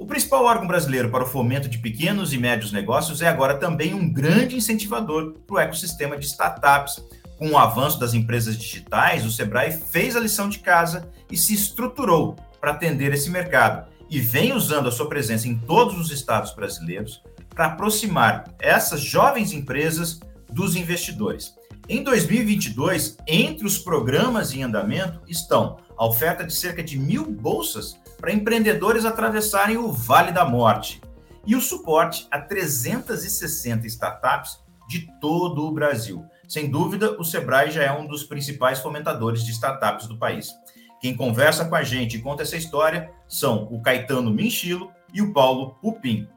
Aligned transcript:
O 0.00 0.06
principal 0.06 0.44
órgão 0.44 0.66
brasileiro 0.66 1.10
para 1.10 1.24
o 1.24 1.26
fomento 1.26 1.68
de 1.68 1.76
pequenos 1.76 2.32
e 2.32 2.38
médios 2.38 2.72
negócios 2.72 3.20
é 3.20 3.28
agora 3.28 3.58
também 3.58 3.92
um 3.92 4.10
grande 4.10 4.56
incentivador 4.56 5.34
para 5.46 5.54
o 5.54 5.58
ecossistema 5.58 6.16
de 6.16 6.24
startups. 6.24 7.04
Com 7.36 7.50
o 7.50 7.58
avanço 7.58 8.00
das 8.00 8.14
empresas 8.14 8.56
digitais, 8.56 9.26
o 9.26 9.30
Sebrae 9.30 9.70
fez 9.70 10.16
a 10.16 10.20
lição 10.20 10.48
de 10.48 10.60
casa 10.60 11.06
e 11.30 11.36
se 11.36 11.52
estruturou 11.52 12.34
para 12.58 12.70
atender 12.70 13.12
esse 13.12 13.28
mercado 13.28 13.90
e 14.08 14.18
vem 14.18 14.54
usando 14.54 14.88
a 14.88 14.90
sua 14.90 15.06
presença 15.06 15.46
em 15.46 15.58
todos 15.58 16.00
os 16.00 16.10
estados 16.10 16.54
brasileiros 16.54 17.22
para 17.50 17.66
aproximar 17.66 18.44
essas 18.58 19.02
jovens 19.02 19.52
empresas 19.52 20.18
dos 20.50 20.76
investidores. 20.76 21.54
Em 21.90 22.02
2022, 22.02 23.18
entre 23.26 23.66
os 23.66 23.76
programas 23.76 24.54
em 24.54 24.62
andamento 24.62 25.20
estão 25.28 25.76
a 25.94 26.06
oferta 26.06 26.42
de 26.42 26.54
cerca 26.54 26.82
de 26.82 26.98
mil 26.98 27.30
bolsas 27.30 27.99
para 28.20 28.32
empreendedores 28.32 29.04
atravessarem 29.04 29.78
o 29.78 29.90
Vale 29.90 30.30
da 30.30 30.44
Morte 30.44 31.00
e 31.46 31.56
o 31.56 31.60
suporte 31.60 32.28
a 32.30 32.38
360 32.38 33.86
startups 33.86 34.58
de 34.86 35.08
todo 35.20 35.64
o 35.64 35.72
Brasil. 35.72 36.24
Sem 36.46 36.70
dúvida, 36.70 37.18
o 37.18 37.24
Sebrae 37.24 37.70
já 37.70 37.82
é 37.82 37.92
um 37.92 38.06
dos 38.06 38.24
principais 38.24 38.80
fomentadores 38.80 39.42
de 39.44 39.52
startups 39.52 40.06
do 40.06 40.18
país. 40.18 40.52
Quem 41.00 41.16
conversa 41.16 41.64
com 41.64 41.74
a 41.74 41.82
gente 41.82 42.16
e 42.18 42.20
conta 42.20 42.42
essa 42.42 42.56
história 42.56 43.10
são 43.26 43.64
o 43.70 43.80
Caetano 43.80 44.30
Minchilo 44.30 44.92
e 45.14 45.22
o 45.22 45.32
Paulo 45.32 45.76
Pupim. 45.80 46.28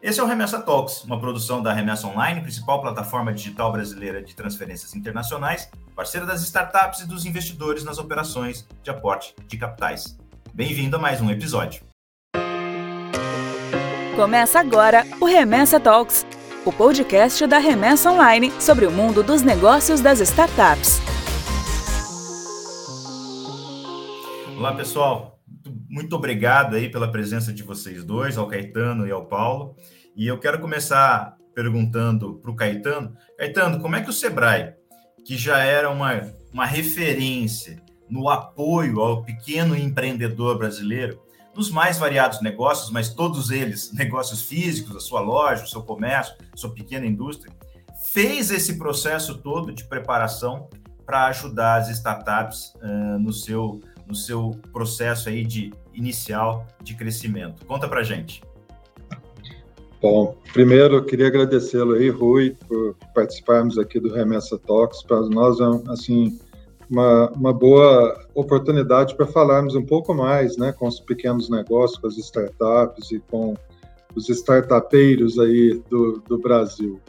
Esse 0.00 0.20
é 0.20 0.22
o 0.22 0.26
Remessa 0.26 0.62
Talks, 0.62 1.02
uma 1.04 1.20
produção 1.20 1.60
da 1.60 1.72
Remessa 1.72 2.06
Online, 2.06 2.40
principal 2.40 2.80
plataforma 2.80 3.34
digital 3.34 3.72
brasileira 3.72 4.22
de 4.22 4.34
transferências 4.34 4.94
internacionais, 4.94 5.68
parceira 5.94 6.24
das 6.24 6.40
startups 6.42 7.00
e 7.00 7.06
dos 7.06 7.26
investidores 7.26 7.84
nas 7.84 7.98
operações 7.98 8.66
de 8.82 8.90
aporte 8.90 9.34
de 9.46 9.58
capitais. 9.58 10.16
Bem-vindo 10.58 10.96
a 10.96 10.98
mais 10.98 11.20
um 11.20 11.30
episódio. 11.30 11.84
Começa 14.16 14.58
agora 14.58 15.04
o 15.20 15.24
Remessa 15.24 15.78
Talks, 15.78 16.26
o 16.66 16.72
podcast 16.72 17.46
da 17.46 17.58
Remessa 17.58 18.10
Online 18.10 18.50
sobre 18.60 18.84
o 18.84 18.90
mundo 18.90 19.22
dos 19.22 19.40
negócios 19.40 20.00
das 20.00 20.18
startups. 20.18 20.98
Olá, 24.56 24.74
pessoal. 24.74 25.38
Muito 25.88 26.16
obrigado 26.16 26.74
aí 26.74 26.90
pela 26.90 27.08
presença 27.08 27.52
de 27.52 27.62
vocês 27.62 28.02
dois, 28.02 28.36
ao 28.36 28.48
Caetano 28.48 29.06
e 29.06 29.12
ao 29.12 29.26
Paulo. 29.26 29.76
E 30.16 30.26
eu 30.26 30.40
quero 30.40 30.60
começar 30.60 31.36
perguntando 31.54 32.34
para 32.40 32.50
o 32.50 32.56
Caetano. 32.56 33.16
Caetano, 33.38 33.78
como 33.78 33.94
é 33.94 34.02
que 34.02 34.10
o 34.10 34.12
Sebrae, 34.12 34.74
que 35.24 35.36
já 35.36 35.58
era 35.58 35.88
uma, 35.88 36.20
uma 36.52 36.66
referência 36.66 37.80
no 38.08 38.28
apoio 38.28 39.00
ao 39.00 39.22
pequeno 39.22 39.76
empreendedor 39.76 40.58
brasileiro, 40.58 41.20
nos 41.54 41.70
mais 41.70 41.98
variados 41.98 42.40
negócios, 42.40 42.90
mas 42.90 43.12
todos 43.12 43.50
eles 43.50 43.92
negócios 43.94 44.42
físicos, 44.42 44.96
a 44.96 45.00
sua 45.00 45.20
loja, 45.20 45.64
o 45.64 45.68
seu 45.68 45.82
comércio, 45.82 46.34
a 46.52 46.56
sua 46.56 46.70
pequena 46.70 47.06
indústria, 47.06 47.52
fez 48.12 48.50
esse 48.50 48.78
processo 48.78 49.38
todo 49.38 49.72
de 49.72 49.84
preparação 49.84 50.68
para 51.04 51.26
ajudar 51.26 51.76
as 51.76 51.88
startups 51.90 52.74
uh, 52.76 53.18
no, 53.18 53.32
seu, 53.32 53.80
no 54.06 54.14
seu 54.14 54.52
processo 54.72 55.28
aí 55.28 55.44
de 55.44 55.72
inicial 55.92 56.66
de 56.82 56.94
crescimento. 56.94 57.64
Conta 57.66 57.88
para 57.88 58.02
gente. 58.02 58.42
Bom, 60.00 60.36
primeiro 60.52 60.96
eu 60.96 61.04
queria 61.04 61.26
agradecê-lo 61.26 61.94
aí, 61.94 62.08
Rui, 62.08 62.56
por 62.68 62.94
participarmos 63.14 63.78
aqui 63.78 63.98
do 63.98 64.12
Remessa 64.12 64.56
Talks. 64.56 65.02
Para 65.02 65.22
nós 65.22 65.58
é 65.58 65.90
assim 65.90 66.38
uma, 66.90 67.30
uma 67.30 67.52
boa 67.52 68.18
oportunidade 68.34 69.14
para 69.14 69.26
falarmos 69.26 69.74
um 69.74 69.84
pouco 69.84 70.14
mais 70.14 70.56
né, 70.56 70.72
com 70.72 70.86
os 70.88 71.00
pequenos 71.00 71.48
negócios, 71.50 71.98
com 71.98 72.06
as 72.06 72.16
startups 72.16 73.10
e 73.12 73.18
com 73.20 73.54
os 74.14 74.28
startupeiros 74.28 75.38
aí 75.38 75.82
do, 75.88 76.22
do 76.26 76.38
Brasil. 76.38 77.00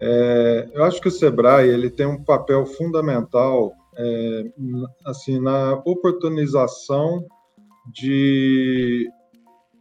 É, 0.00 0.68
eu 0.74 0.84
acho 0.84 1.00
que 1.00 1.08
o 1.08 1.10
Sebrae 1.10 1.68
ele 1.68 1.88
tem 1.88 2.06
um 2.06 2.22
papel 2.22 2.66
fundamental 2.66 3.72
é, 3.96 4.44
assim 5.04 5.40
na 5.40 5.74
oportunização 5.84 7.24
de 7.92 9.08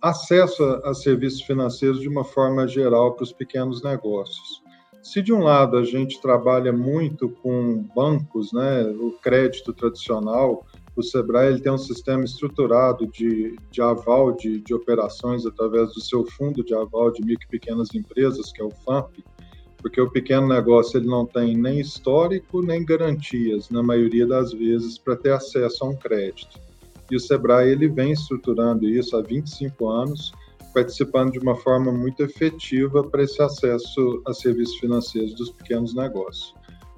acesso 0.01 0.63
a, 0.63 0.91
a 0.91 0.93
serviços 0.93 1.41
financeiros 1.41 1.99
de 1.99 2.07
uma 2.07 2.23
forma 2.23 2.67
geral 2.67 3.13
para 3.13 3.23
os 3.23 3.33
pequenos 3.33 3.81
negócios. 3.83 4.62
Se 5.03 5.21
de 5.21 5.33
um 5.33 5.43
lado 5.43 5.77
a 5.77 5.83
gente 5.83 6.21
trabalha 6.21 6.71
muito 6.71 7.27
com 7.27 7.83
bancos, 7.93 8.53
né, 8.53 8.83
o 8.83 9.11
crédito 9.21 9.73
tradicional, 9.73 10.65
o 10.95 11.03
Sebrae 11.03 11.49
ele 11.49 11.59
tem 11.59 11.73
um 11.73 11.77
sistema 11.77 12.23
estruturado 12.23 13.05
de, 13.07 13.57
de 13.69 13.81
aval 13.81 14.31
de, 14.31 14.61
de 14.61 14.73
operações 14.73 15.45
através 15.45 15.93
do 15.93 15.99
seu 15.99 16.25
fundo 16.25 16.63
de 16.63 16.73
aval 16.73 17.11
de 17.11 17.21
micro 17.21 17.45
e 17.45 17.51
pequenas 17.51 17.93
empresas, 17.93 18.53
que 18.53 18.61
é 18.61 18.65
o 18.65 18.71
FAMP, 18.71 19.19
porque 19.79 19.99
o 19.99 20.09
pequeno 20.09 20.47
negócio 20.47 20.97
ele 20.97 21.07
não 21.07 21.25
tem 21.25 21.57
nem 21.57 21.81
histórico 21.81 22.61
nem 22.61 22.85
garantias, 22.85 23.69
na 23.69 23.83
maioria 23.83 24.25
das 24.25 24.53
vezes, 24.53 24.97
para 24.97 25.17
ter 25.17 25.33
acesso 25.33 25.83
a 25.83 25.89
um 25.89 25.95
crédito. 25.97 26.57
E 27.11 27.17
o 27.17 27.19
Sebrae 27.19 27.69
ele 27.69 27.89
vem 27.89 28.13
estruturando 28.13 28.87
isso 28.87 29.17
há 29.17 29.21
25 29.21 29.85
anos 29.89 30.31
participando 30.73 31.31
de 31.33 31.39
uma 31.39 31.55
forma 31.55 31.91
muito 31.91 32.23
efetiva 32.23 33.03
para 33.03 33.23
esse 33.23 33.41
acesso 33.41 34.21
a 34.25 34.33
serviços 34.33 34.77
financeiros 34.77 35.35
dos 35.35 35.51
pequenos 35.51 35.95
negócios. 35.95 36.53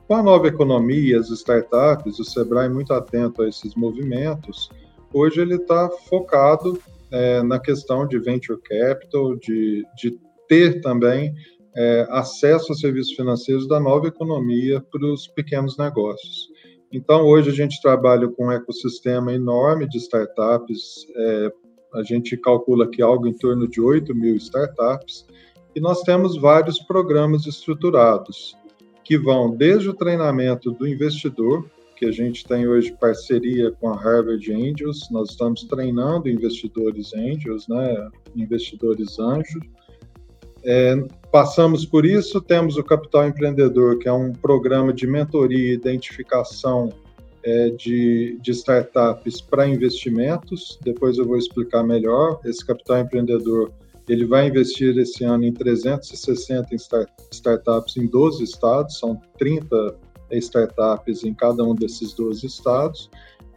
Com 0.07 0.15
a 0.15 0.23
nova 0.23 0.47
economia, 0.47 1.19
as 1.19 1.29
startups, 1.29 2.19
o 2.19 2.23
Sebrae 2.23 2.69
muito 2.69 2.93
atento 2.93 3.41
a 3.41 3.49
esses 3.49 3.73
movimentos, 3.75 4.69
hoje 5.13 5.41
ele 5.41 5.55
está 5.55 5.89
focado 6.07 6.79
é, 7.11 7.41
na 7.41 7.59
questão 7.59 8.07
de 8.07 8.19
venture 8.19 8.59
capital, 8.61 9.35
de, 9.35 9.85
de 9.97 10.19
ter 10.47 10.81
também 10.81 11.33
é, 11.75 12.07
acesso 12.09 12.71
a 12.71 12.75
serviços 12.75 13.13
financeiros 13.13 13.67
da 13.67 13.79
nova 13.79 14.07
economia 14.07 14.79
para 14.79 15.05
os 15.05 15.27
pequenos 15.27 15.77
negócios. 15.77 16.49
Então, 16.91 17.23
hoje 17.25 17.49
a 17.49 17.53
gente 17.53 17.81
trabalha 17.81 18.27
com 18.27 18.45
um 18.45 18.51
ecossistema 18.51 19.33
enorme 19.33 19.87
de 19.87 19.97
startups 19.97 21.05
é, 21.15 21.51
a 21.95 22.03
gente 22.03 22.37
calcula 22.37 22.87
que 22.87 23.01
algo 23.01 23.27
em 23.27 23.33
torno 23.33 23.67
de 23.67 23.81
8 23.81 24.13
mil 24.13 24.35
startups, 24.35 25.25
e 25.75 25.79
nós 25.79 26.01
temos 26.01 26.37
vários 26.37 26.79
programas 26.79 27.45
estruturados, 27.45 28.55
que 29.03 29.17
vão 29.17 29.55
desde 29.55 29.89
o 29.89 29.93
treinamento 29.93 30.71
do 30.71 30.87
investidor, 30.87 31.69
que 31.95 32.05
a 32.05 32.11
gente 32.11 32.45
tem 32.45 32.67
hoje 32.67 32.95
parceria 32.99 33.71
com 33.71 33.89
a 33.89 33.95
Harvard 33.95 34.51
Angels, 34.51 35.09
nós 35.09 35.31
estamos 35.31 35.63
treinando 35.63 36.29
investidores 36.29 37.13
angels, 37.13 37.67
né, 37.67 38.09
investidores 38.35 39.17
anjos. 39.17 39.63
É, 40.63 40.95
passamos 41.31 41.85
por 41.85 42.05
isso, 42.05 42.41
temos 42.41 42.77
o 42.77 42.83
Capital 42.83 43.27
Empreendedor, 43.27 43.99
que 43.99 44.09
é 44.09 44.13
um 44.13 44.33
programa 44.33 44.91
de 44.91 45.07
mentoria 45.07 45.71
e 45.71 45.73
identificação 45.73 46.89
é, 47.45 47.69
de, 47.69 48.37
de 48.41 48.51
startups 48.51 49.39
para 49.39 49.67
investimentos. 49.67 50.79
Depois 50.83 51.17
eu 51.17 51.25
vou 51.25 51.37
explicar 51.37 51.83
melhor. 51.83 52.39
Esse 52.43 52.65
capital 52.65 52.99
empreendedor 52.99 53.71
ele 54.07 54.25
vai 54.25 54.47
investir 54.47 54.97
esse 54.97 55.23
ano 55.23 55.45
em 55.45 55.53
360 55.53 56.75
start, 56.75 57.09
startups 57.31 57.97
em 57.97 58.05
12 58.05 58.43
estados, 58.43 58.99
são 58.99 59.19
30 59.37 59.95
startups 60.31 61.23
em 61.23 61.33
cada 61.33 61.63
um 61.63 61.73
desses 61.73 62.13
12 62.13 62.45
estados. 62.45 63.09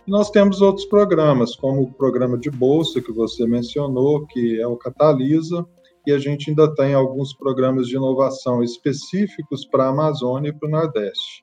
E 0.07 0.11
nós 0.11 0.31
temos 0.31 0.63
outros 0.63 0.87
programas, 0.87 1.55
como 1.55 1.83
o 1.83 1.93
programa 1.93 2.39
de 2.39 2.51
bolsa 2.51 3.01
que 3.01 3.13
você 3.13 3.47
mencionou, 3.47 4.27
que 4.27 4.59
é 4.59 4.67
o 4.67 4.77
Catalisa, 4.77 5.67
e 6.07 6.13
a 6.13 6.19
gente 6.19 6.49
ainda 6.49 6.75
tem 6.75 6.95
alguns 6.95 7.35
programas 7.35 7.87
de 7.87 7.97
inovação 7.97 8.63
específicos 8.63 9.67
para 9.67 9.85
a 9.85 9.89
Amazônia 9.89 10.49
e 10.49 10.53
para 10.53 10.67
o 10.67 10.71
Nordeste. 10.71 11.43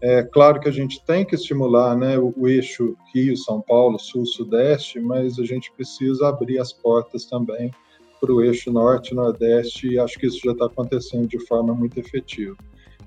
É 0.00 0.22
claro 0.22 0.60
que 0.60 0.68
a 0.68 0.72
gente 0.72 1.04
tem 1.04 1.24
que 1.24 1.34
estimular 1.34 1.96
né, 1.96 2.16
o, 2.18 2.32
o 2.36 2.46
eixo 2.46 2.96
Rio, 3.12 3.36
São 3.36 3.60
Paulo, 3.60 3.98
Sul, 3.98 4.24
Sudeste, 4.26 5.00
mas 5.00 5.38
a 5.38 5.44
gente 5.44 5.72
precisa 5.72 6.28
abrir 6.28 6.58
as 6.58 6.72
portas 6.72 7.24
também 7.24 7.72
para 8.20 8.32
o 8.32 8.42
eixo 8.42 8.70
Norte, 8.70 9.14
Nordeste, 9.14 9.88
e 9.88 9.98
acho 9.98 10.18
que 10.18 10.26
isso 10.26 10.40
já 10.44 10.52
está 10.52 10.66
acontecendo 10.66 11.26
de 11.26 11.38
forma 11.46 11.74
muito 11.74 11.98
efetiva. 11.98 12.56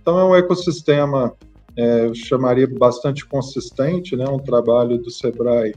Então, 0.01 0.19
é 0.19 0.23
um 0.23 0.35
ecossistema, 0.35 1.33
é, 1.77 2.05
eu 2.05 2.15
chamaria 2.15 2.67
bastante 2.67 3.25
consistente, 3.25 4.15
né, 4.15 4.25
um 4.27 4.39
trabalho 4.39 4.97
do 4.97 5.09
SEBRAE 5.09 5.75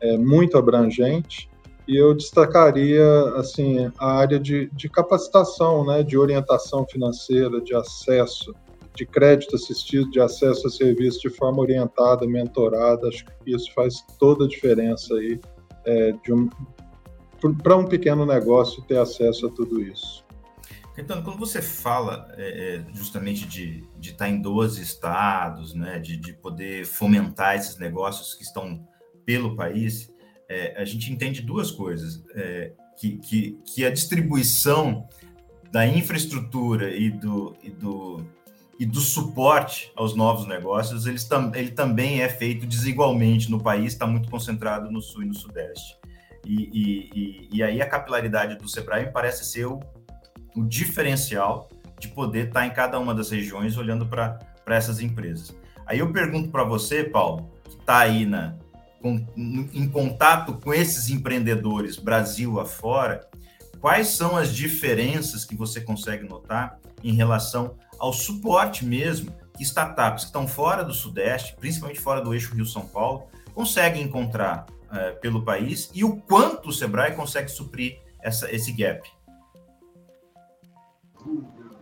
é, 0.00 0.16
muito 0.16 0.56
abrangente, 0.56 1.48
e 1.86 1.96
eu 1.96 2.12
destacaria 2.14 3.04
assim 3.36 3.90
a 3.98 4.12
área 4.12 4.40
de, 4.40 4.68
de 4.72 4.88
capacitação, 4.88 5.84
né, 5.86 6.02
de 6.02 6.18
orientação 6.18 6.84
financeira, 6.86 7.60
de 7.60 7.74
acesso 7.74 8.52
de 8.96 9.06
crédito 9.06 9.54
assistido, 9.54 10.10
de 10.10 10.20
acesso 10.20 10.66
a 10.66 10.70
serviço 10.70 11.20
de 11.20 11.30
forma 11.30 11.60
orientada, 11.60 12.26
mentorada, 12.26 13.08
acho 13.08 13.24
que 13.24 13.54
isso 13.54 13.72
faz 13.74 14.04
toda 14.18 14.44
a 14.44 14.48
diferença 14.48 15.14
aí 15.14 15.38
é, 15.86 16.14
um, 16.30 16.48
para 17.62 17.76
um 17.76 17.86
pequeno 17.86 18.26
negócio 18.26 18.82
ter 18.82 18.98
acesso 18.98 19.46
a 19.46 19.50
tudo 19.50 19.80
isso. 19.80 20.24
Então, 20.98 21.22
quando 21.22 21.38
você 21.38 21.60
fala 21.60 22.26
é, 22.36 22.76
é 22.76 22.94
justamente 22.94 23.46
de, 23.46 23.84
de 23.98 24.10
estar 24.10 24.28
em 24.28 24.40
12 24.40 24.82
estados, 24.82 25.74
né, 25.74 25.98
de, 25.98 26.16
de 26.16 26.32
poder 26.32 26.86
fomentar 26.86 27.54
esses 27.54 27.76
negócios 27.76 28.34
que 28.34 28.42
estão 28.42 28.82
pelo 29.26 29.54
país, 29.54 30.10
é, 30.48 30.80
a 30.80 30.84
gente 30.84 31.12
entende 31.12 31.42
duas 31.42 31.70
coisas. 31.70 32.24
É, 32.34 32.72
que, 32.96 33.18
que, 33.18 33.60
que 33.66 33.84
a 33.84 33.90
distribuição 33.90 35.06
da 35.70 35.86
infraestrutura 35.86 36.96
e 36.96 37.10
do, 37.10 37.54
e 37.62 37.70
do, 37.70 38.24
e 38.78 38.84
do 38.84 39.00
suporte 39.00 39.90
aos 39.96 40.14
novos 40.14 40.46
negócios, 40.46 41.06
eles 41.06 41.24
tam, 41.24 41.50
ele 41.54 41.70
também 41.70 42.20
é 42.20 42.28
feito 42.28 42.66
desigualmente 42.66 43.50
no 43.50 43.62
país, 43.62 43.92
está 43.92 44.06
muito 44.06 44.30
concentrado 44.30 44.90
no 44.90 45.00
sul 45.00 45.22
e 45.22 45.26
no 45.26 45.34
sudeste. 45.34 45.96
E, 46.44 46.54
e, 46.54 47.10
e, 47.14 47.48
e 47.52 47.62
aí 47.62 47.80
a 47.80 47.88
capilaridade 47.88 48.56
do 48.56 48.68
Sebrae 48.68 49.10
parece 49.10 49.44
ser 49.44 49.66
o, 49.66 49.80
o 50.54 50.64
diferencial 50.64 51.68
de 51.98 52.08
poder 52.08 52.48
estar 52.48 52.60
tá 52.60 52.66
em 52.66 52.70
cada 52.70 52.98
uma 52.98 53.14
das 53.14 53.30
regiões 53.30 53.76
olhando 53.76 54.06
para 54.06 54.38
essas 54.66 55.00
empresas. 55.00 55.56
Aí 55.86 55.98
eu 55.98 56.12
pergunto 56.12 56.50
para 56.50 56.62
você, 56.62 57.02
Paulo, 57.02 57.50
que 57.64 57.76
está 57.76 58.00
aí 58.00 58.26
na, 58.26 58.56
com, 59.00 59.24
em 59.36 59.88
contato 59.88 60.54
com 60.54 60.74
esses 60.74 61.08
empreendedores 61.08 61.96
Brasil 61.96 62.60
afora, 62.60 63.26
quais 63.80 64.08
são 64.08 64.36
as 64.36 64.54
diferenças 64.54 65.44
que 65.44 65.56
você 65.56 65.80
consegue 65.80 66.28
notar 66.28 66.78
em 67.02 67.14
relação 67.14 67.76
ao 67.98 68.12
suporte 68.12 68.84
mesmo 68.84 69.32
que 69.56 69.62
startups 69.62 70.24
que 70.24 70.28
estão 70.28 70.46
fora 70.46 70.84
do 70.84 70.92
Sudeste, 70.92 71.56
principalmente 71.58 72.00
fora 72.00 72.20
do 72.20 72.34
eixo 72.34 72.54
Rio-São 72.54 72.86
Paulo, 72.86 73.26
conseguem 73.54 74.02
encontrar 74.02 74.66
é, 74.92 75.12
pelo 75.12 75.42
país 75.42 75.90
e 75.94 76.04
o 76.04 76.16
quanto 76.16 76.68
o 76.68 76.72
Sebrae 76.72 77.14
consegue 77.14 77.48
suprir 77.50 77.98
essa, 78.22 78.50
esse 78.54 78.72
gap? 78.72 79.08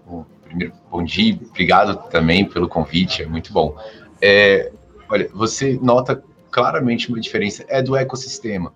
Bom, 0.07 0.25
primeiro, 0.45 0.73
bom 0.91 1.03
dia, 1.03 1.39
obrigado 1.49 2.09
também 2.09 2.49
pelo 2.49 2.69
convite, 2.69 3.23
é 3.23 3.27
muito 3.27 3.53
bom. 3.53 3.77
É, 4.23 4.73
olha, 5.09 5.29
você 5.35 5.79
nota 5.83 6.23
claramente 6.51 7.09
uma 7.09 7.21
diferença, 7.21 7.65
é 7.69 7.83
do 7.83 7.97
ecossistema. 7.97 8.73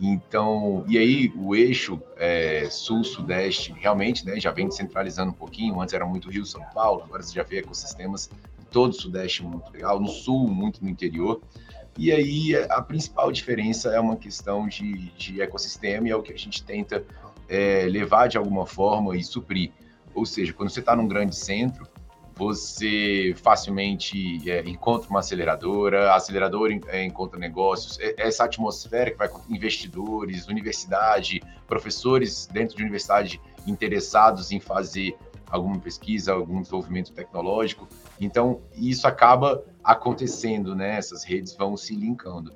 Então, 0.00 0.84
e 0.86 0.98
aí 0.98 1.32
o 1.36 1.54
eixo 1.54 2.00
é, 2.16 2.68
sul-sudeste 2.70 3.72
realmente 3.72 4.26
né, 4.26 4.38
já 4.38 4.50
vem 4.50 4.70
centralizando 4.70 5.30
um 5.30 5.34
pouquinho. 5.34 5.80
Antes 5.80 5.94
era 5.94 6.04
muito 6.04 6.28
Rio, 6.28 6.44
São 6.44 6.62
Paulo, 6.74 7.02
agora 7.04 7.22
você 7.22 7.34
já 7.34 7.42
vê 7.42 7.58
ecossistemas 7.58 8.30
em 8.60 8.64
todo 8.70 8.90
o 8.90 8.94
sudeste 8.94 9.42
muito 9.42 9.72
legal, 9.72 9.98
no 9.98 10.08
sul, 10.08 10.48
muito 10.48 10.84
no 10.84 10.90
interior. 10.90 11.40
E 11.96 12.12
aí 12.12 12.54
a 12.68 12.82
principal 12.82 13.32
diferença 13.32 13.88
é 13.88 13.98
uma 13.98 14.16
questão 14.16 14.68
de, 14.68 15.10
de 15.12 15.40
ecossistema 15.40 16.08
e 16.08 16.10
é 16.10 16.16
o 16.16 16.22
que 16.22 16.32
a 16.32 16.38
gente 16.38 16.62
tenta 16.62 17.02
é, 17.48 17.86
levar 17.88 18.26
de 18.26 18.36
alguma 18.36 18.66
forma 18.66 19.16
e 19.16 19.24
suprir. 19.24 19.70
Ou 20.14 20.26
seja, 20.26 20.52
quando 20.52 20.68
você 20.68 20.80
está 20.80 20.94
num 20.94 21.08
grande 21.08 21.34
centro, 21.34 21.88
você 22.36 23.34
facilmente 23.42 24.48
é, 24.48 24.60
encontra 24.68 25.08
uma 25.08 25.20
aceleradora, 25.20 26.12
a 26.12 26.16
aceleradora 26.16 26.78
é, 26.88 27.02
encontra 27.02 27.38
negócios, 27.38 27.98
é, 27.98 28.14
essa 28.18 28.44
atmosfera 28.44 29.10
que 29.10 29.16
vai 29.16 29.28
com 29.28 29.40
investidores, 29.52 30.46
universidade, 30.46 31.40
professores 31.66 32.46
dentro 32.46 32.76
de 32.76 32.82
universidade 32.82 33.40
interessados 33.66 34.52
em 34.52 34.60
fazer 34.60 35.16
alguma 35.50 35.78
pesquisa, 35.78 36.34
algum 36.34 36.60
desenvolvimento 36.60 37.12
tecnológico. 37.12 37.88
Então, 38.20 38.60
isso 38.74 39.06
acaba 39.08 39.64
acontecendo, 39.82 40.74
né? 40.74 40.96
Essas 40.96 41.24
redes 41.24 41.54
vão 41.56 41.76
se 41.76 41.94
linkando. 41.94 42.52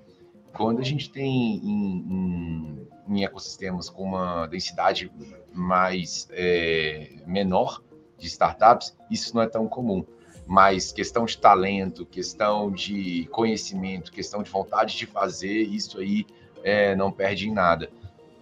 Quando 0.53 0.81
a 0.81 0.85
gente 0.85 1.11
tem 1.11 1.57
em, 1.57 1.97
em, 2.11 2.89
em 3.09 3.25
ecossistemas 3.25 3.89
com 3.89 4.03
uma 4.03 4.47
densidade 4.47 5.11
mais 5.55 6.29
é, 6.33 7.23
menor, 7.27 7.81
de 8.21 8.27
startups, 8.27 8.97
isso 9.11 9.35
não 9.35 9.43
é 9.43 9.49
tão 9.49 9.67
comum. 9.67 10.05
Mas 10.47 10.93
questão 10.93 11.25
de 11.25 11.39
talento, 11.39 12.05
questão 12.05 12.71
de 12.71 13.29
conhecimento, 13.31 14.13
questão 14.13 14.43
de 14.43 14.51
vontade 14.51 14.97
de 14.97 15.07
fazer, 15.07 15.63
isso 15.63 15.99
aí 15.99 16.27
é, 16.63 16.95
não 16.95 17.11
perde 17.11 17.49
em 17.49 17.53
nada. 17.53 17.91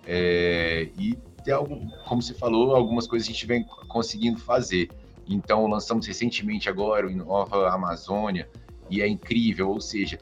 É, 0.07 0.89
e 0.99 1.15
tem 1.45 1.55
algum, 1.55 1.87
como 2.07 2.23
você 2.23 2.35
falou, 2.35 2.75
algumas 2.75 3.07
coisas 3.07 3.29
a 3.29 3.33
gente 3.33 3.47
vem 3.47 3.65
conseguindo 3.89 4.39
fazer. 4.39 4.91
Então, 5.29 5.67
lançamos 5.67 6.07
recentemente 6.07 6.69
agora 6.69 7.07
o 7.07 7.11
Nova 7.11 7.69
Amazônia, 7.69 8.49
e 8.91 9.03
é 9.03 9.09
incrível, 9.09 9.71
ou 9.71 9.81
seja, 9.81 10.19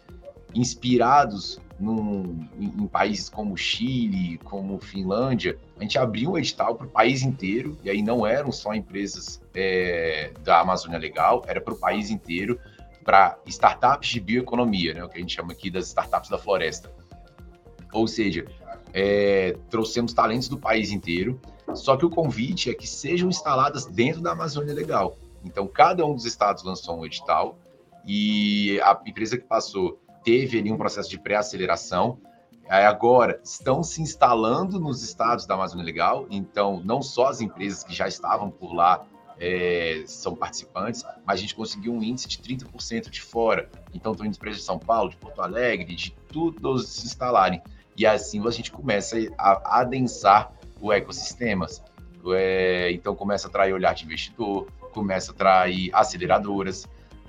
inspirados 0.55 1.61
num, 1.79 2.47
em, 2.59 2.83
em, 2.83 2.87
países 2.87 3.29
como 3.29 3.57
Chile, 3.57 4.39
como 4.39 4.79
Finlândia, 4.79 5.59
a 5.79 5.83
gente 5.83 5.99
abriu 5.99 6.33
um 6.33 6.39
edital 6.39 6.75
para 6.75 6.87
o 6.87 6.91
país 6.91 7.23
inteiro, 7.23 7.77
e 7.85 7.91
aí 7.91 8.03
não 8.03 8.27
eram 8.27 8.51
só 8.51 8.75
empresas 8.75 9.41
é, 9.55 10.33
da 10.43 10.61
Amazônia 10.61 10.99
Legal, 10.99 11.43
era 11.47 11.61
para 11.61 11.75
o 11.75 11.77
país 11.77 12.11
inteiro, 12.11 12.59
para 13.05 13.39
startups 13.47 14.09
de 14.09 14.21
bioeconomia, 14.21 14.95
né, 14.95 15.05
o 15.05 15.09
que 15.09 15.19
a 15.19 15.21
gente 15.21 15.35
chama 15.35 15.53
aqui 15.53 15.71
das 15.71 15.87
startups 15.89 16.31
da 16.31 16.39
floresta. 16.39 16.91
Ou 17.93 18.09
seja, 18.09 18.45
é, 18.93 19.57
trouxemos 19.71 20.13
talentos 20.13 20.49
do 20.49 20.59
país 20.59 20.91
inteiro, 20.91 21.41
só 21.75 21.97
que 21.97 22.05
o 22.05 22.11
convite 22.11 22.71
é 22.71 22.75
que 22.75 22.87
sejam 22.87 23.29
instaladas 23.29 23.87
dentro 23.87 24.21
da 24.21 24.33
Amazônia 24.33 24.75
Legal. 24.75 25.17
Então, 25.45 25.67
cada 25.67 26.05
um 26.05 26.15
dos 26.15 26.25
estados 26.25 26.65
lançou 26.65 26.99
um 26.99 27.07
edital, 27.07 27.59
e 28.07 28.81
a 28.83 28.99
empresa 29.05 29.37
que 29.37 29.45
passou 29.45 30.01
teve 30.27 30.59
ali 30.59 30.73
um 30.73 30.77
processo 30.77 31.09
de 31.09 31.21
pré-aceleração. 31.21 32.19
Agora 32.69 33.41
estão 33.45 33.81
se 33.85 34.03
instalando 34.03 34.81
nos 34.81 35.01
estados 35.05 35.47
da 35.47 35.55
Amazônia 35.55 35.85
Legal, 35.85 36.27
então 36.29 36.83
não 36.85 37.01
só 37.01 37.29
as 37.29 37.41
empresas 37.41 37.85
que 37.85 37.95
já 37.95 38.09
estavam 38.09 38.51
por 38.51 38.75
lá 38.75 39.07
é, 39.39 40.03
são 40.05 40.35
participantes, 40.35 41.05
mas 41.25 41.39
a 41.39 41.41
gente 41.41 41.55
conseguiu 41.55 41.93
um 41.93 42.03
índice 42.03 42.27
de 42.27 42.39
30% 42.39 43.09
de 43.09 43.23
fora. 43.23 43.71
Então 43.95 44.11
estão 44.11 44.27
indo 44.27 44.35
empresas 44.35 44.63
de 44.63 44.67
São 44.67 44.81
Paulo, 44.81 45.11
de 45.11 45.17
Porto 45.17 45.41
Alegre, 45.41 45.95
de 45.95 46.11
tudo 46.29 46.77
se 46.81 47.07
instalarem. 47.07 47.63
E 47.97 48.05
assim 48.05 48.45
a 48.45 48.51
gente 48.51 48.73
começa 48.73 49.17
a 49.39 49.79
adensar 49.81 50.53
o 50.81 50.93
ecossistema. 50.93 51.67
É, 52.35 52.91
então 52.91 53.15
começa 53.15 53.47
a 53.47 53.49
atrair 53.49 53.73
olhar 53.73 53.95
de 53.95 54.05
investidor, 54.05 54.67
começa 54.93 55.31
a 55.31 55.35
atrair 55.35 55.91
aceleradoras, 55.95 56.89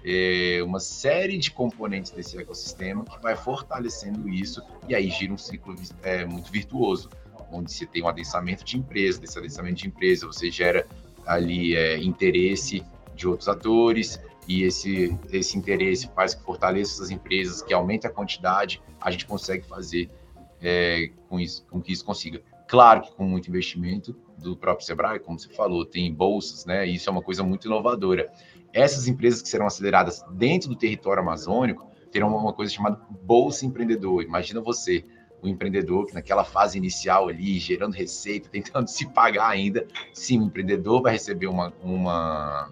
é, 0.10 0.64
uma 0.64 0.80
série 0.80 1.38
de 1.38 1.52
componentes 1.52 2.12
desse 2.12 2.38
ecossistema 2.38 3.04
que 3.04 3.22
vai 3.22 3.36
fortalecendo 3.36 4.30
isso 4.30 4.62
e 4.88 4.96
aí 4.96 5.10
gira 5.10 5.34
um 5.34 5.38
ciclo 5.38 5.76
é, 6.02 6.24
muito 6.24 6.50
virtuoso, 6.50 7.10
onde 7.52 7.70
você 7.70 7.86
tem 7.86 8.02
um 8.02 8.08
adensamento 8.08 8.64
de 8.64 8.78
empresa, 8.78 9.20
desse 9.20 9.38
adensamento 9.38 9.76
de 9.76 9.88
empresa 9.88 10.26
você 10.26 10.50
gera 10.50 10.88
ali 11.26 11.76
é, 11.76 11.98
interesse 11.98 12.86
de 13.14 13.28
outros 13.28 13.50
atores 13.50 14.18
e 14.48 14.64
esse, 14.64 15.14
esse 15.30 15.58
interesse 15.58 16.10
faz 16.16 16.34
que 16.34 16.42
fortaleça 16.42 16.94
essas 16.94 17.12
empresas, 17.12 17.62
que 17.62 17.74
aumente 17.74 18.08
a 18.08 18.10
quantidade, 18.10 18.82
a 19.02 19.12
gente 19.12 19.26
consegue 19.26 19.66
fazer 19.68 20.10
é, 20.62 21.12
com, 21.28 21.38
isso, 21.38 21.66
com 21.70 21.82
que 21.82 21.92
isso 21.92 22.06
consiga. 22.06 22.42
Claro 22.66 23.02
que 23.02 23.12
com 23.14 23.26
muito 23.26 23.50
investimento 23.50 24.16
do 24.38 24.56
próprio 24.56 24.86
Sebrae, 24.86 25.20
como 25.20 25.38
você 25.38 25.50
falou, 25.50 25.86
tem 25.86 26.14
bolsas, 26.14 26.66
né? 26.66 26.86
Isso 26.86 27.10
é 27.10 27.12
uma 27.12 27.22
coisa 27.22 27.44
muito 27.44 27.66
inovadora 27.66 28.32
essas 28.78 29.08
empresas 29.08 29.42
que 29.42 29.50
serão 29.50 29.66
aceleradas 29.66 30.24
dentro 30.32 30.70
do 30.70 30.76
território 30.76 31.24
amazônico 31.24 31.90
terão 32.12 32.36
uma 32.36 32.54
coisa 32.54 32.72
chamada 32.72 33.02
Bolsa 33.24 33.66
Empreendedor. 33.66 34.22
Imagina 34.22 34.62
você, 34.62 35.04
o 35.42 35.48
um 35.48 35.50
empreendedor 35.50 36.06
que 36.06 36.14
naquela 36.14 36.44
fase 36.44 36.78
inicial 36.78 37.28
ali, 37.28 37.58
gerando 37.58 37.94
receita, 37.94 38.50
tentando 38.54 38.88
se 38.88 39.08
pagar 39.08 39.50
ainda, 39.50 39.88
sim, 40.14 40.40
o 40.40 40.44
empreendedor 40.44 41.02
vai 41.02 41.14
receber 41.14 41.48
uma, 41.48 41.74
uma, 41.82 42.72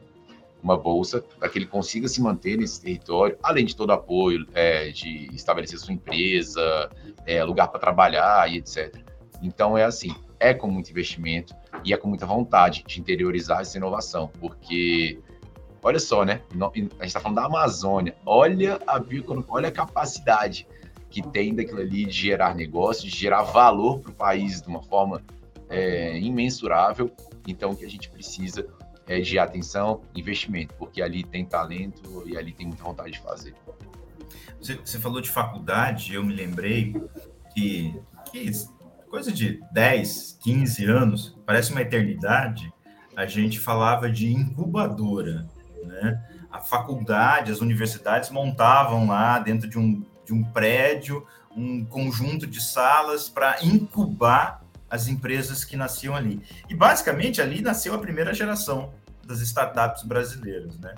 uma 0.61 0.77
bolsa 0.77 1.23
para 1.39 1.49
que 1.49 1.57
ele 1.57 1.65
consiga 1.65 2.07
se 2.07 2.21
manter 2.21 2.55
nesse 2.55 2.81
território, 2.81 3.35
além 3.41 3.65
de 3.65 3.75
todo 3.75 3.91
apoio 3.91 4.45
é, 4.53 4.89
de 4.89 5.27
estabelecer 5.33 5.79
sua 5.79 5.93
empresa, 5.93 6.87
é, 7.25 7.43
lugar 7.43 7.69
para 7.69 7.79
trabalhar 7.79 8.47
e 8.51 8.57
etc. 8.57 8.95
Então 9.41 9.75
é 9.75 9.83
assim, 9.83 10.13
é 10.39 10.53
com 10.53 10.67
muito 10.67 10.91
investimento 10.91 11.55
e 11.83 11.93
é 11.93 11.97
com 11.97 12.07
muita 12.07 12.27
vontade 12.27 12.83
de 12.85 12.99
interiorizar 12.99 13.61
essa 13.61 13.77
inovação, 13.77 14.31
porque 14.39 15.19
Olha 15.85 15.99
só, 15.99 16.25
né? 16.25 16.41
A 16.59 16.75
gente 16.75 16.91
está 17.03 17.19
falando 17.19 17.35
da 17.35 17.45
Amazônia. 17.45 18.15
Olha 18.25 18.81
a 18.87 18.99
olha 19.47 19.69
a 19.69 19.71
capacidade 19.71 20.67
que 21.11 21.21
tem 21.21 21.53
daquilo 21.53 21.79
ali 21.79 22.05
de 22.05 22.11
gerar 22.11 22.55
negócio, 22.55 23.07
de 23.07 23.15
gerar 23.15 23.43
valor 23.43 23.99
para 23.99 24.09
o 24.09 24.15
país 24.15 24.63
de 24.63 24.67
uma 24.67 24.81
forma 24.81 25.21
é, 25.69 26.17
imensurável. 26.17 27.11
Então, 27.47 27.69
o 27.69 27.75
que 27.75 27.85
a 27.85 27.89
gente 27.89 28.09
precisa 28.09 28.67
é 29.05 29.19
de 29.19 29.37
atenção, 29.37 30.01
investimento, 30.15 30.73
porque 30.73 31.03
ali 31.03 31.23
tem 31.23 31.45
talento 31.45 32.23
e 32.25 32.35
ali 32.35 32.51
tem 32.51 32.65
muita 32.65 32.83
vontade 32.83 33.11
de 33.11 33.19
fazer. 33.19 33.53
Você, 34.59 34.73
você 34.77 34.97
falou 34.97 35.21
de 35.21 35.29
faculdade, 35.29 36.15
eu 36.15 36.23
me 36.23 36.33
lembrei 36.33 36.95
que, 37.53 37.93
que 38.31 38.51
coisa 39.07 39.31
de 39.31 39.61
10, 39.71 40.39
15 40.41 40.85
anos, 40.85 41.37
parece 41.45 41.71
uma 41.71 41.83
eternidade, 41.83 42.73
a 43.15 43.27
gente 43.27 43.59
falava 43.59 44.09
de 44.09 44.33
incubadora. 44.33 45.47
Né? 46.01 46.21
A 46.51 46.59
faculdade, 46.59 47.51
as 47.51 47.61
universidades 47.61 48.29
montavam 48.29 49.07
lá 49.07 49.39
dentro 49.39 49.69
de 49.69 49.77
um, 49.77 50.03
de 50.25 50.33
um 50.33 50.43
prédio 50.43 51.25
um 51.55 51.85
conjunto 51.85 52.45
de 52.45 52.61
salas 52.61 53.29
para 53.29 53.63
incubar 53.63 54.61
as 54.89 55.07
empresas 55.07 55.63
que 55.63 55.77
nasciam 55.77 56.15
ali. 56.15 56.41
E 56.69 56.75
basicamente 56.75 57.41
ali 57.41 57.61
nasceu 57.61 57.93
a 57.93 57.97
primeira 57.97 58.33
geração 58.33 58.93
das 59.25 59.39
startups 59.41 60.03
brasileiras, 60.03 60.77
né? 60.79 60.93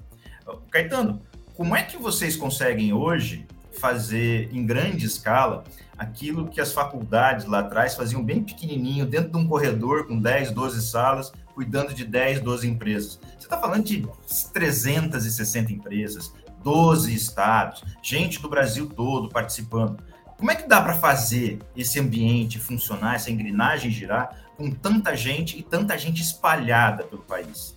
Caetano, 0.72 1.22
como 1.56 1.76
é 1.76 1.84
que 1.84 1.98
vocês 1.98 2.36
conseguem 2.36 2.92
hoje 2.92 3.46
fazer 3.80 4.50
em 4.54 4.66
grande 4.66 5.06
escala 5.06 5.64
aquilo 5.98 6.48
que 6.48 6.60
as 6.60 6.72
faculdades 6.72 7.46
lá 7.46 7.60
atrás 7.60 7.96
faziam 7.96 8.24
bem 8.24 8.44
pequenininho, 8.44 9.06
dentro 9.06 9.32
de 9.32 9.38
um 9.38 9.48
corredor 9.48 10.08
com 10.08 10.20
10, 10.20 10.52
12 10.52 10.82
salas, 10.82 11.32
cuidando 11.58 11.92
de 11.92 12.06
10, 12.06 12.42
12 12.42 12.68
empresas. 12.68 13.20
Você 13.36 13.48
está 13.48 13.58
falando 13.58 13.84
de 13.84 14.08
360 14.54 15.74
empresas, 15.74 16.32
12 16.64 17.12
estados, 17.16 17.84
gente 18.00 18.40
do 18.40 18.48
Brasil 18.48 18.88
todo 18.88 19.28
participando. 19.28 19.98
Como 20.38 20.52
é 20.52 20.56
que 20.56 20.68
dá 20.68 20.80
para 20.80 20.94
fazer 20.94 21.58
esse 21.76 22.00
ambiente 22.00 22.60
funcionar, 22.60 23.16
essa 23.16 23.32
engrenagem 23.32 23.90
girar 23.90 24.40
com 24.56 24.70
tanta 24.70 25.16
gente 25.16 25.58
e 25.58 25.64
tanta 25.64 25.98
gente 25.98 26.22
espalhada 26.22 27.04
pelo 27.06 27.24
país? 27.24 27.76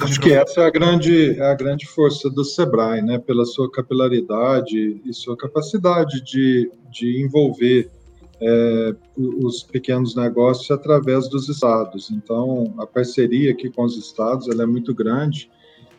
Acho 0.00 0.20
que 0.20 0.32
essa 0.32 0.62
é 0.62 0.66
a 0.66 0.70
grande, 0.70 1.38
é 1.38 1.52
a 1.52 1.54
grande 1.54 1.86
força 1.86 2.28
do 2.28 2.44
Sebrae, 2.44 3.00
né? 3.00 3.20
pela 3.20 3.44
sua 3.44 3.70
capilaridade 3.70 5.00
e 5.04 5.14
sua 5.14 5.36
capacidade 5.36 6.20
de, 6.24 6.68
de 6.90 7.22
envolver 7.22 7.88
é, 8.42 8.94
os 9.16 9.62
pequenos 9.62 10.16
negócios 10.16 10.70
através 10.70 11.28
dos 11.28 11.48
estados. 11.48 12.10
Então, 12.10 12.74
a 12.78 12.86
parceria 12.86 13.52
aqui 13.52 13.70
com 13.70 13.84
os 13.84 13.96
estados 13.96 14.48
ela 14.48 14.64
é 14.64 14.66
muito 14.66 14.94
grande 14.94 15.50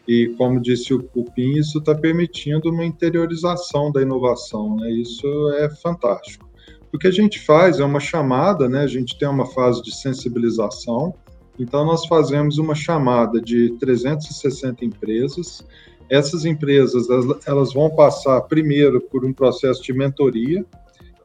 e, 0.08 0.34
como 0.38 0.62
disse 0.62 0.94
o 0.94 1.02
Cupim, 1.02 1.54
isso 1.58 1.80
está 1.80 1.96
permitindo 1.96 2.70
uma 2.70 2.84
interiorização 2.84 3.92
da 3.92 4.02
inovação. 4.02 4.76
Né? 4.76 4.92
Isso 4.92 5.28
é 5.58 5.70
fantástico. 5.70 6.50
O 6.94 6.98
que 7.00 7.08
a 7.08 7.12
gente 7.12 7.40
faz 7.40 7.80
é 7.80 7.86
uma 7.86 8.00
chamada, 8.00 8.68
né? 8.68 8.82
a 8.82 8.88
gente 8.88 9.18
tem 9.18 9.28
uma 9.28 9.46
fase 9.46 9.82
de 9.82 9.96
sensibilização, 9.96 11.16
então, 11.60 11.86
nós 11.86 12.06
fazemos 12.08 12.58
uma 12.58 12.74
chamada 12.74 13.40
de 13.40 13.72
360 13.80 14.84
empresas. 14.84 15.64
Essas 16.10 16.46
empresas 16.46 17.08
elas 17.46 17.74
vão 17.74 17.90
passar 17.90 18.42
primeiro 18.42 19.00
por 19.00 19.24
um 19.24 19.32
processo 19.32 19.82
de 19.84 19.94
mentoria. 19.94 20.66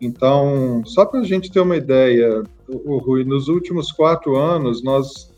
Então, 0.01 0.83
só 0.85 1.05
para 1.05 1.21
a 1.21 1.25
gente 1.25 1.51
ter 1.51 1.61
uma 1.61 1.77
ideia, 1.77 2.43
o 2.69 2.99
Rui, 2.99 3.25
nos 3.25 3.49
últimos 3.49 3.91
quatro 3.91 4.37
anos 4.37 4.83
nós 4.83 5.33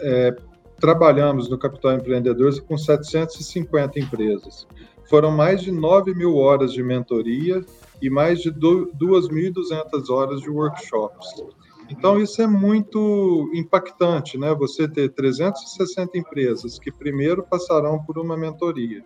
é, 0.00 0.36
trabalhamos 0.78 1.48
no 1.48 1.56
Capital 1.56 1.94
Empreendedores 1.94 2.60
com 2.60 2.76
750 2.76 4.00
empresas. 4.00 4.66
Foram 5.08 5.30
mais 5.30 5.62
de 5.62 5.72
9 5.72 6.14
mil 6.14 6.36
horas 6.36 6.72
de 6.72 6.82
mentoria 6.82 7.64
e 8.00 8.10
mais 8.10 8.40
de 8.40 8.52
2.200 8.52 10.10
horas 10.10 10.40
de 10.40 10.50
workshops. 10.50 11.42
Então, 11.90 12.20
isso 12.20 12.40
é 12.40 12.46
muito 12.46 13.50
impactante, 13.54 14.38
né? 14.38 14.54
Você 14.54 14.88
ter 14.88 15.10
360 15.10 16.16
empresas 16.16 16.78
que 16.78 16.90
primeiro 16.90 17.42
passarão 17.42 18.02
por 18.02 18.18
uma 18.18 18.36
mentoria. 18.36 19.04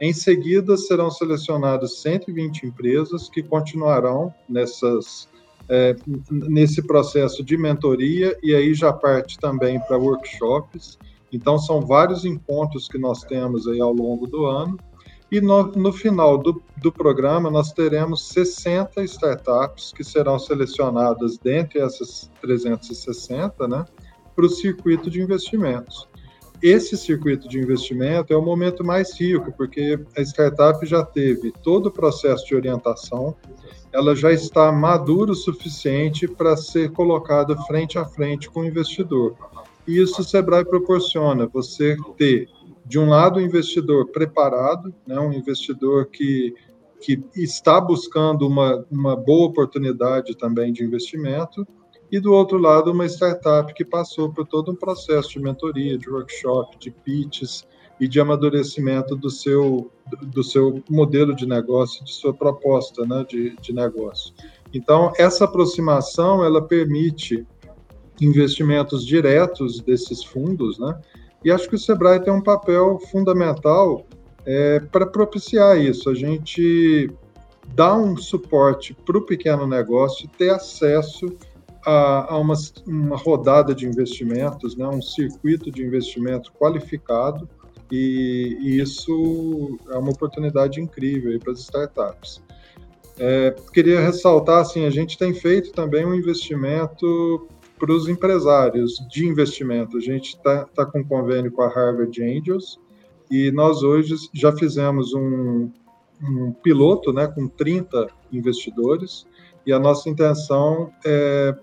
Em 0.00 0.12
seguida, 0.12 0.76
serão 0.76 1.10
selecionadas 1.10 2.00
120 2.00 2.66
empresas 2.66 3.28
que 3.28 3.42
continuarão 3.42 4.32
nessas, 4.48 5.28
é, 5.68 5.96
nesse 6.30 6.82
processo 6.82 7.42
de 7.42 7.56
mentoria 7.56 8.38
e 8.42 8.54
aí 8.54 8.74
já 8.74 8.92
parte 8.92 9.38
também 9.38 9.80
para 9.80 9.98
workshops. 9.98 10.98
Então, 11.32 11.58
são 11.58 11.80
vários 11.80 12.24
encontros 12.24 12.88
que 12.88 12.98
nós 12.98 13.22
temos 13.24 13.66
aí 13.66 13.80
ao 13.80 13.92
longo 13.92 14.26
do 14.26 14.46
ano 14.46 14.78
e 15.30 15.40
no, 15.42 15.64
no 15.72 15.92
final 15.92 16.38
do, 16.38 16.62
do 16.78 16.90
programa, 16.90 17.50
nós 17.50 17.72
teremos 17.72 18.28
60 18.28 19.02
startups 19.04 19.92
que 19.92 20.02
serão 20.02 20.38
selecionadas 20.38 21.36
dentre 21.36 21.80
essas 21.80 22.30
360, 22.40 23.68
né, 23.68 23.84
para 24.34 24.46
o 24.46 24.48
circuito 24.48 25.10
de 25.10 25.20
investimentos. 25.20 26.08
Esse 26.62 26.96
circuito 26.96 27.48
de 27.48 27.58
investimento 27.58 28.32
é 28.32 28.36
o 28.36 28.42
momento 28.42 28.84
mais 28.84 29.18
rico, 29.18 29.52
porque 29.52 29.98
a 30.16 30.20
startup 30.22 30.84
já 30.84 31.04
teve 31.04 31.52
todo 31.62 31.86
o 31.86 31.92
processo 31.92 32.44
de 32.46 32.54
orientação, 32.56 33.36
ela 33.92 34.14
já 34.14 34.32
está 34.32 34.70
madura 34.72 35.32
o 35.32 35.36
suficiente 35.36 36.26
para 36.26 36.56
ser 36.56 36.90
colocada 36.90 37.56
frente 37.62 37.96
a 37.96 38.04
frente 38.04 38.50
com 38.50 38.60
o 38.60 38.64
investidor. 38.64 39.36
E 39.86 39.98
isso 39.98 40.20
o 40.20 40.24
Sebrae 40.24 40.64
proporciona, 40.64 41.46
você 41.46 41.96
ter 42.16 42.48
de 42.84 42.98
um 42.98 43.08
lado, 43.08 43.38
um 43.38 43.42
investidor 43.42 44.08
preparado, 44.08 44.92
né, 45.06 45.18
um 45.20 45.32
investidor 45.32 46.06
que, 46.06 46.54
que 47.00 47.22
está 47.36 47.80
buscando 47.80 48.46
uma, 48.46 48.84
uma 48.90 49.14
boa 49.14 49.46
oportunidade 49.46 50.36
também 50.36 50.72
de 50.72 50.82
investimento, 50.82 51.66
e 52.10 52.18
do 52.18 52.32
outro 52.32 52.58
lado, 52.58 52.92
uma 52.92 53.06
startup 53.06 53.72
que 53.74 53.84
passou 53.84 54.32
por 54.32 54.46
todo 54.46 54.72
um 54.72 54.74
processo 54.74 55.30
de 55.30 55.40
mentoria, 55.40 55.98
de 55.98 56.08
workshop, 56.08 56.78
de 56.78 56.90
pitches 56.90 57.66
e 58.00 58.08
de 58.08 58.20
amadurecimento 58.20 59.14
do 59.14 59.28
seu, 59.28 59.90
do 60.22 60.42
seu 60.42 60.82
modelo 60.88 61.34
de 61.34 61.46
negócio, 61.46 62.04
de 62.04 62.12
sua 62.12 62.32
proposta 62.32 63.04
né, 63.04 63.24
de, 63.28 63.56
de 63.60 63.72
negócio. 63.72 64.32
Então, 64.72 65.12
essa 65.18 65.44
aproximação 65.44 66.44
ela 66.44 66.62
permite 66.62 67.46
investimentos 68.20 69.06
diretos 69.06 69.80
desses 69.80 70.24
fundos, 70.24 70.78
né? 70.78 70.98
E 71.44 71.50
acho 71.50 71.68
que 71.68 71.76
o 71.76 71.78
Sebrae 71.78 72.20
tem 72.20 72.32
um 72.32 72.42
papel 72.42 72.98
fundamental 73.10 74.04
é, 74.44 74.80
para 74.80 75.06
propiciar 75.06 75.78
isso. 75.78 76.10
A 76.10 76.14
gente 76.14 77.10
dá 77.74 77.96
um 77.96 78.16
suporte 78.16 78.94
para 79.06 79.18
o 79.18 79.22
pequeno 79.22 79.66
negócio 79.66 80.28
ter 80.36 80.50
acesso 80.50 81.26
a, 81.84 82.34
a 82.34 82.38
uma, 82.38 82.54
uma, 82.86 83.16
rodada 83.16 83.74
de 83.74 83.86
investimentos, 83.86 84.76
né, 84.76 84.86
um 84.86 85.02
circuito 85.02 85.70
de 85.70 85.82
investimento 85.82 86.52
qualificado, 86.52 87.48
e, 87.90 88.58
e 88.60 88.80
isso 88.80 89.78
é 89.90 89.96
uma 89.96 90.10
oportunidade 90.10 90.80
incrível 90.80 91.38
para 91.38 91.52
as 91.52 91.60
startups. 91.60 92.42
É, 93.18 93.54
queria 93.72 94.00
ressaltar, 94.00 94.60
assim, 94.60 94.84
a 94.84 94.90
gente 94.90 95.18
tem 95.18 95.34
feito 95.34 95.72
também 95.72 96.04
um 96.04 96.14
investimento 96.14 97.48
para 97.78 97.92
os 97.92 98.08
empresários 98.08 98.96
de 99.08 99.26
investimento. 99.26 99.96
A 99.96 100.00
gente 100.00 100.36
está 100.36 100.64
tá 100.66 100.84
com 100.84 101.00
um 101.00 101.04
convênio 101.04 101.50
com 101.50 101.62
a 101.62 101.68
Harvard 101.68 102.22
Angels 102.22 102.78
e 103.30 103.50
nós 103.52 103.82
hoje 103.82 104.14
já 104.32 104.52
fizemos 104.52 105.14
um, 105.14 105.70
um 106.22 106.52
piloto 106.52 107.12
né, 107.12 107.26
com 107.26 107.48
30 107.48 108.08
investidores 108.32 109.26
e 109.66 109.72
a 109.72 109.78
nossa 109.78 110.08
intenção 110.08 110.90
é 111.04 111.54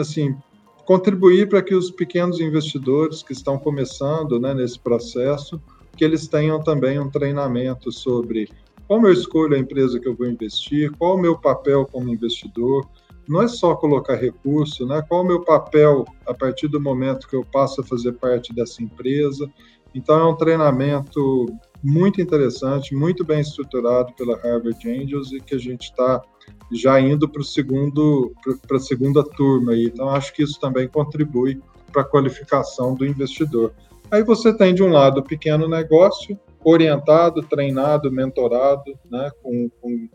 assim 0.00 0.36
contribuir 0.84 1.48
para 1.48 1.62
que 1.62 1.74
os 1.74 1.90
pequenos 1.90 2.40
investidores 2.40 3.22
que 3.22 3.32
estão 3.32 3.58
começando 3.58 4.40
né, 4.40 4.54
nesse 4.54 4.78
processo 4.78 5.60
que 5.96 6.04
eles 6.04 6.28
tenham 6.28 6.62
também 6.62 6.98
um 6.98 7.10
treinamento 7.10 7.92
sobre 7.92 8.48
como 8.86 9.06
eu 9.06 9.12
escolho 9.12 9.54
a 9.54 9.58
empresa 9.58 10.00
que 10.00 10.08
eu 10.08 10.16
vou 10.16 10.26
investir, 10.26 10.90
qual 10.96 11.16
o 11.16 11.20
meu 11.20 11.38
papel 11.38 11.84
como 11.84 12.08
investidor, 12.08 12.88
não 13.28 13.42
é 13.42 13.48
só 13.48 13.74
colocar 13.74 14.14
recurso, 14.14 14.86
né? 14.86 15.04
Qual 15.06 15.22
o 15.22 15.26
meu 15.26 15.44
papel 15.44 16.06
a 16.26 16.32
partir 16.32 16.68
do 16.68 16.80
momento 16.80 17.28
que 17.28 17.36
eu 17.36 17.44
passo 17.44 17.82
a 17.82 17.84
fazer 17.84 18.12
parte 18.12 18.54
dessa 18.54 18.82
empresa? 18.82 19.46
Então, 19.98 20.20
é 20.20 20.30
um 20.30 20.36
treinamento 20.36 21.46
muito 21.82 22.20
interessante, 22.20 22.94
muito 22.94 23.24
bem 23.24 23.40
estruturado 23.40 24.12
pela 24.14 24.36
Harvard 24.36 24.88
Angels 24.88 25.32
e 25.32 25.40
que 25.40 25.56
a 25.56 25.58
gente 25.58 25.90
está 25.90 26.22
já 26.72 27.00
indo 27.00 27.28
para 27.28 27.42
segundo, 27.42 28.32
para 28.66 28.76
a 28.76 28.80
segunda 28.80 29.24
turma 29.24 29.72
aí. 29.72 29.86
Então, 29.86 30.08
acho 30.08 30.32
que 30.32 30.44
isso 30.44 30.60
também 30.60 30.86
contribui 30.86 31.60
para 31.92 32.02
a 32.02 32.04
qualificação 32.04 32.94
do 32.94 33.04
investidor. 33.04 33.72
Aí 34.08 34.22
você 34.22 34.56
tem 34.56 34.72
de 34.72 34.84
um 34.84 34.92
lado 34.92 35.18
o 35.18 35.24
pequeno 35.24 35.68
negócio 35.68 36.38
orientado, 36.64 37.42
treinado, 37.42 38.10
mentorado, 38.10 38.96
né, 39.10 39.30
com, 39.42 39.68
com 39.80 40.08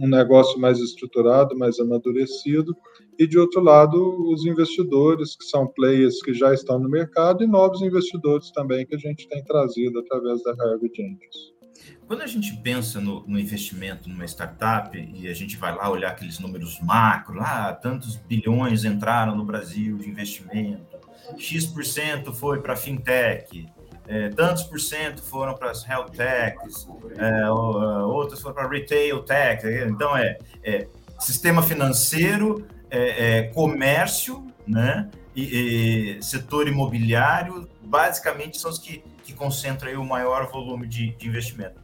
um 0.00 0.08
negócio 0.08 0.58
mais 0.58 0.78
estruturado, 0.78 1.56
mais 1.56 1.78
amadurecido, 1.78 2.74
e 3.18 3.26
de 3.26 3.38
outro 3.38 3.60
lado, 3.60 4.30
os 4.32 4.46
investidores, 4.46 5.36
que 5.36 5.44
são 5.44 5.66
players 5.66 6.22
que 6.22 6.32
já 6.32 6.54
estão 6.54 6.78
no 6.78 6.88
mercado, 6.88 7.44
e 7.44 7.46
novos 7.46 7.82
investidores 7.82 8.50
também 8.50 8.86
que 8.86 8.94
a 8.94 8.98
gente 8.98 9.28
tem 9.28 9.44
trazido 9.44 9.98
através 9.98 10.42
da 10.42 10.54
Harvard 10.54 11.02
Angels. 11.02 11.60
Quando 12.06 12.22
a 12.22 12.26
gente 12.26 12.56
pensa 12.62 13.00
no, 13.00 13.26
no, 13.26 13.38
investimento 13.38 14.08
numa 14.08 14.24
startup 14.24 14.98
e 14.98 15.28
a 15.28 15.34
gente 15.34 15.56
vai 15.56 15.74
lá 15.74 15.88
olhar 15.88 16.10
aqueles 16.10 16.38
números 16.40 16.80
macro, 16.80 17.40
ah, 17.40 17.72
tantos 17.72 18.16
bilhões 18.16 18.84
entraram 18.84 19.36
no 19.36 19.44
Brasil 19.44 19.96
de 19.98 20.08
investimento, 20.08 20.98
X% 21.38 22.32
foi 22.32 22.60
para 22.60 22.74
fintech, 22.74 23.68
é, 24.10 24.28
tantos 24.28 24.64
por 24.64 24.80
cento 24.80 25.22
foram 25.22 25.54
para 25.54 25.70
as 25.70 25.88
health 25.88 26.10
techs, 26.10 26.84
é, 27.16 27.48
outros 27.48 28.40
foram 28.40 28.56
para 28.56 28.68
retail 28.68 29.22
tech. 29.22 29.64
Então, 29.86 30.16
é, 30.16 30.36
é 30.64 30.88
sistema 31.20 31.62
financeiro, 31.62 32.66
é, 32.90 33.38
é, 33.38 33.42
comércio, 33.44 34.44
né? 34.66 35.08
E, 35.36 36.16
e, 36.18 36.22
setor 36.24 36.66
imobiliário, 36.66 37.68
basicamente 37.80 38.58
são 38.58 38.68
os 38.68 38.78
que, 38.78 39.00
que 39.22 39.32
concentram 39.32 40.02
o 40.02 40.04
maior 40.04 40.50
volume 40.50 40.88
de, 40.88 41.12
de 41.12 41.28
investimento. 41.28 41.80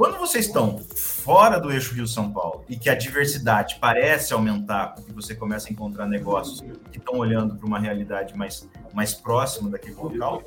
Quando 0.00 0.16
vocês 0.16 0.46
estão 0.46 0.78
fora 0.96 1.60
do 1.60 1.70
eixo 1.70 1.92
Rio-São 1.94 2.32
Paulo 2.32 2.64
e 2.66 2.74
que 2.74 2.88
a 2.88 2.94
diversidade 2.94 3.76
parece 3.78 4.32
aumentar, 4.32 4.94
porque 4.94 5.12
você 5.12 5.34
começa 5.34 5.68
a 5.68 5.72
encontrar 5.72 6.06
negócios 6.06 6.62
que 6.90 6.96
estão 6.96 7.18
olhando 7.18 7.54
para 7.54 7.66
uma 7.66 7.78
realidade 7.78 8.34
mais, 8.34 8.66
mais 8.94 9.12
próxima 9.12 9.68
daquele 9.68 9.96
local, 9.96 10.42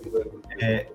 é, 0.60 0.88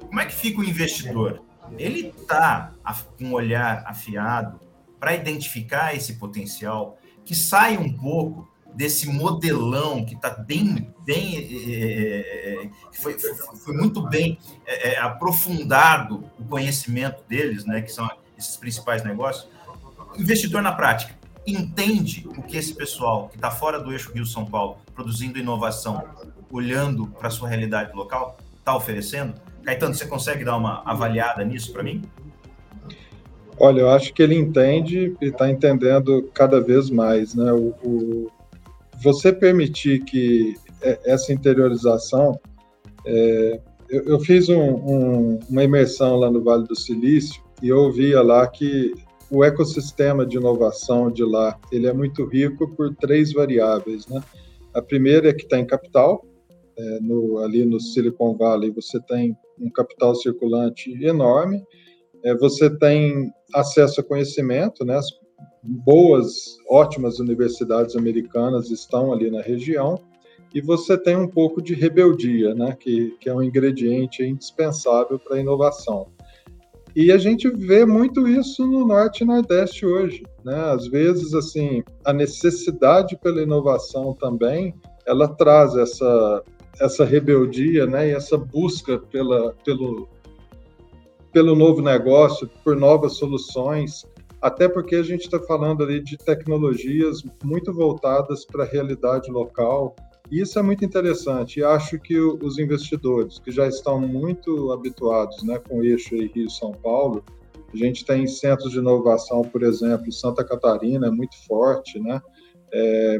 como 0.00 0.18
é 0.18 0.26
que 0.26 0.34
fica 0.34 0.60
o 0.60 0.64
investidor? 0.64 1.44
ele 1.78 2.08
está 2.08 2.72
com 3.16 3.26
um 3.26 3.34
olhar 3.34 3.84
afiado 3.86 4.58
para 4.98 5.14
identificar 5.14 5.94
esse 5.94 6.14
potencial 6.14 6.98
que 7.24 7.36
sai 7.36 7.76
um 7.76 7.96
pouco 7.96 8.51
desse 8.74 9.08
modelão 9.08 10.04
que 10.04 10.14
está 10.14 10.30
bem, 10.30 10.92
bem 11.04 11.48
é, 11.68 12.68
foi, 12.92 13.18
foi, 13.18 13.34
foi, 13.34 13.74
muito 13.74 14.02
bem 14.08 14.38
é, 14.66 14.98
aprofundado 14.98 16.24
o 16.38 16.44
conhecimento 16.44 17.22
deles, 17.28 17.64
né, 17.64 17.82
que 17.82 17.92
são 17.92 18.08
esses 18.36 18.56
principais 18.56 19.04
negócios. 19.04 19.48
Investidor 20.18 20.62
na 20.62 20.72
prática 20.72 21.14
entende 21.46 22.26
o 22.36 22.42
que 22.42 22.56
esse 22.56 22.74
pessoal 22.74 23.28
que 23.28 23.36
está 23.36 23.50
fora 23.50 23.80
do 23.80 23.92
eixo 23.92 24.12
Rio 24.12 24.24
São 24.24 24.44
Paulo, 24.44 24.78
produzindo 24.94 25.38
inovação, 25.38 26.04
olhando 26.50 27.06
para 27.06 27.28
a 27.28 27.30
sua 27.30 27.48
realidade 27.48 27.94
local, 27.94 28.36
está 28.58 28.76
oferecendo? 28.76 29.34
Caetano, 29.64 29.94
você 29.94 30.06
consegue 30.06 30.44
dar 30.44 30.56
uma 30.56 30.82
avaliada 30.84 31.44
nisso 31.44 31.72
para 31.72 31.82
mim? 31.82 32.02
Olha, 33.58 33.80
eu 33.80 33.90
acho 33.90 34.12
que 34.12 34.22
ele 34.22 34.36
entende 34.36 35.16
e 35.20 35.26
está 35.26 35.50
entendendo 35.50 36.30
cada 36.34 36.60
vez 36.60 36.90
mais, 36.90 37.34
né? 37.34 37.52
O, 37.52 37.74
o, 37.82 38.30
você 39.02 39.32
permitir 39.32 40.04
que 40.04 40.54
essa 41.04 41.32
interiorização, 41.32 42.38
é, 43.06 43.60
eu, 43.88 44.02
eu, 44.04 44.20
fiz 44.20 44.48
um, 44.48 44.60
um, 44.60 45.40
uma 45.48 45.64
imersão 45.64 46.16
lá 46.16 46.30
no 46.30 46.42
Vale 46.42 46.66
do 46.66 46.76
Silício 46.76 47.42
e 47.62 47.68
eu 47.68 47.78
ouvia 47.78 48.22
lá 48.22 48.46
que 48.46 48.92
o 49.30 49.44
ecossistema 49.44 50.26
de 50.26 50.36
inovação 50.36 51.10
de 51.10 51.24
lá 51.24 51.58
ele 51.70 51.86
é 51.86 51.92
muito 51.92 52.24
rico 52.26 52.68
por 52.74 52.94
três 52.96 53.32
variáveis, 53.32 54.06
né? 54.06 54.22
A 54.74 54.80
primeira 54.80 55.28
é 55.28 55.32
que 55.32 55.44
está 55.44 55.58
em 55.58 55.66
capital, 55.66 56.24
é, 56.76 57.00
no, 57.00 57.38
ali 57.38 57.64
no 57.64 57.80
Silicon 57.80 58.36
Valley 58.36 58.70
você 58.70 59.00
tem 59.00 59.36
um 59.58 59.70
capital 59.70 60.14
circulante 60.14 60.92
enorme, 61.04 61.62
é, 62.24 62.34
você 62.34 62.70
tem 62.78 63.30
acesso 63.54 64.00
a 64.00 64.04
conhecimento, 64.04 64.84
né? 64.84 64.96
As 64.96 65.10
boas, 65.62 66.56
ótimas 66.68 67.18
universidades 67.18 67.96
americanas 67.96 68.70
estão 68.70 69.12
ali 69.12 69.30
na 69.30 69.40
região, 69.40 70.00
e 70.54 70.60
você 70.60 70.98
tem 70.98 71.16
um 71.16 71.28
pouco 71.28 71.62
de 71.62 71.74
rebeldia, 71.74 72.54
né? 72.54 72.76
Que, 72.78 73.16
que 73.20 73.28
é 73.28 73.34
um 73.34 73.42
ingrediente 73.42 74.22
indispensável 74.22 75.18
para 75.18 75.36
a 75.36 75.40
inovação. 75.40 76.08
E 76.94 77.10
a 77.10 77.16
gente 77.16 77.48
vê 77.48 77.86
muito 77.86 78.28
isso 78.28 78.66
no 78.66 78.86
Norte 78.86 79.22
e 79.22 79.26
Nordeste 79.26 79.86
hoje, 79.86 80.22
né? 80.44 80.72
Às 80.72 80.86
vezes, 80.88 81.32
assim, 81.32 81.82
a 82.04 82.12
necessidade 82.12 83.16
pela 83.16 83.42
inovação 83.42 84.12
também, 84.12 84.74
ela 85.06 85.26
traz 85.26 85.74
essa 85.74 86.42
essa 86.80 87.04
rebeldia, 87.04 87.86
né, 87.86 88.08
e 88.08 88.12
essa 88.12 88.36
busca 88.36 88.98
pela, 88.98 89.54
pelo, 89.64 90.08
pelo 91.32 91.54
novo 91.54 91.80
negócio, 91.80 92.48
por 92.64 92.76
novas 92.76 93.14
soluções, 93.14 94.04
até 94.42 94.68
porque 94.68 94.96
a 94.96 95.02
gente 95.04 95.22
está 95.22 95.38
falando 95.38 95.84
ali 95.84 96.02
de 96.02 96.18
tecnologias 96.18 97.22
muito 97.44 97.72
voltadas 97.72 98.44
para 98.44 98.64
a 98.64 98.66
realidade 98.66 99.30
local, 99.30 99.94
e 100.30 100.40
isso 100.40 100.58
é 100.58 100.62
muito 100.62 100.84
interessante. 100.84 101.60
E 101.60 101.64
acho 101.64 101.98
que 102.00 102.18
os 102.18 102.58
investidores, 102.58 103.38
que 103.38 103.52
já 103.52 103.68
estão 103.68 104.00
muito 104.00 104.72
habituados 104.72 105.42
né, 105.44 105.60
com 105.60 105.78
o 105.78 105.84
eixo 105.84 106.16
Rio-São 106.16 106.72
Paulo, 106.72 107.24
a 107.72 107.76
gente 107.76 108.04
tem 108.04 108.26
centros 108.26 108.72
de 108.72 108.78
inovação, 108.78 109.42
por 109.42 109.62
exemplo, 109.62 110.10
Santa 110.10 110.44
Catarina 110.44 111.06
é 111.06 111.10
muito 111.10 111.36
forte, 111.46 111.98
né? 112.00 112.20
É, 112.72 113.18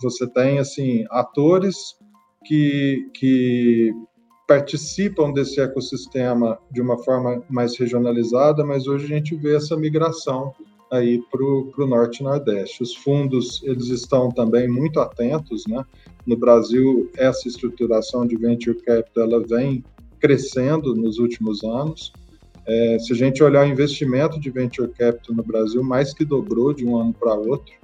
você 0.00 0.26
tem 0.28 0.58
assim 0.58 1.04
atores 1.10 1.96
que, 2.44 3.08
que 3.14 3.92
participam 4.46 5.32
desse 5.32 5.60
ecossistema 5.60 6.58
de 6.70 6.80
uma 6.80 6.98
forma 7.02 7.42
mais 7.48 7.78
regionalizada, 7.78 8.64
mas 8.64 8.86
hoje 8.86 9.06
a 9.06 9.08
gente 9.08 9.34
vê 9.34 9.56
essa 9.56 9.76
migração 9.76 10.54
aí 10.90 11.20
para 11.30 11.42
o 11.42 11.86
norte 11.86 12.20
e 12.20 12.24
nordeste. 12.24 12.82
Os 12.82 12.94
fundos 12.94 13.62
eles 13.64 13.88
estão 13.88 14.30
também 14.30 14.68
muito 14.68 15.00
atentos, 15.00 15.64
né? 15.66 15.82
No 16.26 16.36
Brasil 16.36 17.10
essa 17.16 17.48
estruturação 17.48 18.26
de 18.26 18.36
venture 18.36 18.80
capital 18.82 19.24
ela 19.24 19.40
vem 19.40 19.82
crescendo 20.20 20.94
nos 20.94 21.18
últimos 21.18 21.64
anos. 21.64 22.12
É, 22.66 22.98
se 22.98 23.12
a 23.12 23.16
gente 23.16 23.42
olhar 23.42 23.66
o 23.66 23.68
investimento 23.68 24.40
de 24.40 24.50
venture 24.50 24.88
capital 24.88 25.36
no 25.36 25.42
Brasil, 25.42 25.82
mais 25.82 26.14
que 26.14 26.24
dobrou 26.24 26.72
de 26.72 26.86
um 26.86 26.96
ano 26.96 27.12
para 27.12 27.34
outro. 27.34 27.74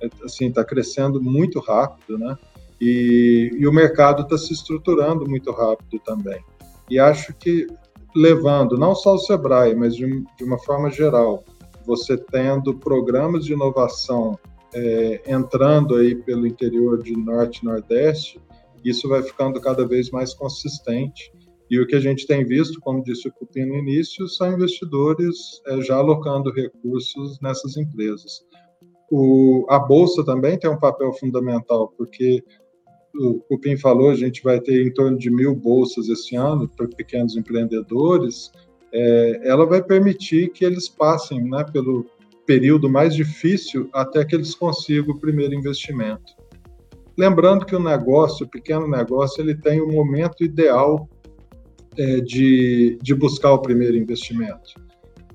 É, 0.00 0.08
assim, 0.24 0.48
está 0.48 0.64
crescendo 0.64 1.20
muito 1.20 1.60
rápido, 1.60 2.16
né? 2.16 2.38
E, 2.80 3.50
e 3.58 3.66
o 3.66 3.72
mercado 3.72 4.22
está 4.22 4.38
se 4.38 4.52
estruturando 4.52 5.28
muito 5.28 5.50
rápido 5.52 5.98
também. 6.04 6.40
E 6.88 6.98
acho 6.98 7.34
que 7.34 7.66
levando 8.14 8.76
não 8.76 8.94
só 8.94 9.14
o 9.14 9.18
Sebrae, 9.18 9.74
mas 9.74 9.94
de, 9.94 10.24
de 10.36 10.44
uma 10.44 10.58
forma 10.58 10.90
geral, 10.90 11.44
você 11.86 12.16
tendo 12.16 12.74
programas 12.74 13.44
de 13.44 13.52
inovação 13.52 14.38
é, 14.74 15.22
entrando 15.26 15.96
aí 15.96 16.14
pelo 16.14 16.46
interior 16.46 17.02
de 17.02 17.16
Norte 17.16 17.60
e 17.62 17.64
Nordeste, 17.64 18.40
isso 18.84 19.08
vai 19.08 19.22
ficando 19.22 19.60
cada 19.60 19.86
vez 19.86 20.10
mais 20.10 20.32
consistente. 20.32 21.32
E 21.70 21.78
o 21.78 21.86
que 21.86 21.94
a 21.94 22.00
gente 22.00 22.26
tem 22.26 22.44
visto, 22.44 22.80
como 22.80 23.02
disse 23.02 23.28
o 23.28 23.32
Cupim 23.32 23.64
no 23.64 23.76
início, 23.76 24.26
são 24.28 24.52
investidores 24.52 25.60
é, 25.66 25.80
já 25.80 25.96
alocando 25.96 26.50
recursos 26.50 27.38
nessas 27.40 27.76
empresas. 27.76 28.44
O, 29.10 29.66
a 29.68 29.78
Bolsa 29.78 30.24
também 30.24 30.58
tem 30.58 30.70
um 30.70 30.78
papel 30.78 31.12
fundamental, 31.14 31.92
porque 31.96 32.42
o 33.14 33.40
Cupim 33.40 33.76
falou, 33.76 34.10
a 34.10 34.14
gente 34.14 34.42
vai 34.42 34.60
ter 34.60 34.86
em 34.86 34.92
torno 34.92 35.18
de 35.18 35.30
mil 35.30 35.54
bolsas 35.54 36.08
esse 36.08 36.36
ano 36.36 36.68
para 36.68 36.86
pequenos 36.88 37.36
empreendedores, 37.36 38.50
é, 38.92 39.40
ela 39.44 39.66
vai 39.66 39.82
permitir 39.82 40.50
que 40.50 40.64
eles 40.64 40.88
passem 40.88 41.42
né, 41.42 41.64
pelo 41.72 42.06
período 42.46 42.88
mais 42.88 43.14
difícil 43.14 43.88
até 43.92 44.24
que 44.24 44.34
eles 44.34 44.54
consigam 44.54 45.14
o 45.14 45.18
primeiro 45.18 45.54
investimento. 45.54 46.34
Lembrando 47.16 47.66
que 47.66 47.76
o 47.76 47.82
negócio, 47.82 48.46
o 48.46 48.48
pequeno 48.48 48.88
negócio, 48.88 49.42
ele 49.42 49.54
tem 49.54 49.80
o 49.80 49.88
um 49.88 49.92
momento 49.92 50.42
ideal 50.42 51.08
é, 51.96 52.20
de, 52.20 52.98
de 53.02 53.14
buscar 53.14 53.52
o 53.52 53.58
primeiro 53.58 53.96
investimento. 53.96 54.74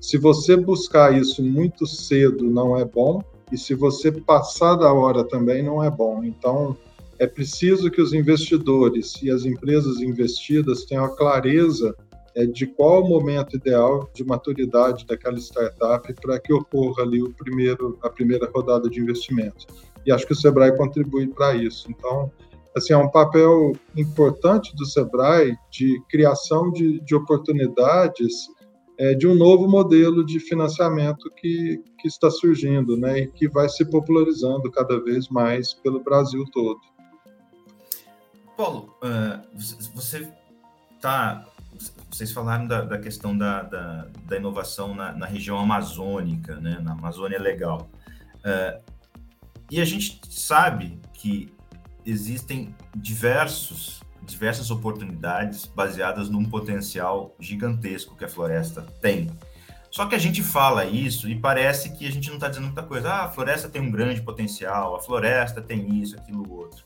Se 0.00 0.18
você 0.18 0.56
buscar 0.56 1.16
isso 1.16 1.42
muito 1.42 1.86
cedo, 1.86 2.44
não 2.44 2.76
é 2.76 2.84
bom, 2.84 3.22
e 3.52 3.56
se 3.56 3.74
você 3.74 4.10
passar 4.10 4.74
da 4.74 4.92
hora 4.92 5.24
também, 5.24 5.62
não 5.62 5.82
é 5.82 5.90
bom. 5.90 6.24
Então, 6.24 6.76
é 7.18 7.26
preciso 7.26 7.90
que 7.90 8.00
os 8.00 8.12
investidores 8.12 9.20
e 9.22 9.30
as 9.30 9.44
empresas 9.44 10.00
investidas 10.00 10.84
tenham 10.84 11.04
a 11.04 11.16
clareza 11.16 11.94
é, 12.34 12.44
de 12.44 12.66
qual 12.66 13.02
o 13.02 13.08
momento 13.08 13.56
ideal 13.56 14.10
de 14.14 14.22
maturidade 14.24 15.06
daquela 15.06 15.38
startup 15.38 16.12
para 16.20 16.38
que 16.38 16.52
ocorra 16.52 17.02
ali 17.02 17.22
o 17.22 17.32
primeiro, 17.32 17.98
a 18.02 18.10
primeira 18.10 18.50
rodada 18.54 18.90
de 18.90 19.00
investimento. 19.00 19.66
E 20.04 20.12
acho 20.12 20.26
que 20.26 20.34
o 20.34 20.36
Sebrae 20.36 20.76
contribui 20.76 21.26
para 21.28 21.54
isso. 21.54 21.90
Então, 21.90 22.30
assim, 22.76 22.92
é 22.92 22.96
um 22.96 23.10
papel 23.10 23.72
importante 23.96 24.76
do 24.76 24.84
Sebrae 24.84 25.56
de 25.70 25.98
criação 26.10 26.70
de, 26.70 27.00
de 27.00 27.14
oportunidades 27.14 28.48
é, 28.98 29.14
de 29.14 29.26
um 29.26 29.34
novo 29.34 29.68
modelo 29.68 30.24
de 30.24 30.38
financiamento 30.38 31.30
que, 31.36 31.82
que 31.98 32.08
está 32.08 32.30
surgindo, 32.30 32.96
né, 32.96 33.20
e 33.20 33.26
que 33.28 33.48
vai 33.48 33.68
se 33.68 33.84
popularizando 33.84 34.70
cada 34.70 34.98
vez 35.02 35.28
mais 35.28 35.74
pelo 35.74 36.02
Brasil 36.02 36.44
todo. 36.52 36.80
Paulo, 38.56 38.96
uh, 39.02 39.46
você 39.94 40.32
está. 40.94 41.44
Vocês 42.10 42.32
falaram 42.32 42.66
da, 42.66 42.80
da 42.80 42.98
questão 42.98 43.36
da, 43.36 43.62
da, 43.62 44.06
da 44.24 44.36
inovação 44.36 44.94
na, 44.94 45.12
na, 45.12 45.26
região 45.26 45.58
amazônica, 45.58 46.56
né? 46.56 46.78
na 46.80 46.92
Amazônia 46.92 47.38
Legal. 47.38 47.90
Uh, 48.36 48.80
e 49.70 49.78
a 49.78 49.84
gente 49.84 50.20
sabe 50.30 50.98
que 51.12 51.52
existem 52.06 52.74
diversos, 52.94 54.00
diversas 54.22 54.70
oportunidades 54.70 55.66
baseadas 55.66 56.30
num 56.30 56.46
potencial 56.46 57.36
gigantesco 57.38 58.16
que 58.16 58.24
a 58.24 58.28
floresta 58.28 58.82
tem. 59.02 59.30
Só 59.90 60.06
que 60.06 60.14
a 60.14 60.18
gente 60.18 60.42
fala 60.42 60.86
isso 60.86 61.28
e 61.28 61.38
parece 61.38 61.90
que 61.90 62.06
a 62.06 62.12
gente 62.12 62.28
não 62.28 62.36
está 62.36 62.48
dizendo 62.48 62.66
muita 62.66 62.82
coisa. 62.82 63.10
Ah, 63.10 63.24
a 63.24 63.28
floresta 63.28 63.68
tem 63.68 63.82
um 63.82 63.90
grande 63.90 64.22
potencial, 64.22 64.96
a 64.96 65.00
floresta 65.00 65.60
tem 65.60 66.00
isso, 66.00 66.16
aquilo, 66.16 66.50
outro. 66.50 66.84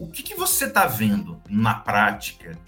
O 0.00 0.06
que, 0.06 0.22
que 0.22 0.34
você 0.34 0.64
está 0.64 0.86
vendo 0.86 1.42
na 1.46 1.74
prática 1.74 2.58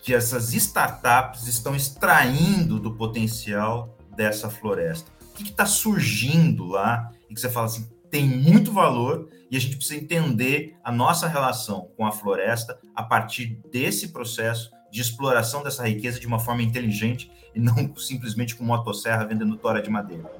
que 0.00 0.14
essas 0.14 0.54
startups 0.54 1.48
estão 1.48 1.74
extraindo 1.74 2.78
do 2.78 2.94
potencial 2.94 3.98
dessa 4.16 4.48
floresta? 4.48 5.10
O 5.20 5.34
que 5.34 5.50
está 5.50 5.66
surgindo 5.66 6.64
lá 6.64 7.10
e 7.28 7.34
que 7.34 7.40
você 7.40 7.50
fala 7.50 7.66
assim, 7.66 7.90
tem 8.08 8.24
muito 8.24 8.70
valor 8.70 9.28
e 9.50 9.56
a 9.56 9.60
gente 9.60 9.76
precisa 9.76 10.00
entender 10.00 10.76
a 10.84 10.92
nossa 10.92 11.26
relação 11.26 11.90
com 11.96 12.06
a 12.06 12.12
floresta 12.12 12.78
a 12.94 13.02
partir 13.02 13.60
desse 13.72 14.12
processo 14.12 14.70
de 14.88 15.00
exploração 15.00 15.64
dessa 15.64 15.88
riqueza 15.88 16.20
de 16.20 16.26
uma 16.28 16.38
forma 16.38 16.62
inteligente 16.62 17.28
e 17.52 17.58
não 17.58 17.96
simplesmente 17.96 18.54
com 18.54 18.62
motosserra 18.62 19.24
vendendo 19.24 19.56
tora 19.56 19.82
de 19.82 19.90
madeira. 19.90 20.30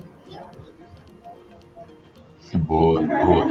Boa, 2.56 3.02
boa. 3.02 3.46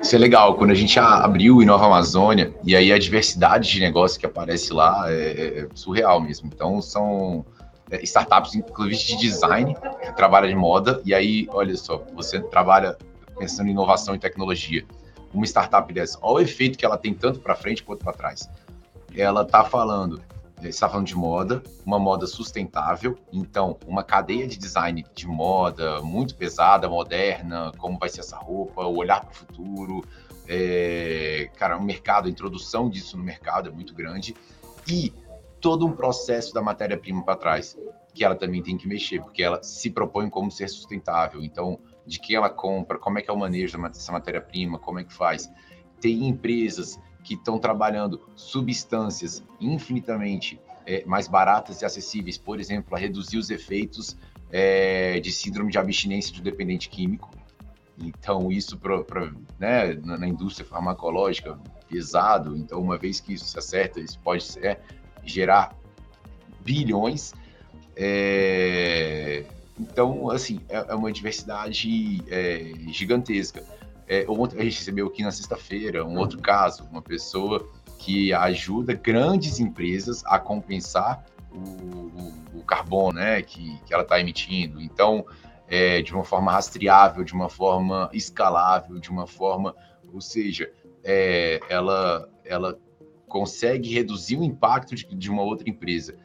Isso 0.00 0.14
é 0.14 0.18
legal. 0.18 0.54
Quando 0.54 0.70
a 0.70 0.74
gente 0.74 0.98
abriu 0.98 1.62
em 1.62 1.66
Nova 1.66 1.86
Amazônia, 1.86 2.54
e 2.62 2.76
aí 2.76 2.92
a 2.92 2.98
diversidade 2.98 3.70
de 3.70 3.80
negócio 3.80 4.20
que 4.20 4.26
aparece 4.26 4.72
lá 4.72 5.10
é, 5.10 5.60
é 5.60 5.68
surreal 5.74 6.20
mesmo. 6.20 6.50
Então, 6.52 6.80
são 6.82 7.44
é, 7.90 8.02
startups, 8.02 8.54
inclusive 8.54 9.16
de 9.16 9.16
design, 9.16 9.74
que 10.02 10.12
trabalha 10.14 10.48
de 10.48 10.54
moda, 10.54 11.00
e 11.04 11.14
aí, 11.14 11.48
olha 11.50 11.76
só, 11.76 12.04
você 12.14 12.40
trabalha 12.40 12.96
pensando 13.38 13.68
em 13.68 13.70
inovação 13.70 14.14
e 14.14 14.18
tecnologia. 14.18 14.84
Uma 15.32 15.46
startup 15.46 15.92
dessa, 15.92 16.18
olha 16.22 16.44
o 16.44 16.48
efeito 16.48 16.78
que 16.78 16.84
ela 16.84 16.96
tem 16.96 17.12
tanto 17.12 17.40
para 17.40 17.54
frente 17.54 17.82
quanto 17.82 18.04
para 18.04 18.12
trás. 18.12 18.48
Ela 19.16 19.42
está 19.42 19.64
falando, 19.64 20.20
está 20.68 20.88
falando 20.88 21.06
de 21.06 21.14
moda, 21.14 21.62
uma 21.84 21.98
moda 21.98 22.26
sustentável, 22.26 23.18
então 23.32 23.78
uma 23.86 24.02
cadeia 24.02 24.46
de 24.46 24.56
design 24.56 25.04
de 25.14 25.26
moda 25.26 26.00
muito 26.02 26.34
pesada, 26.34 26.88
moderna, 26.88 27.72
como 27.78 27.98
vai 27.98 28.08
ser 28.08 28.20
essa 28.20 28.36
roupa, 28.36 28.84
o 28.84 28.96
olhar 28.96 29.20
para 29.20 29.30
o 29.30 29.34
futuro, 29.34 30.04
é, 30.48 31.50
cara, 31.56 31.76
o 31.76 31.82
mercado, 31.82 32.26
a 32.26 32.30
introdução 32.30 32.88
disso 32.88 33.16
no 33.16 33.22
mercado 33.22 33.68
é 33.68 33.72
muito 33.72 33.94
grande 33.94 34.34
e 34.86 35.12
todo 35.60 35.86
um 35.86 35.92
processo 35.92 36.52
da 36.52 36.60
matéria-prima 36.60 37.24
para 37.24 37.36
trás, 37.36 37.74
que 38.12 38.22
ela 38.22 38.34
também 38.34 38.62
tem 38.62 38.76
que 38.76 38.86
mexer, 38.86 39.20
porque 39.22 39.42
ela 39.42 39.62
se 39.62 39.90
propõe 39.90 40.28
como 40.28 40.50
ser 40.50 40.68
sustentável. 40.68 41.42
Então, 41.42 41.80
de 42.06 42.20
quem 42.20 42.36
ela 42.36 42.50
compra, 42.50 42.98
como 42.98 43.18
é 43.18 43.22
que 43.22 43.30
é 43.30 43.32
o 43.32 43.38
manejo 43.38 43.80
dessa 43.82 44.12
matéria-prima, 44.12 44.78
como 44.78 44.98
é 44.98 45.04
que 45.04 45.12
faz. 45.12 45.50
Tem 46.00 46.28
empresas 46.28 47.00
que 47.24 47.34
estão 47.34 47.58
trabalhando 47.58 48.20
substâncias 48.36 49.42
infinitamente 49.60 50.60
é, 50.86 51.02
mais 51.06 51.26
baratas 51.26 51.80
e 51.80 51.84
acessíveis, 51.84 52.36
por 52.36 52.60
exemplo, 52.60 52.94
a 52.94 52.98
reduzir 52.98 53.38
os 53.38 53.50
efeitos 53.50 54.16
é, 54.52 55.18
de 55.18 55.32
síndrome 55.32 55.72
de 55.72 55.78
abstinência 55.78 56.32
de 56.32 56.42
dependente 56.42 56.88
químico. 56.88 57.30
Então, 57.98 58.52
isso 58.52 58.76
pra, 58.76 59.02
pra 59.02 59.32
né, 59.58 59.94
na, 59.94 60.18
na, 60.18 60.28
indústria 60.28 60.66
farmacológica, 60.68 61.58
pesado. 61.88 62.56
Então, 62.56 62.80
uma 62.80 62.98
vez 62.98 63.20
que 63.20 63.32
isso 63.32 63.46
se 63.46 63.58
acerta, 63.58 64.00
isso 64.00 64.18
pode 64.18 64.44
ser, 64.44 64.80
gerar 65.24 65.74
bilhões. 66.60 67.32
É... 67.96 69.44
Então, 69.78 70.30
assim, 70.30 70.60
é, 70.68 70.76
é 70.88 70.94
uma 70.94 71.10
diversidade 71.10 72.22
é, 72.28 72.72
gigantesca. 72.88 73.64
É, 74.06 74.24
ontem 74.28 74.58
a 74.58 74.64
gente 74.64 74.78
recebeu 74.78 75.06
aqui 75.06 75.22
na 75.22 75.32
sexta-feira 75.32 76.04
um 76.04 76.18
outro 76.18 76.40
caso, 76.40 76.84
uma 76.90 77.00
pessoa 77.00 77.66
que 77.98 78.32
ajuda 78.32 78.92
grandes 78.92 79.58
empresas 79.58 80.22
a 80.26 80.38
compensar 80.38 81.24
o, 81.50 81.58
o, 81.58 82.58
o 82.58 82.62
carbono 82.64 83.18
né, 83.18 83.40
que, 83.42 83.78
que 83.86 83.94
ela 83.94 84.02
está 84.02 84.20
emitindo. 84.20 84.80
Então, 84.80 85.24
é, 85.68 86.02
de 86.02 86.12
uma 86.12 86.24
forma 86.24 86.52
rastreável, 86.52 87.24
de 87.24 87.32
uma 87.32 87.48
forma 87.48 88.10
escalável, 88.12 88.98
de 88.98 89.10
uma 89.10 89.26
forma, 89.26 89.74
ou 90.12 90.20
seja, 90.20 90.70
é, 91.02 91.60
ela, 91.68 92.28
ela 92.44 92.78
consegue 93.26 93.92
reduzir 93.92 94.36
o 94.36 94.44
impacto 94.44 94.94
de, 94.94 95.06
de 95.06 95.30
uma 95.30 95.42
outra 95.42 95.68
empresa. 95.68 96.16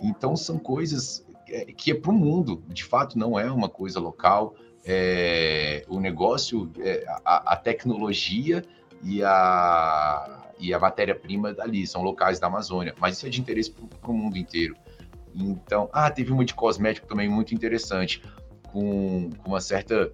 Então, 0.00 0.36
são 0.36 0.58
coisas 0.58 1.24
é, 1.48 1.66
que 1.66 1.92
é 1.92 1.94
para 1.94 2.10
o 2.10 2.14
mundo, 2.14 2.62
de 2.68 2.84
fato, 2.84 3.18
não 3.18 3.38
é 3.38 3.50
uma 3.50 3.68
coisa 3.68 4.00
local. 4.00 4.54
É, 4.90 5.84
o 5.86 6.00
negócio, 6.00 6.72
é, 6.80 7.04
a, 7.22 7.52
a, 7.52 7.56
tecnologia 7.56 8.64
e 9.02 9.22
a, 9.22 10.50
e 10.58 10.72
a 10.72 10.78
matéria-prima 10.78 11.52
dali 11.52 11.86
são 11.86 12.00
locais 12.00 12.40
da 12.40 12.46
Amazônia, 12.46 12.94
mas 12.98 13.18
isso 13.18 13.26
é 13.26 13.28
de 13.28 13.38
interesse 13.38 13.70
para 13.70 14.10
o 14.10 14.14
mundo 14.14 14.38
inteiro. 14.38 14.74
Então, 15.34 15.90
ah, 15.92 16.10
teve 16.10 16.32
uma 16.32 16.42
de 16.42 16.54
cosmético 16.54 17.06
também 17.06 17.28
muito 17.28 17.54
interessante, 17.54 18.22
com, 18.72 19.28
com 19.44 19.50
uma 19.50 19.60
certa 19.60 20.10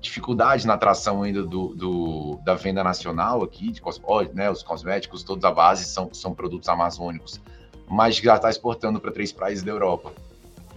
dificuldade 0.00 0.66
na 0.66 0.72
atração 0.72 1.22
ainda 1.22 1.42
do, 1.42 1.74
do, 1.74 2.40
da 2.42 2.54
venda 2.54 2.82
nacional 2.82 3.42
aqui, 3.42 3.72
de 3.72 3.82
né, 4.32 4.50
os 4.50 4.62
cosméticos, 4.62 5.22
todos 5.22 5.44
a 5.44 5.50
base 5.50 5.84
são, 5.84 6.08
são 6.14 6.34
produtos 6.34 6.70
amazônicos, 6.70 7.42
mas 7.86 8.16
já 8.16 8.36
está 8.36 8.48
exportando 8.48 8.98
para 8.98 9.12
três 9.12 9.32
países 9.32 9.62
da 9.62 9.70
Europa. 9.70 10.12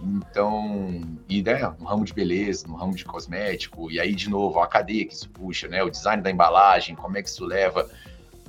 Então, 0.02 1.00
e 1.28 1.42
né, 1.42 1.74
no 1.78 1.84
ramo 1.84 2.04
de 2.04 2.14
beleza, 2.14 2.66
no 2.68 2.76
ramo 2.76 2.94
de 2.94 3.04
cosmético, 3.04 3.90
e 3.90 3.98
aí 3.98 4.14
de 4.14 4.30
novo 4.30 4.60
a 4.60 4.66
cadeia 4.66 5.04
que 5.04 5.14
isso 5.14 5.28
puxa, 5.30 5.66
né, 5.66 5.82
o 5.82 5.90
design 5.90 6.22
da 6.22 6.30
embalagem, 6.30 6.94
como 6.94 7.16
é 7.18 7.22
que 7.22 7.28
isso 7.28 7.44
leva 7.44 7.88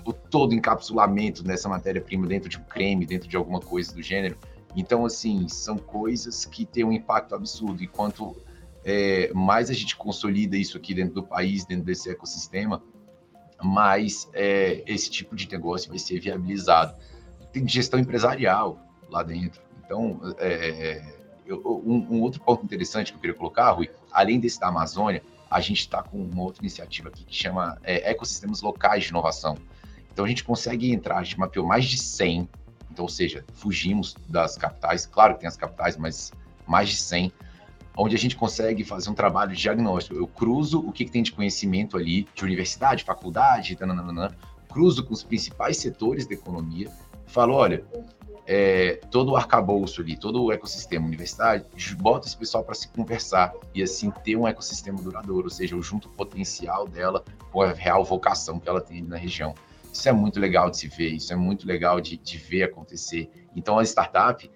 o 0.05 0.13
todo 0.13 0.53
encapsulamento 0.53 1.43
dessa 1.43 1.67
matéria-prima 1.67 2.27
dentro 2.27 2.49
de 2.49 2.57
um 2.57 2.63
creme, 2.63 3.05
dentro 3.05 3.27
de 3.27 3.35
alguma 3.35 3.59
coisa 3.59 3.93
do 3.93 4.01
gênero. 4.01 4.37
Então, 4.75 5.05
assim, 5.05 5.47
são 5.47 5.77
coisas 5.77 6.45
que 6.45 6.65
têm 6.65 6.83
um 6.83 6.91
impacto 6.91 7.35
absurdo. 7.35 7.83
E 7.83 7.87
quanto 7.87 8.35
é, 8.83 9.31
mais 9.33 9.69
a 9.69 9.73
gente 9.73 9.95
consolida 9.95 10.55
isso 10.55 10.77
aqui 10.77 10.93
dentro 10.93 11.15
do 11.15 11.23
país, 11.23 11.65
dentro 11.65 11.85
desse 11.85 12.09
ecossistema, 12.09 12.81
mais 13.61 14.29
é, 14.33 14.83
esse 14.87 15.09
tipo 15.09 15.35
de 15.35 15.49
negócio 15.51 15.89
vai 15.89 15.99
ser 15.99 16.19
viabilizado. 16.19 16.95
Tem 17.51 17.67
gestão 17.67 17.99
empresarial 17.99 18.79
lá 19.09 19.23
dentro. 19.23 19.61
Então, 19.83 20.19
é, 20.37 21.18
um, 21.53 22.07
um, 22.09 22.21
outro 22.21 22.41
ponto 22.41 22.63
interessante 22.63 23.11
que 23.11 23.17
eu 23.17 23.21
queria 23.21 23.35
colocar, 23.35 23.71
Rui, 23.71 23.89
além 24.11 24.39
desse 24.39 24.59
da 24.59 24.67
Amazônia, 24.67 25.23
a 25.49 25.59
gente 25.59 25.79
está 25.79 26.03
com 26.03 26.17
uma 26.17 26.43
outra 26.43 26.61
iniciativa 26.61 27.09
aqui 27.09 27.23
que 27.23 27.35
chama 27.35 27.77
é, 27.83 28.11
Ecossistemas 28.11 28.61
Locais 28.61 29.03
de 29.03 29.09
Inovação. 29.09 29.57
Então, 30.11 30.25
a 30.25 30.27
gente 30.27 30.43
consegue 30.43 30.91
entrar, 30.91 31.17
a 31.17 31.23
gente 31.23 31.39
mapeou 31.39 31.65
mais 31.65 31.85
de 31.85 31.97
100, 31.97 32.47
então, 32.91 33.03
ou 33.05 33.09
seja, 33.09 33.45
fugimos 33.53 34.15
das 34.27 34.57
capitais, 34.57 35.05
claro 35.05 35.35
que 35.35 35.41
tem 35.41 35.47
as 35.47 35.57
capitais, 35.57 35.97
mas 35.97 36.31
mais 36.67 36.89
de 36.89 36.97
100 36.97 37.31
onde 37.97 38.15
a 38.15 38.19
gente 38.19 38.35
consegue 38.35 38.83
fazer 38.85 39.09
um 39.09 39.13
trabalho 39.13 39.51
de 39.51 39.61
diagnóstico. 39.61 40.15
Eu 40.15 40.25
cruzo 40.25 40.79
o 40.79 40.91
que, 40.91 41.03
que 41.03 41.11
tem 41.11 41.21
de 41.21 41.33
conhecimento 41.33 41.97
ali, 41.97 42.25
de 42.33 42.43
universidade, 42.45 43.03
faculdade, 43.03 43.75
tananana, 43.75 44.35
cruzo 44.69 45.03
com 45.03 45.13
os 45.13 45.21
principais 45.21 45.77
setores 45.77 46.25
da 46.25 46.33
economia, 46.33 46.89
falo, 47.25 47.55
olha, 47.55 47.83
é, 48.51 48.99
todo 49.11 49.33
o 49.33 49.35
arcabouço 49.35 50.01
ali, 50.01 50.17
todo 50.17 50.43
o 50.43 50.51
ecossistema 50.51 51.05
universitário, 51.05 51.63
bota 51.99 52.25
esse 52.25 52.35
pessoal 52.35 52.63
para 52.63 52.73
se 52.73 52.87
conversar 52.87 53.53
e 53.75 53.83
assim 53.83 54.09
ter 54.09 54.35
um 54.35 54.47
ecossistema 54.47 54.99
duradouro, 54.99 55.43
ou 55.43 55.51
seja, 55.51 55.75
o 55.75 55.83
junto 55.83 56.09
potencial 56.09 56.87
dela 56.87 57.23
com 57.51 57.61
a 57.61 57.71
real 57.73 58.03
vocação 58.03 58.59
que 58.59 58.67
ela 58.67 58.81
tem 58.81 59.03
na 59.03 59.17
região. 59.17 59.53
Isso 59.93 60.09
é 60.09 60.11
muito 60.11 60.39
legal 60.39 60.71
de 60.71 60.77
se 60.77 60.87
ver, 60.87 61.09
isso 61.09 61.31
é 61.31 61.35
muito 61.35 61.67
legal 61.67 62.01
de, 62.01 62.17
de 62.17 62.37
ver 62.39 62.63
acontecer. 62.63 63.29
Então, 63.55 63.77
a 63.77 63.83
startup, 63.83 64.49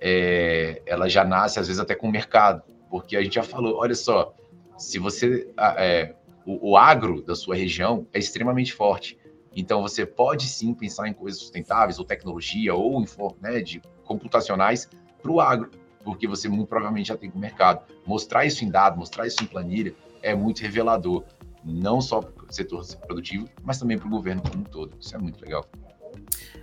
é, 0.00 0.80
ela 0.86 1.08
já 1.08 1.24
nasce, 1.24 1.58
às 1.58 1.66
vezes, 1.66 1.80
até 1.80 1.96
com 1.96 2.06
o 2.06 2.12
mercado. 2.12 2.62
Porque 2.88 3.16
a 3.16 3.22
gente 3.22 3.34
já 3.34 3.42
falou, 3.42 3.78
olha 3.78 3.96
só, 3.96 4.32
se 4.78 5.00
você. 5.00 5.52
É, 5.76 6.14
o, 6.46 6.70
o 6.70 6.76
agro 6.76 7.20
da 7.20 7.34
sua 7.34 7.56
região 7.56 8.06
é 8.12 8.20
extremamente 8.20 8.72
forte. 8.72 9.18
Então 9.54 9.82
você 9.82 10.06
pode 10.06 10.48
sim 10.48 10.72
pensar 10.72 11.08
em 11.08 11.12
coisas 11.12 11.40
sustentáveis, 11.40 11.98
ou 11.98 12.04
tecnologia, 12.04 12.74
ou 12.74 13.04
né, 13.40 13.60
de 13.60 13.82
computacionais 14.04 14.88
para 15.20 15.30
o 15.30 15.40
agro, 15.40 15.70
porque 16.04 16.26
você 16.26 16.48
muito 16.48 16.68
provavelmente 16.68 17.08
já 17.08 17.16
tem 17.16 17.30
o 17.34 17.38
mercado. 17.38 17.84
Mostrar 18.06 18.44
isso 18.44 18.64
em 18.64 18.70
dado, 18.70 18.98
mostrar 18.98 19.26
isso 19.26 19.42
em 19.42 19.46
planilha 19.46 19.94
é 20.22 20.34
muito 20.34 20.60
revelador, 20.60 21.24
não 21.64 22.00
só 22.00 22.20
para 22.20 22.44
o 22.44 22.52
setor 22.52 22.84
produtivo, 23.06 23.48
mas 23.62 23.78
também 23.78 23.98
para 23.98 24.06
o 24.06 24.10
governo 24.10 24.42
como 24.42 24.60
um 24.62 24.64
todo. 24.64 24.92
Isso 25.00 25.14
é 25.14 25.18
muito 25.18 25.40
legal. 25.42 25.64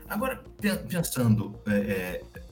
Agora, 0.10 0.42
pensando, 0.90 1.60
é, 1.68 2.22
é 2.34 2.44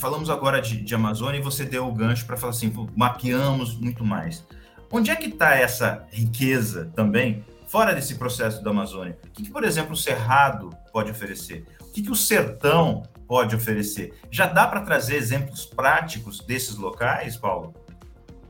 falamos 0.00 0.28
agora 0.30 0.60
de, 0.60 0.82
de 0.82 0.94
Amazônia 0.94 1.38
e 1.38 1.42
você 1.42 1.64
deu 1.64 1.86
o 1.86 1.92
gancho 1.92 2.26
para 2.26 2.36
falar 2.36 2.50
assim, 2.50 2.72
mapeamos 2.96 3.76
muito 3.76 4.04
mais. 4.04 4.44
Onde 4.90 5.10
é 5.10 5.16
que 5.16 5.28
está 5.28 5.54
essa 5.54 6.06
riqueza 6.10 6.90
também, 6.94 7.44
fora 7.72 7.94
desse 7.94 8.16
processo 8.16 8.62
da 8.62 8.70
Amazônia? 8.70 9.18
O 9.24 9.30
que, 9.30 9.44
que 9.44 9.50
por 9.50 9.64
exemplo, 9.64 9.94
o 9.94 9.96
Cerrado 9.96 10.68
pode 10.92 11.10
oferecer? 11.10 11.64
O 11.80 11.90
que, 11.90 12.02
que 12.02 12.10
o 12.10 12.14
Sertão 12.14 13.02
pode 13.26 13.56
oferecer? 13.56 14.12
Já 14.30 14.46
dá 14.46 14.66
para 14.66 14.82
trazer 14.82 15.16
exemplos 15.16 15.64
práticos 15.64 16.40
desses 16.40 16.76
locais, 16.76 17.34
Paulo? 17.34 17.74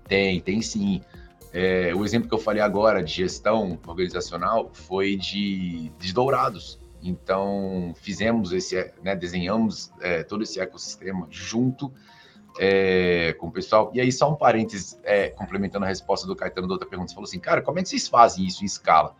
Tem, 0.08 0.40
tem 0.40 0.60
sim. 0.60 1.00
É, 1.52 1.94
o 1.94 2.04
exemplo 2.04 2.28
que 2.28 2.34
eu 2.34 2.38
falei 2.38 2.60
agora 2.60 3.00
de 3.00 3.12
gestão 3.12 3.78
organizacional 3.86 4.72
foi 4.74 5.14
de, 5.14 5.92
de 6.00 6.12
Dourados. 6.12 6.80
Então, 7.00 7.94
fizemos 8.00 8.52
esse, 8.52 8.92
né, 9.04 9.14
desenhamos 9.14 9.92
é, 10.00 10.24
todo 10.24 10.42
esse 10.42 10.58
ecossistema 10.58 11.28
junto 11.30 11.92
é, 12.58 13.34
com 13.38 13.48
o 13.48 13.50
pessoal. 13.50 13.90
E 13.94 14.00
aí, 14.00 14.10
só 14.10 14.30
um 14.30 14.34
parênteses, 14.34 14.98
é, 15.04 15.28
complementando 15.30 15.84
a 15.84 15.88
resposta 15.88 16.26
do 16.26 16.36
Caetano 16.36 16.66
da 16.66 16.74
outra 16.74 16.88
pergunta, 16.88 17.10
você 17.10 17.14
falou 17.14 17.28
assim, 17.28 17.38
cara, 17.38 17.62
como 17.62 17.78
é 17.78 17.82
que 17.82 17.88
vocês 17.88 18.08
fazem 18.08 18.44
isso 18.46 18.62
em 18.62 18.66
escala? 18.66 19.14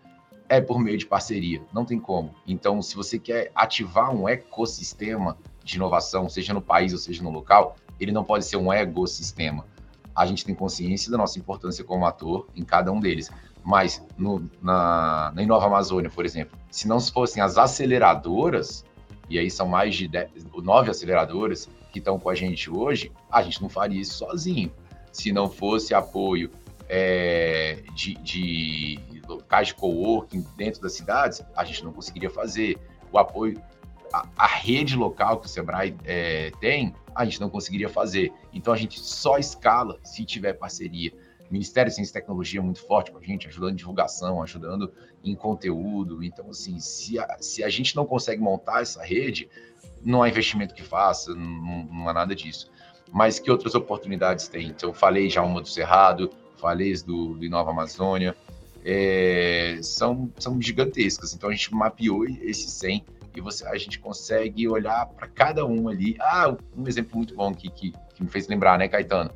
É 0.49 0.61
por 0.61 0.79
meio 0.79 0.99
de 0.99 1.07
parceria, 1.07 1.63
não 1.73 1.85
tem 1.85 1.99
como. 1.99 2.35
Então, 2.47 2.83
se 2.83 2.95
você 2.95 3.19
quer 3.19 3.51
ativar 3.55 4.15
um 4.15 4.29
ecossistema 4.29 5.39
de 5.65 5.77
inovação, 5.77 6.29
seja 6.29 6.53
no 6.53 6.61
país 6.61 6.93
ou 6.93 6.99
seja 6.99 7.23
no 7.23 7.31
local, 7.31 7.77
ele 7.99 8.13
não 8.13 8.25
pode 8.25 8.45
ser 8.45 8.57
um 8.57 8.73
ecossistema. 8.73 9.67
A 10.15 10.27
gente 10.27 10.45
tem 10.45 10.55
consciência 10.55 11.11
da 11.11 11.17
nossa 11.17 11.39
importância 11.39 11.83
como 11.83 12.05
ator 12.05 12.47
em 12.55 12.65
cada 12.65 12.93
um 12.93 13.01
deles. 13.01 13.31
Mas 13.65 14.05
no, 14.19 14.51
na, 14.61 15.33
na 15.35 15.43
Inova 15.43 15.67
Amazônia, 15.67 16.11
por 16.11 16.27
exemplo, 16.27 16.59
se 16.71 16.89
não 16.89 17.01
fossem 17.01 17.43
as 17.43 17.57
aceleradoras, 17.57 18.85
e 19.31 19.39
aí 19.39 19.51
são 19.51 19.69
mais 19.69 19.95
de 19.95 20.09
dez, 20.09 20.31
nove 20.63 20.91
aceleradoras 20.91 21.69
que 21.93 21.99
estão 21.99 22.19
com 22.19 22.31
a 22.31 22.35
gente 22.35 22.71
hoje, 22.71 23.13
a 23.31 23.43
gente 23.43 23.61
não 23.61 23.69
faria 23.69 24.01
isso 24.01 24.15
sozinho. 24.15 24.73
Se 25.13 25.31
não 25.31 25.49
fosse 25.49 25.95
apoio 25.95 26.51
é, 26.89 27.83
de, 27.95 28.15
de 28.15 28.99
locais 29.29 29.69
de 29.69 29.75
coworking 29.75 30.45
dentro 30.57 30.81
das 30.81 30.95
cidades, 30.95 31.43
a 31.55 31.65
gente 31.65 31.85
não 31.85 31.93
conseguiria 31.93 32.31
fazer. 32.31 32.79
O 33.13 33.19
apoio 33.19 33.63
a, 34.13 34.27
a, 34.37 34.47
rede 34.47 34.97
local 34.97 35.41
que 35.41 35.47
o 35.47 35.49
Sebrae 35.49 35.97
é, 36.05 36.51
tem, 36.61 36.95
a 37.15 37.25
gente 37.25 37.41
não 37.41 37.49
conseguiria 37.49 37.89
fazer. 37.89 38.33
Então 38.53 38.73
a 38.73 38.77
gente 38.77 39.01
só 39.01 39.39
escala 39.39 39.99
se 40.03 40.25
tiver 40.25 40.55
parceria. 40.55 41.13
O 41.49 41.53
Ministério 41.53 41.91
de 41.91 41.97
Ciência 41.97 42.13
e 42.13 42.15
Tecnologia 42.15 42.61
é 42.61 42.63
muito 42.63 42.81
forte 42.87 43.11
com 43.11 43.19
a 43.19 43.23
gente, 43.23 43.47
ajudando 43.47 43.73
em 43.73 43.77
divulgação, 43.77 44.43
ajudando 44.43 44.93
em 45.23 45.35
conteúdo. 45.35 46.23
Então, 46.23 46.49
assim, 46.49 46.79
se 46.79 47.19
a, 47.19 47.37
se 47.41 47.63
a 47.63 47.69
gente 47.69 47.95
não 47.95 48.07
consegue 48.07 48.41
montar 48.41 48.81
essa 48.81 49.03
rede, 49.03 49.51
não 50.05 50.23
há 50.23 50.29
investimento 50.29 50.75
que 50.75 50.83
faça, 50.83 51.35
não, 51.35 51.85
não 51.85 52.09
há 52.09 52.13
nada 52.13 52.35
disso. 52.35 52.71
Mas 53.13 53.39
que 53.39 53.51
outras 53.51 53.75
oportunidades 53.75 54.49
tem? 54.49 54.69
Então, 54.69 54.91
eu 54.91 54.95
falei 54.95 55.29
já 55.29 55.43
uma 55.43 55.61
do 55.61 55.69
Cerrado, 55.69 56.31
falei 56.57 56.95
do, 57.03 57.35
do 57.35 57.49
Nova 57.51 57.71
Amazônia, 57.71 58.35
é, 58.85 59.79
são, 59.83 60.31
são 60.39 60.61
gigantescas. 60.61 61.35
Então, 61.35 61.51
a 61.51 61.53
gente 61.53 61.75
mapeou 61.75 62.25
esses 62.25 62.71
100 62.73 63.05
e 63.35 63.41
você, 63.41 63.67
a 63.67 63.77
gente 63.77 63.99
consegue 63.99 64.69
olhar 64.69 65.07
para 65.07 65.27
cada 65.27 65.65
um 65.67 65.89
ali. 65.89 66.17
Ah, 66.21 66.55
um 66.77 66.87
exemplo 66.87 67.17
muito 67.17 67.35
bom 67.35 67.55
que, 67.55 67.71
que, 67.71 67.93
que 68.15 68.23
me 68.23 68.29
fez 68.29 68.49
lembrar, 68.49 68.79
né, 68.79 68.89
Caetano? 68.89 69.31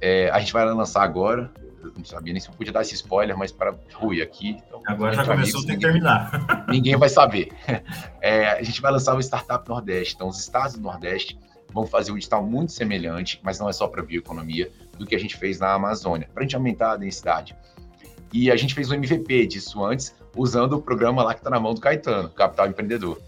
É, 0.00 0.30
a 0.30 0.38
gente 0.40 0.52
vai 0.52 0.64
lançar 0.64 1.02
agora, 1.02 1.52
não 1.96 2.04
sabia 2.04 2.32
nem 2.32 2.40
se 2.40 2.48
eu 2.48 2.54
podia 2.54 2.72
dar 2.72 2.82
esse 2.82 2.94
spoiler, 2.94 3.36
mas 3.36 3.52
para 3.52 3.74
Rui 3.94 4.22
aqui. 4.22 4.56
Então, 4.66 4.80
agora 4.86 5.14
já 5.14 5.24
começou, 5.24 5.60
amigos, 5.60 5.64
tem 5.64 5.76
que 5.76 5.82
terminar. 5.82 6.66
Ninguém 6.68 6.96
vai 6.96 7.08
saber. 7.08 7.52
É, 8.24 8.50
a 8.50 8.62
gente 8.62 8.80
vai 8.80 8.92
lançar 8.92 9.16
o 9.16 9.20
Startup 9.20 9.68
Nordeste. 9.68 10.14
Então, 10.14 10.28
os 10.28 10.38
estados 10.38 10.74
do 10.74 10.80
Nordeste 10.80 11.36
vão 11.72 11.84
fazer 11.84 12.12
um 12.12 12.16
edital 12.16 12.40
muito 12.46 12.70
semelhante, 12.70 13.40
mas 13.42 13.58
não 13.58 13.68
é 13.68 13.72
só 13.72 13.88
para 13.88 14.00
bioeconomia, 14.00 14.70
do 14.96 15.04
que 15.04 15.16
a 15.16 15.18
gente 15.18 15.36
fez 15.36 15.58
na 15.58 15.72
Amazônia, 15.72 16.28
para 16.32 16.42
a 16.42 16.44
gente 16.44 16.54
aumentar 16.54 16.92
a 16.92 16.96
densidade. 16.96 17.56
E 18.32 18.48
a 18.48 18.54
gente 18.54 18.74
fez 18.74 18.90
um 18.90 18.94
MVP 18.94 19.46
disso 19.48 19.84
antes, 19.84 20.14
usando 20.36 20.74
o 20.74 20.82
programa 20.82 21.24
lá 21.24 21.34
que 21.34 21.40
está 21.40 21.50
na 21.50 21.58
mão 21.58 21.74
do 21.74 21.80
Caetano, 21.80 22.30
Capital 22.30 22.68
Empreendedor. 22.68 23.20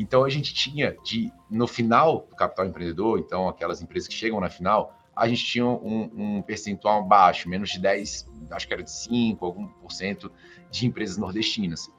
Então 0.00 0.24
a 0.24 0.30
gente 0.30 0.54
tinha 0.54 0.96
de 1.04 1.30
no 1.50 1.66
final 1.66 2.26
do 2.30 2.34
capital 2.34 2.64
empreendedor, 2.66 3.18
então 3.18 3.48
aquelas 3.48 3.82
empresas 3.82 4.08
que 4.08 4.14
chegam 4.14 4.40
na 4.40 4.48
final, 4.48 4.98
a 5.20 5.28
gente 5.28 5.44
tinha 5.44 5.66
um, 5.66 6.10
um 6.16 6.42
percentual 6.42 7.04
baixo, 7.04 7.46
menos 7.46 7.68
de 7.68 7.78
10, 7.78 8.26
acho 8.52 8.66
que 8.66 8.72
era 8.72 8.82
de 8.82 8.90
5, 8.90 9.44
algum 9.44 9.66
por 9.66 9.92
cento 9.92 10.32
de 10.70 10.86
empresas 10.86 11.18
nordestinas. 11.18 11.90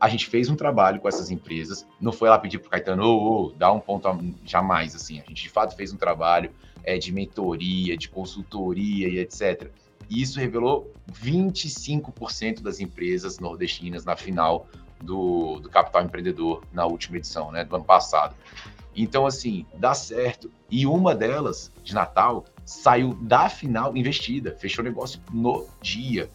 A 0.00 0.08
gente 0.08 0.26
fez 0.26 0.50
um 0.50 0.56
trabalho 0.56 1.00
com 1.00 1.06
essas 1.06 1.30
empresas, 1.30 1.86
não 2.00 2.10
foi 2.10 2.28
lá 2.28 2.36
pedir 2.36 2.58
para 2.58 2.66
o 2.66 2.70
Caetano, 2.70 3.04
oh, 3.04 3.46
oh, 3.46 3.52
dá 3.52 3.70
um 3.70 3.78
ponto 3.78 4.08
a, 4.08 4.18
jamais, 4.44 4.92
assim. 4.96 5.20
A 5.20 5.24
gente 5.28 5.44
de 5.44 5.48
fato 5.48 5.76
fez 5.76 5.92
um 5.92 5.96
trabalho 5.96 6.50
é, 6.82 6.98
de 6.98 7.12
mentoria, 7.12 7.96
de 7.96 8.08
consultoria 8.08 9.08
e 9.08 9.20
etc. 9.20 9.70
E 10.10 10.20
isso 10.20 10.40
revelou 10.40 10.92
25% 11.12 12.60
das 12.60 12.80
empresas 12.80 13.38
nordestinas 13.38 14.04
na 14.04 14.16
final 14.16 14.66
do, 15.00 15.60
do 15.60 15.70
Capital 15.70 16.02
Empreendedor 16.02 16.64
na 16.72 16.84
última 16.86 17.18
edição, 17.18 17.52
né, 17.52 17.64
do 17.64 17.76
ano 17.76 17.84
passado. 17.84 18.34
Então, 18.96 19.26
assim, 19.26 19.64
dá 19.74 19.94
certo. 19.94 20.50
E 20.68 20.86
uma 20.86 21.14
delas, 21.14 21.72
de 21.82 21.94
Natal, 21.94 22.44
saiu 22.64 23.14
da 23.14 23.48
final 23.48 23.96
investida, 23.96 24.56
fechou 24.58 24.84
o 24.84 24.88
negócio 24.88 25.20
no 25.32 25.66
dia. 25.80 26.30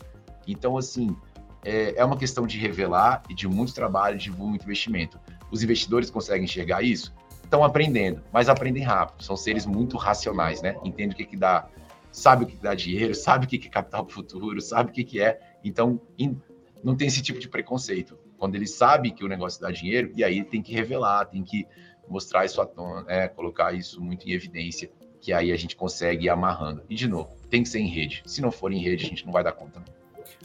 Então, 0.47 0.77
assim, 0.77 1.15
é, 1.63 1.95
é 1.95 2.05
uma 2.05 2.17
questão 2.17 2.45
de 2.45 2.57
revelar 2.57 3.23
e 3.29 3.33
de 3.33 3.47
muito 3.47 3.73
trabalho, 3.73 4.17
de 4.17 4.31
muito 4.31 4.63
investimento. 4.63 5.19
Os 5.51 5.63
investidores 5.63 6.09
conseguem 6.09 6.45
enxergar 6.45 6.81
isso? 6.81 7.13
Estão 7.43 7.63
aprendendo, 7.63 8.21
mas 8.31 8.47
aprendem 8.47 8.83
rápido. 8.83 9.23
São 9.23 9.35
seres 9.35 9.65
muito 9.65 9.97
racionais, 9.97 10.61
né? 10.61 10.75
Entende 10.83 11.15
o 11.15 11.17
que, 11.17 11.25
que 11.25 11.37
dá, 11.37 11.67
sabe 12.11 12.43
o 12.43 12.47
que, 12.47 12.55
que 12.55 12.63
dá 12.63 12.75
dinheiro, 12.75 13.13
sabe 13.15 13.45
o 13.45 13.49
que, 13.49 13.57
que 13.57 13.67
é 13.67 13.71
capital 13.71 14.07
futuro, 14.07 14.61
sabe 14.61 14.91
o 14.91 14.93
que, 14.93 15.03
que 15.03 15.21
é. 15.21 15.39
Então, 15.63 15.99
in, 16.17 16.39
não 16.83 16.95
tem 16.95 17.07
esse 17.07 17.21
tipo 17.21 17.39
de 17.39 17.49
preconceito 17.49 18.17
quando 18.39 18.55
ele 18.55 18.65
sabe 18.65 19.11
que 19.11 19.23
o 19.23 19.27
negócio 19.27 19.61
dá 19.61 19.69
dinheiro, 19.69 20.11
e 20.15 20.23
aí 20.23 20.43
tem 20.43 20.61
que 20.61 20.73
revelar, 20.73 21.25
tem 21.25 21.43
que 21.43 21.67
mostrar 22.07 22.45
isso 22.45 22.59
à 22.61 22.65
tona, 22.65 23.03
né, 23.03 23.27
colocar 23.27 23.73
isso 23.73 24.01
muito 24.01 24.27
em 24.27 24.31
evidência, 24.31 24.89
que 25.21 25.33
aí 25.33 25.51
a 25.51 25.57
gente 25.57 25.75
consegue 25.75 26.25
ir 26.25 26.29
amarrando. 26.29 26.81
E, 26.89 26.95
de 26.95 27.07
novo, 27.07 27.29
tem 27.49 27.63
que 27.63 27.69
ser 27.69 27.79
em 27.79 27.87
rede. 27.87 28.23
Se 28.25 28.41
não 28.41 28.51
for 28.51 28.71
em 28.71 28.79
rede, 28.79 29.05
a 29.05 29.09
gente 29.09 29.25
não 29.25 29.33
vai 29.33 29.43
dar 29.43 29.51
conta. 29.51 29.81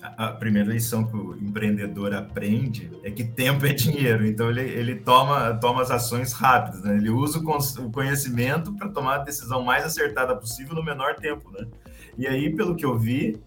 A 0.02 0.28
primeira 0.28 0.70
lição 0.70 1.04
que 1.04 1.16
o 1.16 1.34
empreendedor 1.36 2.12
aprende 2.14 2.90
é 3.02 3.10
que 3.10 3.24
tempo 3.24 3.64
é 3.64 3.72
dinheiro. 3.72 4.26
Então, 4.26 4.50
ele, 4.50 4.60
ele 4.60 4.96
toma, 4.96 5.54
toma 5.54 5.80
as 5.80 5.90
ações 5.90 6.32
rápidas, 6.32 6.82
né? 6.82 6.96
Ele 6.96 7.08
usa 7.08 7.38
o 7.38 7.90
conhecimento 7.90 8.72
para 8.74 8.88
tomar 8.88 9.14
a 9.16 9.18
decisão 9.18 9.62
mais 9.62 9.84
acertada 9.84 10.36
possível 10.36 10.74
no 10.74 10.84
menor 10.84 11.14
tempo, 11.16 11.50
né? 11.50 11.66
E 12.18 12.26
aí, 12.26 12.54
pelo 12.54 12.76
que 12.76 12.84
eu 12.84 12.98
vi, 12.98 13.40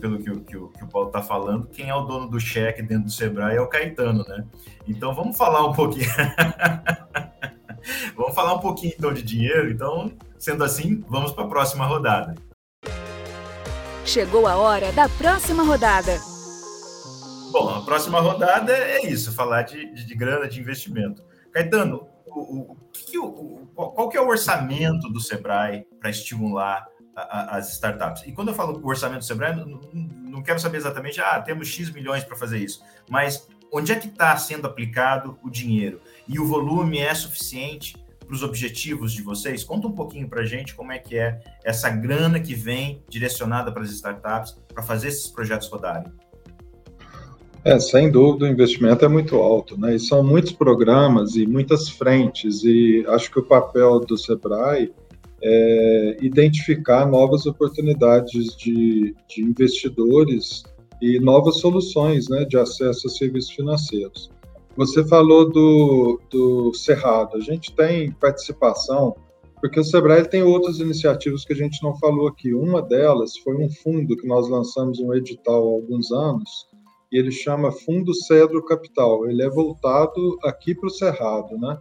pelo 0.00 0.18
que, 0.18 0.30
que, 0.40 0.52
que 0.52 0.84
o 0.84 0.88
Paulo 0.90 1.08
está 1.08 1.22
falando, 1.22 1.66
quem 1.66 1.88
é 1.88 1.94
o 1.94 2.02
dono 2.02 2.28
do 2.28 2.40
cheque 2.40 2.82
dentro 2.82 3.04
do 3.04 3.10
Sebrae 3.10 3.56
é 3.56 3.60
o 3.60 3.66
Caetano, 3.66 4.24
né? 4.26 4.44
Então 4.86 5.14
vamos 5.14 5.36
falar 5.36 5.66
um 5.66 5.72
pouquinho. 5.72 6.08
vamos 8.16 8.34
falar 8.34 8.54
um 8.54 8.60
pouquinho 8.60 8.94
então 8.96 9.12
de 9.12 9.22
dinheiro. 9.22 9.70
Então, 9.70 10.12
sendo 10.38 10.64
assim, 10.64 11.04
vamos 11.08 11.32
para 11.32 11.44
a 11.44 11.48
próxima 11.48 11.86
rodada. 11.86 12.34
Chegou 14.04 14.46
a 14.46 14.56
hora 14.56 14.92
da 14.92 15.08
próxima 15.08 15.62
rodada. 15.64 16.16
Bom, 17.50 17.70
a 17.70 17.82
próxima 17.82 18.20
rodada 18.20 18.72
é 18.72 19.06
isso, 19.06 19.32
falar 19.32 19.62
de, 19.62 19.92
de, 19.94 20.04
de 20.04 20.14
grana, 20.14 20.46
de 20.46 20.60
investimento. 20.60 21.24
Caetano, 21.52 22.06
o, 22.26 22.72
o, 22.72 22.76
que, 22.92 23.18
o, 23.18 23.66
qual 23.74 24.08
que 24.08 24.16
é 24.16 24.20
o 24.20 24.28
orçamento 24.28 25.08
do 25.08 25.20
Sebrae 25.20 25.86
para 25.98 26.10
estimular 26.10 26.86
as 27.16 27.72
startups. 27.72 28.24
E 28.26 28.32
quando 28.32 28.48
eu 28.48 28.54
falo 28.54 28.78
orçamento 28.86 29.20
do 29.20 29.24
Sebrae, 29.24 29.56
não, 29.56 29.80
não 29.92 30.42
quero 30.42 30.60
saber 30.60 30.76
exatamente, 30.76 31.18
ah, 31.18 31.40
temos 31.40 31.66
X 31.66 31.90
milhões 31.90 32.22
para 32.22 32.36
fazer 32.36 32.58
isso, 32.58 32.82
mas 33.08 33.48
onde 33.72 33.92
é 33.92 33.96
que 33.96 34.08
está 34.08 34.36
sendo 34.36 34.66
aplicado 34.66 35.38
o 35.42 35.50
dinheiro? 35.50 36.00
E 36.28 36.38
o 36.38 36.46
volume 36.46 36.98
é 36.98 37.14
suficiente 37.14 37.96
para 38.26 38.34
os 38.34 38.42
objetivos 38.42 39.12
de 39.12 39.22
vocês? 39.22 39.62
Conta 39.62 39.86
um 39.86 39.92
pouquinho 39.92 40.28
para 40.28 40.42
a 40.42 40.44
gente 40.44 40.74
como 40.74 40.92
é 40.92 40.98
que 40.98 41.16
é 41.16 41.40
essa 41.64 41.88
grana 41.88 42.40
que 42.40 42.54
vem 42.54 43.02
direcionada 43.08 43.70
para 43.70 43.82
as 43.82 43.90
startups 43.90 44.56
para 44.72 44.82
fazer 44.82 45.08
esses 45.08 45.28
projetos 45.28 45.68
rodarem. 45.68 46.12
É, 47.64 47.80
sem 47.80 48.10
dúvida, 48.10 48.44
o 48.44 48.48
investimento 48.48 49.04
é 49.04 49.08
muito 49.08 49.36
alto, 49.36 49.78
né? 49.78 49.96
E 49.96 49.98
são 49.98 50.22
muitos 50.22 50.52
programas 50.52 51.34
e 51.34 51.46
muitas 51.46 51.88
frentes, 51.88 52.62
e 52.62 53.04
acho 53.08 53.28
que 53.28 53.40
o 53.40 53.42
papel 53.42 53.98
do 53.98 54.16
Sebrae 54.16 54.92
é, 55.42 56.16
identificar 56.20 57.06
novas 57.06 57.44
oportunidades 57.44 58.56
de, 58.56 59.16
de, 59.28 59.42
investidores 59.42 60.62
e 61.00 61.18
novas 61.20 61.58
soluções 61.58 62.28
né, 62.28 62.44
de 62.44 62.56
acesso 62.56 63.06
a 63.06 63.10
serviços 63.10 63.50
financeiros. 63.50 64.30
Você 64.76 65.04
falou 65.04 65.50
do, 65.50 66.20
do 66.30 66.74
Cerrado, 66.74 67.36
a 67.36 67.40
gente 67.40 67.74
tem 67.74 68.12
participação, 68.12 69.16
porque 69.60 69.80
o 69.80 69.84
Sebrae 69.84 70.28
tem 70.28 70.42
outras 70.42 70.78
iniciativas 70.78 71.44
que 71.44 71.52
a 71.52 71.56
gente 71.56 71.82
não 71.82 71.96
falou 71.96 72.28
aqui. 72.28 72.52
Uma 72.52 72.82
delas 72.82 73.36
foi 73.38 73.56
um 73.56 73.70
fundo 73.70 74.16
que 74.16 74.26
nós 74.26 74.48
lançamos 74.48 75.00
um 75.00 75.14
edital 75.14 75.62
há 75.62 75.72
alguns 75.72 76.12
anos, 76.12 76.66
e 77.10 77.18
ele 77.18 77.30
chama 77.30 77.72
Fundo 77.72 78.12
Cedro 78.14 78.62
Capital. 78.64 79.26
Ele 79.28 79.42
é 79.42 79.48
voltado 79.48 80.38
aqui 80.44 80.74
para 80.74 80.88
o 80.88 80.90
Cerrado, 80.90 81.56
né? 81.56 81.78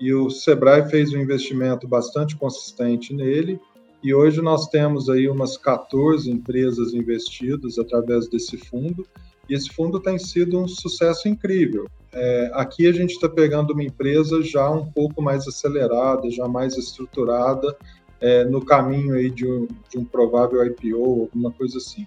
e 0.00 0.12
o 0.12 0.30
Sebrae 0.30 0.88
fez 0.88 1.12
um 1.12 1.18
investimento 1.18 1.88
bastante 1.88 2.36
consistente 2.36 3.14
nele, 3.14 3.58
e 4.02 4.14
hoje 4.14 4.40
nós 4.40 4.68
temos 4.68 5.08
aí 5.08 5.28
umas 5.28 5.56
14 5.56 6.30
empresas 6.30 6.94
investidas 6.94 7.78
através 7.78 8.28
desse 8.28 8.56
fundo, 8.56 9.06
e 9.48 9.54
esse 9.54 9.70
fundo 9.70 10.00
tem 10.00 10.18
sido 10.18 10.60
um 10.60 10.66
sucesso 10.66 11.28
incrível. 11.28 11.86
É, 12.12 12.50
aqui 12.54 12.86
a 12.86 12.92
gente 12.92 13.12
está 13.12 13.28
pegando 13.28 13.72
uma 13.72 13.84
empresa 13.84 14.42
já 14.42 14.68
um 14.70 14.86
pouco 14.86 15.22
mais 15.22 15.46
acelerada, 15.46 16.30
já 16.30 16.48
mais 16.48 16.76
estruturada, 16.76 17.76
é, 18.20 18.44
no 18.44 18.64
caminho 18.64 19.14
aí 19.14 19.30
de 19.30 19.46
um, 19.46 19.68
de 19.90 19.98
um 19.98 20.04
provável 20.04 20.64
IPO, 20.64 21.22
alguma 21.22 21.52
coisa 21.52 21.78
assim. 21.78 22.06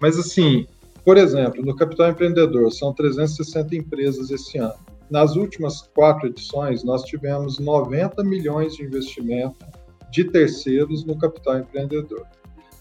Mas 0.00 0.18
assim, 0.18 0.66
por 1.04 1.16
exemplo, 1.16 1.64
no 1.64 1.74
Capital 1.74 2.10
Empreendedor 2.10 2.70
são 2.72 2.92
360 2.92 3.74
empresas 3.74 4.30
esse 4.30 4.58
ano. 4.58 4.74
Nas 5.10 5.34
últimas 5.34 5.82
quatro 5.82 6.28
edições, 6.28 6.84
nós 6.84 7.02
tivemos 7.02 7.58
90 7.58 8.22
milhões 8.22 8.76
de 8.76 8.84
investimento 8.84 9.56
de 10.10 10.24
terceiros 10.24 11.04
no 11.04 11.16
capital 11.16 11.58
empreendedor. 11.58 12.26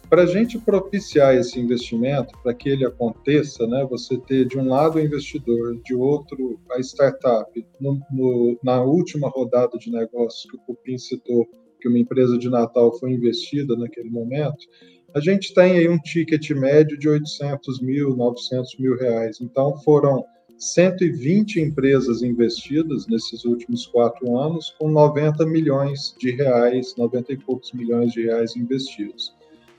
Para 0.10 0.24
a 0.24 0.26
gente 0.26 0.58
propiciar 0.58 1.36
esse 1.36 1.60
investimento, 1.60 2.34
para 2.42 2.54
que 2.54 2.68
ele 2.68 2.84
aconteça, 2.84 3.68
né, 3.68 3.86
você 3.88 4.18
ter 4.18 4.46
de 4.46 4.58
um 4.58 4.68
lado 4.68 4.98
o 4.98 5.00
investidor, 5.00 5.80
de 5.84 5.94
outro 5.94 6.60
a 6.72 6.80
startup, 6.80 7.66
no, 7.80 8.02
no, 8.12 8.60
na 8.64 8.82
última 8.82 9.30
rodada 9.30 9.78
de 9.78 9.92
negócios 9.92 10.50
que 10.50 10.58
o 10.58 10.60
Cupim 10.62 10.98
citou, 10.98 11.48
que 11.80 11.88
uma 11.88 12.00
empresa 12.00 12.40
de 12.40 12.50
Natal 12.50 12.98
foi 12.98 13.12
investida 13.12 13.76
naquele 13.76 14.10
momento, 14.10 14.66
a 15.14 15.20
gente 15.20 15.54
tem 15.54 15.78
aí 15.78 15.88
um 15.88 15.98
ticket 16.00 16.50
médio 16.52 16.98
de 16.98 17.08
800 17.08 17.82
mil, 17.82 18.16
900 18.16 18.78
mil 18.80 18.96
reais. 18.98 19.40
Então, 19.42 19.76
foram 19.82 20.24
120 20.60 21.62
empresas 21.62 22.22
investidas 22.22 23.08
nesses 23.08 23.46
últimos 23.46 23.88
quatro 23.88 24.38
anos, 24.38 24.76
com 24.78 24.90
90 24.90 25.46
milhões 25.46 26.14
de 26.20 26.32
reais, 26.32 26.96
90 26.98 27.34
e 27.34 27.38
poucos 27.38 27.72
milhões 27.72 28.12
de 28.12 28.24
reais 28.24 28.56
investidos. 28.56 29.34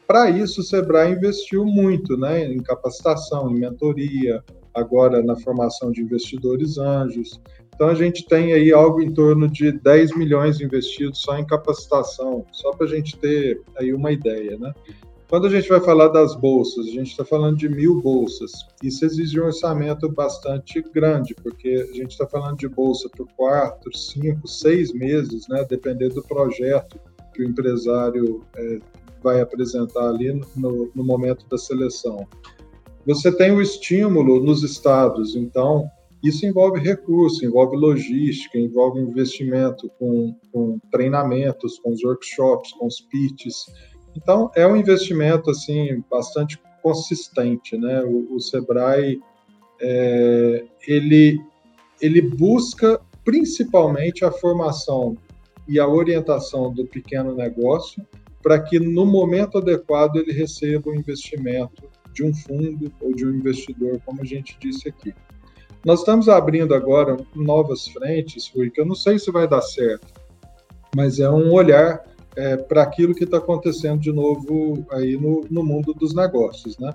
para 0.06 0.28
isso, 0.30 0.60
o 0.60 0.64
Sebrae 0.64 1.12
investiu 1.12 1.64
muito 1.64 2.16
né, 2.16 2.44
em 2.44 2.58
capacitação, 2.58 3.50
em 3.50 3.60
mentoria, 3.60 4.42
agora 4.74 5.22
na 5.22 5.36
formação 5.36 5.92
de 5.92 6.02
investidores 6.02 6.78
anjos. 6.78 7.40
Então, 7.74 7.88
a 7.88 7.94
gente 7.94 8.26
tem 8.26 8.52
aí 8.52 8.72
algo 8.72 9.00
em 9.00 9.12
torno 9.12 9.48
de 9.48 9.72
10 9.72 10.16
milhões 10.16 10.60
investidos 10.60 11.22
só 11.22 11.38
em 11.38 11.46
capacitação, 11.46 12.44
só 12.52 12.72
para 12.72 12.86
a 12.86 12.90
gente 12.90 13.16
ter 13.18 13.60
aí 13.78 13.94
uma 13.94 14.12
ideia. 14.12 14.58
Né? 14.58 14.72
Quando 15.30 15.46
a 15.46 15.50
gente 15.50 15.68
vai 15.68 15.80
falar 15.80 16.08
das 16.08 16.34
bolsas, 16.34 16.88
a 16.88 16.90
gente 16.90 17.12
está 17.12 17.24
falando 17.24 17.56
de 17.56 17.68
mil 17.68 18.02
bolsas. 18.02 18.50
Isso 18.82 19.04
exige 19.04 19.40
um 19.40 19.44
orçamento 19.44 20.10
bastante 20.10 20.82
grande, 20.92 21.36
porque 21.36 21.86
a 21.88 21.94
gente 21.94 22.10
está 22.10 22.26
falando 22.26 22.58
de 22.58 22.68
bolsa 22.68 23.08
por 23.16 23.28
quatro, 23.36 23.96
cinco, 23.96 24.48
seis 24.48 24.92
meses, 24.92 25.46
né, 25.48 25.64
dependendo 25.70 26.16
do 26.16 26.22
projeto 26.24 26.98
que 27.32 27.42
o 27.42 27.48
empresário 27.48 28.44
é, 28.56 28.78
vai 29.22 29.40
apresentar 29.40 30.08
ali 30.08 30.32
no, 30.56 30.90
no 30.92 31.04
momento 31.04 31.46
da 31.48 31.56
seleção. 31.56 32.26
Você 33.06 33.30
tem 33.30 33.52
o 33.52 33.62
estímulo 33.62 34.42
nos 34.42 34.64
estados, 34.64 35.36
então 35.36 35.88
isso 36.24 36.44
envolve 36.44 36.80
recurso, 36.80 37.44
envolve 37.44 37.76
logística, 37.76 38.58
envolve 38.58 38.98
investimento 38.98 39.88
com, 39.96 40.34
com 40.52 40.80
treinamentos, 40.90 41.78
com 41.78 41.92
os 41.92 42.02
workshops, 42.02 42.72
com 42.72 42.88
os 42.88 43.00
pitches 43.00 43.66
então, 44.16 44.50
é 44.54 44.66
um 44.66 44.76
investimento 44.76 45.50
assim 45.50 46.02
bastante 46.10 46.60
consistente, 46.82 47.76
né? 47.76 48.02
O, 48.02 48.36
o 48.36 48.40
Sebrae 48.40 49.20
é, 49.80 50.64
ele 50.86 51.40
ele 52.00 52.22
busca 52.22 53.00
principalmente 53.24 54.24
a 54.24 54.32
formação 54.32 55.16
e 55.68 55.78
a 55.78 55.86
orientação 55.86 56.72
do 56.72 56.86
pequeno 56.86 57.34
negócio 57.34 58.04
para 58.42 58.58
que 58.58 58.80
no 58.80 59.04
momento 59.04 59.58
adequado 59.58 60.16
ele 60.16 60.32
receba 60.32 60.90
o 60.90 60.94
investimento 60.94 61.88
de 62.12 62.24
um 62.24 62.34
fundo 62.34 62.90
ou 63.00 63.14
de 63.14 63.26
um 63.26 63.34
investidor, 63.34 64.00
como 64.04 64.22
a 64.22 64.24
gente 64.24 64.56
disse 64.58 64.88
aqui. 64.88 65.14
Nós 65.84 66.00
estamos 66.00 66.28
abrindo 66.28 66.74
agora 66.74 67.16
novas 67.34 67.86
frentes, 67.88 68.50
Rui, 68.54 68.70
que 68.70 68.80
eu 68.80 68.86
não 68.86 68.94
sei 68.94 69.18
se 69.18 69.30
vai 69.30 69.46
dar 69.46 69.62
certo, 69.62 70.08
mas 70.96 71.20
é 71.20 71.30
um 71.30 71.52
olhar 71.52 72.02
é, 72.36 72.56
para 72.56 72.82
aquilo 72.82 73.14
que 73.14 73.24
está 73.24 73.38
acontecendo 73.38 74.00
de 74.00 74.12
novo 74.12 74.84
aí 74.90 75.16
no, 75.16 75.44
no, 75.50 75.64
mundo 75.64 75.92
dos 75.94 76.14
negócios, 76.14 76.78
né? 76.78 76.92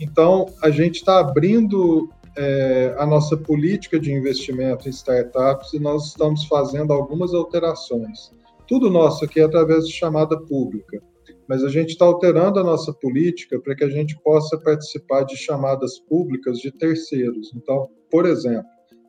Então, 0.00 0.46
a 0.62 0.70
gente 0.70 0.96
está 0.96 1.18
abrindo 1.18 2.08
é, 2.36 2.94
a 2.98 3.04
nossa 3.04 3.36
política 3.36 3.98
de 3.98 4.12
investimento 4.12 4.88
em 4.88 4.92
startups 4.92 5.72
e 5.72 5.80
nós 5.80 6.06
estamos 6.06 6.44
fazendo 6.44 6.92
algumas 6.92 7.34
alterações. 7.34 8.30
Tudo 8.66 8.90
nosso 8.90 9.24
aqui 9.24 9.40
é 9.40 9.44
através 9.44 9.86
de 9.86 9.92
chamada 9.92 10.38
pública, 10.42 11.02
mas 11.48 11.64
a 11.64 11.68
gente 11.68 11.90
está 11.90 12.04
alterando 12.04 12.60
a 12.60 12.62
nossa 12.62 12.92
política 12.92 13.58
para 13.58 13.74
que 13.74 13.82
a 13.82 13.88
gente 13.88 14.16
possa 14.22 14.56
participar 14.58 15.24
de 15.24 15.36
chamadas 15.36 15.98
públicas 15.98 16.58
de 16.58 16.70
terceiros. 16.70 17.50
Então, 17.56 17.88
por 18.10 18.24
exemplo, 18.26 18.68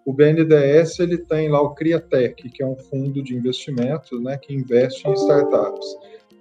o 0.09 0.13
BNDES 0.13 0.97
ele 0.97 1.19
tem 1.19 1.49
lá 1.49 1.61
o 1.61 1.75
Criatec, 1.75 2.49
que 2.49 2.63
é 2.63 2.65
um 2.65 2.75
fundo 2.75 3.21
de 3.21 3.35
investimento 3.35 4.19
né, 4.19 4.39
que 4.39 4.51
investe 4.51 5.07
em 5.07 5.13
startups. 5.13 5.85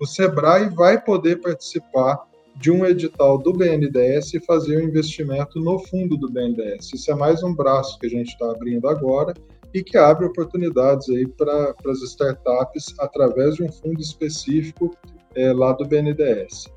O 0.00 0.06
Sebrae 0.06 0.70
vai 0.70 0.98
poder 0.98 1.42
participar 1.42 2.18
de 2.56 2.70
um 2.70 2.86
edital 2.86 3.36
do 3.36 3.52
BNDES 3.52 4.32
e 4.32 4.40
fazer 4.40 4.76
o 4.76 4.80
um 4.80 4.84
investimento 4.84 5.60
no 5.60 5.78
fundo 5.80 6.16
do 6.16 6.30
BNDES. 6.30 6.94
Isso 6.94 7.10
é 7.10 7.14
mais 7.14 7.42
um 7.42 7.54
braço 7.54 7.98
que 7.98 8.06
a 8.06 8.08
gente 8.08 8.28
está 8.28 8.50
abrindo 8.50 8.88
agora 8.88 9.34
e 9.74 9.84
que 9.84 9.98
abre 9.98 10.24
oportunidades 10.24 11.06
aí 11.10 11.28
para 11.28 11.74
as 11.90 12.00
startups 12.00 12.94
através 12.98 13.56
de 13.56 13.64
um 13.64 13.70
fundo 13.70 14.00
específico 14.00 14.96
é, 15.34 15.52
lá 15.52 15.74
do 15.74 15.84
BNDES. 15.84 16.72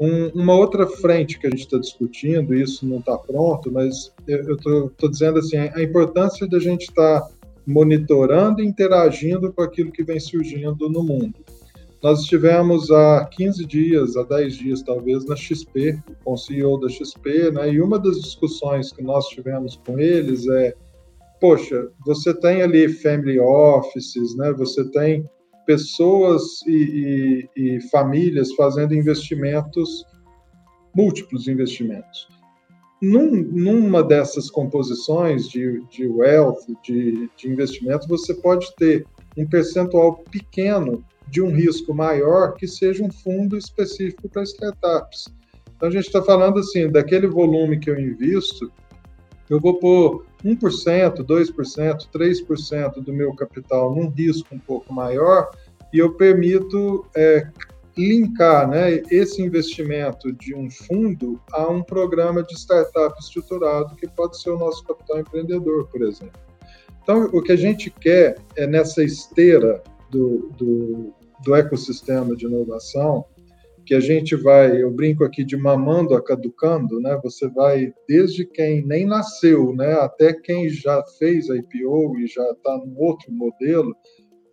Um, 0.00 0.28
uma 0.30 0.54
outra 0.54 0.86
frente 0.86 1.38
que 1.38 1.46
a 1.46 1.50
gente 1.50 1.60
está 1.60 1.78
discutindo, 1.78 2.54
isso 2.54 2.86
não 2.86 2.98
está 2.98 3.16
pronto, 3.16 3.70
mas 3.70 4.12
eu 4.26 4.54
estou 4.56 5.08
dizendo 5.08 5.38
assim, 5.38 5.56
a 5.56 5.82
importância 5.82 6.48
da 6.48 6.58
gente 6.58 6.88
estar 6.88 7.20
tá 7.20 7.28
monitorando 7.66 8.60
e 8.60 8.66
interagindo 8.66 9.52
com 9.52 9.62
aquilo 9.62 9.92
que 9.92 10.02
vem 10.02 10.20
surgindo 10.20 10.88
no 10.88 11.02
mundo. 11.02 11.34
Nós 12.02 12.20
estivemos 12.20 12.90
há 12.90 13.24
15 13.32 13.64
dias, 13.64 14.14
há 14.14 14.22
10 14.24 14.56
dias 14.58 14.82
talvez, 14.82 15.24
na 15.24 15.34
XP, 15.34 15.98
com 16.22 16.34
o 16.34 16.36
CEO 16.36 16.78
da 16.78 16.88
XP, 16.88 17.50
né? 17.50 17.72
e 17.72 17.80
uma 17.80 17.98
das 17.98 18.20
discussões 18.20 18.92
que 18.92 19.02
nós 19.02 19.26
tivemos 19.28 19.80
com 19.86 19.98
eles 19.98 20.46
é, 20.48 20.74
poxa, 21.40 21.88
você 22.04 22.34
tem 22.34 22.60
ali 22.60 22.90
family 22.90 23.40
offices, 23.40 24.36
né? 24.36 24.52
você 24.52 24.84
tem 24.90 25.26
pessoas 25.66 26.62
e, 26.66 27.48
e, 27.56 27.76
e 27.76 27.80
famílias 27.88 28.52
fazendo 28.54 28.94
investimentos, 28.94 30.04
múltiplos 30.94 31.48
investimentos. 31.48 32.28
Num, 33.02 33.30
numa 33.30 34.02
dessas 34.02 34.50
composições 34.50 35.48
de, 35.48 35.82
de 35.90 36.06
wealth, 36.06 36.64
de, 36.82 37.28
de 37.36 37.48
investimento, 37.48 38.08
você 38.08 38.32
pode 38.34 38.74
ter 38.76 39.04
um 39.36 39.46
percentual 39.46 40.24
pequeno 40.30 41.04
de 41.28 41.42
um 41.42 41.50
risco 41.50 41.92
maior 41.92 42.54
que 42.54 42.66
seja 42.66 43.02
um 43.02 43.10
fundo 43.10 43.56
específico 43.56 44.28
para 44.28 44.42
startups. 44.44 45.26
Então 45.76 45.88
a 45.88 45.92
gente 45.92 46.06
está 46.06 46.22
falando 46.22 46.60
assim, 46.60 46.90
daquele 46.90 47.26
volume 47.26 47.78
que 47.78 47.90
eu 47.90 47.98
invisto, 47.98 48.70
eu 49.50 49.60
vou 49.60 49.78
pôr 49.78 50.24
1%, 50.44 51.24
2%, 51.24 52.08
3% 52.12 52.94
do 53.02 53.12
meu 53.12 53.34
capital 53.34 53.94
num 53.94 54.08
risco 54.08 54.54
um 54.54 54.58
pouco 54.58 54.92
maior 54.92 55.50
e 55.92 55.98
eu 55.98 56.12
permito 56.14 57.06
é, 57.16 57.48
linkar 57.96 58.68
né, 58.68 59.02
esse 59.10 59.40
investimento 59.40 60.32
de 60.32 60.54
um 60.54 60.68
fundo 60.68 61.40
a 61.52 61.68
um 61.68 61.82
programa 61.82 62.42
de 62.42 62.54
startup 62.54 63.18
estruturado, 63.20 63.94
que 63.96 64.08
pode 64.08 64.40
ser 64.40 64.50
o 64.50 64.58
nosso 64.58 64.84
capital 64.84 65.20
empreendedor, 65.20 65.86
por 65.86 66.02
exemplo. 66.02 66.40
Então, 67.02 67.24
o 67.32 67.40
que 67.40 67.52
a 67.52 67.56
gente 67.56 67.90
quer 67.90 68.36
é 68.56 68.66
nessa 68.66 69.04
esteira 69.04 69.82
do, 70.10 70.50
do, 70.56 71.14
do 71.44 71.54
ecossistema 71.54 72.34
de 72.34 72.46
inovação, 72.46 73.24
que 73.84 73.94
a 73.94 74.00
gente 74.00 74.34
vai, 74.34 74.82
eu 74.82 74.90
brinco 74.90 75.24
aqui 75.24 75.44
de 75.44 75.56
mamando 75.56 76.14
a 76.14 76.22
caducando, 76.22 77.00
né? 77.00 77.18
Você 77.22 77.48
vai 77.48 77.92
desde 78.08 78.44
quem 78.46 78.84
nem 78.84 79.04
nasceu, 79.04 79.74
né, 79.74 79.92
até 79.94 80.32
quem 80.32 80.68
já 80.68 81.02
fez 81.18 81.50
a 81.50 81.56
IPO 81.56 82.18
e 82.18 82.26
já 82.26 82.50
está 82.50 82.78
no 82.78 82.98
outro 82.98 83.30
modelo. 83.32 83.94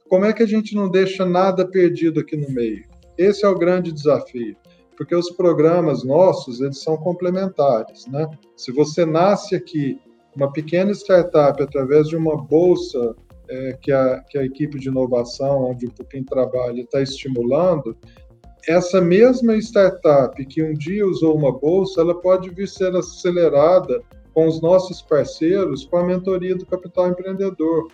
Como 0.09 0.25
é 0.25 0.33
que 0.33 0.43
a 0.43 0.47
gente 0.47 0.75
não 0.75 0.89
deixa 0.89 1.25
nada 1.25 1.65
perdido 1.65 2.19
aqui 2.19 2.35
no 2.35 2.49
meio? 2.49 2.83
Esse 3.17 3.45
é 3.45 3.47
o 3.47 3.57
grande 3.57 3.91
desafio, 3.91 4.55
porque 4.97 5.15
os 5.15 5.29
programas 5.31 6.03
nossos 6.03 6.59
eles 6.59 6.81
são 6.81 6.97
complementares, 6.97 8.05
né? 8.07 8.27
Se 8.57 8.71
você 8.71 9.05
nasce 9.05 9.55
aqui 9.55 9.97
uma 10.35 10.51
pequena 10.51 10.91
startup 10.91 11.61
através 11.61 12.07
de 12.07 12.15
uma 12.15 12.35
bolsa 12.35 13.15
é, 13.49 13.77
que, 13.81 13.91
a, 13.91 14.21
que 14.29 14.37
a 14.37 14.45
equipe 14.45 14.79
de 14.79 14.87
inovação, 14.87 15.71
onde 15.71 15.85
o 15.85 15.91
Pupim 15.91 16.23
trabalha, 16.23 16.81
está 16.81 17.01
estimulando, 17.01 17.97
essa 18.67 19.01
mesma 19.01 19.55
startup 19.57 20.45
que 20.45 20.61
um 20.61 20.73
dia 20.73 21.05
usou 21.05 21.35
uma 21.35 21.51
bolsa, 21.51 22.01
ela 22.01 22.19
pode 22.19 22.49
vir 22.49 22.67
ser 22.67 22.95
acelerada 22.95 24.01
com 24.33 24.47
os 24.47 24.61
nossos 24.61 25.01
parceiros 25.01 25.85
com 25.85 25.97
a 25.97 26.05
mentoria 26.05 26.55
do 26.55 26.65
capital 26.65 27.09
empreendedor. 27.09 27.87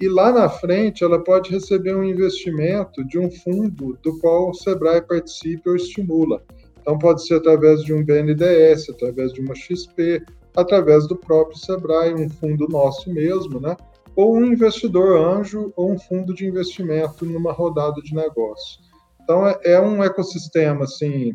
E 0.00 0.08
lá 0.08 0.30
na 0.32 0.48
frente, 0.48 1.02
ela 1.02 1.22
pode 1.22 1.50
receber 1.50 1.94
um 1.94 2.04
investimento 2.04 3.04
de 3.04 3.18
um 3.18 3.30
fundo 3.30 3.98
do 4.02 4.18
qual 4.18 4.50
o 4.50 4.54
Sebrae 4.54 5.02
participe 5.02 5.68
ou 5.68 5.76
estimula. 5.76 6.42
Então, 6.80 6.98
pode 6.98 7.26
ser 7.26 7.34
através 7.34 7.82
de 7.82 7.92
um 7.92 8.04
BNDES, 8.04 8.90
através 8.90 9.32
de 9.32 9.40
uma 9.40 9.54
XP, 9.54 10.22
através 10.56 11.06
do 11.06 11.16
próprio 11.16 11.58
Sebrae, 11.58 12.14
um 12.14 12.28
fundo 12.28 12.66
nosso 12.68 13.12
mesmo, 13.12 13.60
né? 13.60 13.76
Ou 14.14 14.36
um 14.36 14.44
investidor 14.44 15.16
anjo 15.16 15.72
ou 15.76 15.92
um 15.92 15.98
fundo 15.98 16.34
de 16.34 16.46
investimento 16.46 17.24
numa 17.24 17.52
rodada 17.52 18.00
de 18.02 18.14
negócio. 18.14 18.87
Então, 19.28 19.46
é, 19.46 19.58
é 19.62 19.78
um 19.78 20.02
ecossistema 20.02 20.84
assim 20.84 21.34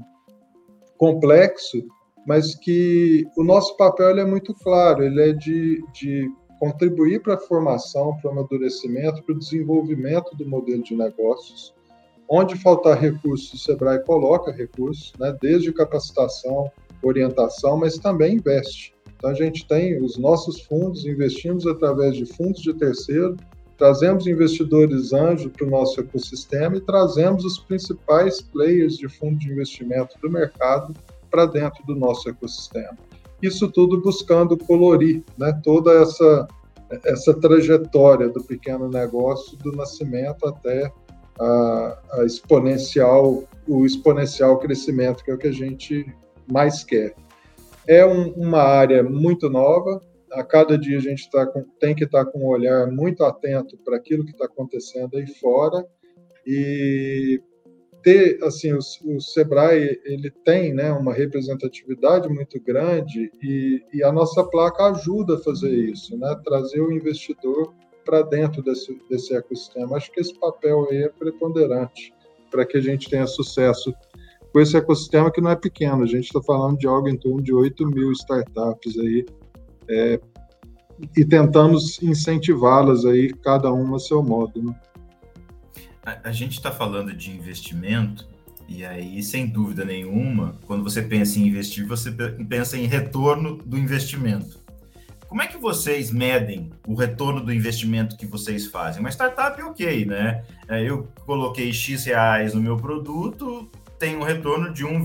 complexo, 0.97 1.77
mas 2.25 2.55
que 2.55 3.23
o 3.37 3.43
nosso 3.43 3.77
papel 3.77 4.17
é 4.17 4.25
muito 4.25 4.51
claro, 4.55 5.03
ele 5.03 5.29
é 5.29 5.31
de, 5.31 5.79
de 5.93 6.27
contribuir 6.59 7.21
para 7.21 7.35
a 7.35 7.39
formação, 7.39 8.17
para 8.17 8.29
o 8.29 8.31
amadurecimento, 8.31 9.21
para 9.21 9.35
o 9.35 9.37
desenvolvimento 9.37 10.35
do 10.35 10.43
modelo 10.43 10.81
de 10.81 10.95
negócios. 10.95 11.71
Onde 12.27 12.55
faltar 12.57 12.99
recursos, 12.99 13.53
o 13.53 13.57
Sebrae 13.63 14.03
coloca 14.03 14.51
recursos, 14.51 15.13
né, 15.19 15.37
desde 15.39 15.71
capacitação, 15.71 16.71
orientação, 17.03 17.77
mas 17.77 17.99
também 17.99 18.37
investe. 18.37 18.95
Então, 19.17 19.29
a 19.29 19.35
gente 19.35 19.67
tem 19.67 20.01
os 20.01 20.17
nossos 20.17 20.61
fundos, 20.61 21.05
investimos 21.05 21.67
através 21.67 22.15
de 22.15 22.25
fundos 22.25 22.61
de 22.61 22.73
terceiro, 22.73 23.37
trazemos 23.83 24.25
investidores 24.25 25.11
anjos 25.11 25.51
para 25.51 25.67
o 25.67 25.69
nosso 25.69 25.99
ecossistema 25.99 26.77
e 26.77 26.79
trazemos 26.79 27.43
os 27.43 27.59
principais 27.59 28.41
players 28.41 28.97
de 28.97 29.09
fundo 29.09 29.37
de 29.37 29.51
investimento 29.51 30.17
do 30.21 30.31
mercado 30.31 30.93
para 31.29 31.45
dentro 31.45 31.85
do 31.85 31.93
nosso 31.93 32.29
ecossistema. 32.29 32.97
Isso 33.41 33.69
tudo 33.69 33.99
buscando 33.99 34.57
colorir 34.57 35.21
né, 35.37 35.51
toda 35.61 36.01
essa, 36.01 36.47
essa 37.03 37.33
trajetória 37.33 38.29
do 38.29 38.41
pequeno 38.41 38.87
negócio, 38.87 39.57
do 39.57 39.73
nascimento 39.73 40.47
até 40.47 40.89
a, 41.37 41.99
a 42.13 42.23
exponencial, 42.23 43.43
o 43.67 43.85
exponencial 43.85 44.59
crescimento, 44.59 45.25
que 45.25 45.31
é 45.31 45.33
o 45.33 45.37
que 45.37 45.47
a 45.47 45.53
gente 45.53 46.05
mais 46.49 46.85
quer. 46.85 47.15
É 47.85 48.05
um, 48.05 48.29
uma 48.31 48.61
área 48.61 49.03
muito 49.03 49.49
nova, 49.49 49.99
a 50.33 50.43
cada 50.43 50.77
dia 50.77 50.97
a 50.97 51.01
gente 51.01 51.29
tá 51.29 51.45
com, 51.45 51.63
tem 51.79 51.95
que 51.95 52.03
estar 52.03 52.25
tá 52.25 52.31
com 52.31 52.39
um 52.39 52.47
olhar 52.47 52.87
muito 52.91 53.23
atento 53.23 53.77
para 53.77 53.97
aquilo 53.97 54.25
que 54.25 54.31
está 54.31 54.45
acontecendo 54.45 55.17
aí 55.17 55.27
fora. 55.27 55.85
E 56.45 57.41
ter 58.01 58.43
assim 58.43 58.73
o, 58.73 58.79
o, 59.05 59.21
Sebrae 59.21 60.01
ele 60.03 60.29
tem 60.43 60.73
né 60.73 60.91
uma 60.91 61.13
representatividade 61.13 62.27
muito 62.27 62.61
grande 62.61 63.31
e, 63.41 63.81
e, 63.93 64.03
a 64.03 64.11
nossa 64.11 64.43
placa 64.43 64.87
ajuda 64.87 65.35
a 65.35 65.39
fazer 65.39 65.71
isso 65.71 66.17
né 66.17 66.35
trazer 66.43 66.81
o 66.81 66.91
investidor 66.91 67.73
para 68.03 68.21
dentro 68.21 68.61
desse, 68.61 68.99
desse 69.09 69.33
ecossistema. 69.33 69.97
Acho 69.97 70.11
que 70.11 70.19
esse 70.19 70.37
papel 70.37 70.87
aí 70.89 71.03
é 71.03 71.09
preponderante 71.09 72.13
para 72.51 72.65
que 72.65 72.77
a 72.77 72.81
gente 72.81 73.09
tenha 73.09 73.25
sucesso 73.25 73.93
com 74.51 74.59
esse 74.59 74.77
ecossistema 74.77 75.31
que 75.31 75.41
não 75.41 75.51
é 75.51 75.55
pequeno. 75.55 76.03
A 76.03 76.07
gente 76.07 76.25
está 76.25 76.41
falando 76.41 76.77
de 76.77 76.87
algo 76.87 77.09
em 77.09 77.17
torno 77.17 77.41
de 77.41 77.53
8 77.53 77.87
mil 77.87 78.11
startups 78.11 78.97
aí 78.99 79.25
é, 79.89 80.19
e 81.17 81.25
tentamos 81.25 82.01
incentivá-las 82.01 83.05
aí 83.05 83.33
cada 83.33 83.71
uma 83.71 83.97
a 83.97 83.99
seu 83.99 84.21
modo 84.23 84.61
né? 84.61 84.75
a, 86.05 86.29
a 86.29 86.31
gente 86.31 86.53
está 86.53 86.71
falando 86.71 87.13
de 87.13 87.31
investimento, 87.31 88.27
e 88.67 88.85
aí, 88.85 89.21
sem 89.21 89.47
dúvida 89.47 89.83
nenhuma, 89.83 90.57
quando 90.65 90.83
você 90.83 91.01
pensa 91.01 91.39
em 91.39 91.47
investir, 91.47 91.85
você 91.85 92.11
pensa 92.11 92.77
em 92.77 92.85
retorno 92.85 93.57
do 93.57 93.77
investimento. 93.77 94.61
Como 95.27 95.41
é 95.41 95.47
que 95.47 95.57
vocês 95.57 96.11
medem 96.11 96.69
o 96.87 96.93
retorno 96.93 97.41
do 97.41 97.51
investimento 97.51 98.15
que 98.15 98.25
vocês 98.25 98.67
fazem? 98.67 98.99
Uma 98.99 99.09
startup, 99.09 99.61
ok, 99.63 100.05
né? 100.05 100.43
É, 100.67 100.81
eu 100.83 101.07
coloquei 101.25 101.73
X 101.73 102.05
reais 102.05 102.53
no 102.53 102.61
meu 102.61 102.77
produto, 102.77 103.69
tem 103.97 104.15
um 104.15 104.23
retorno 104.23 104.71
de 104.71 104.85
1, 104.85 105.01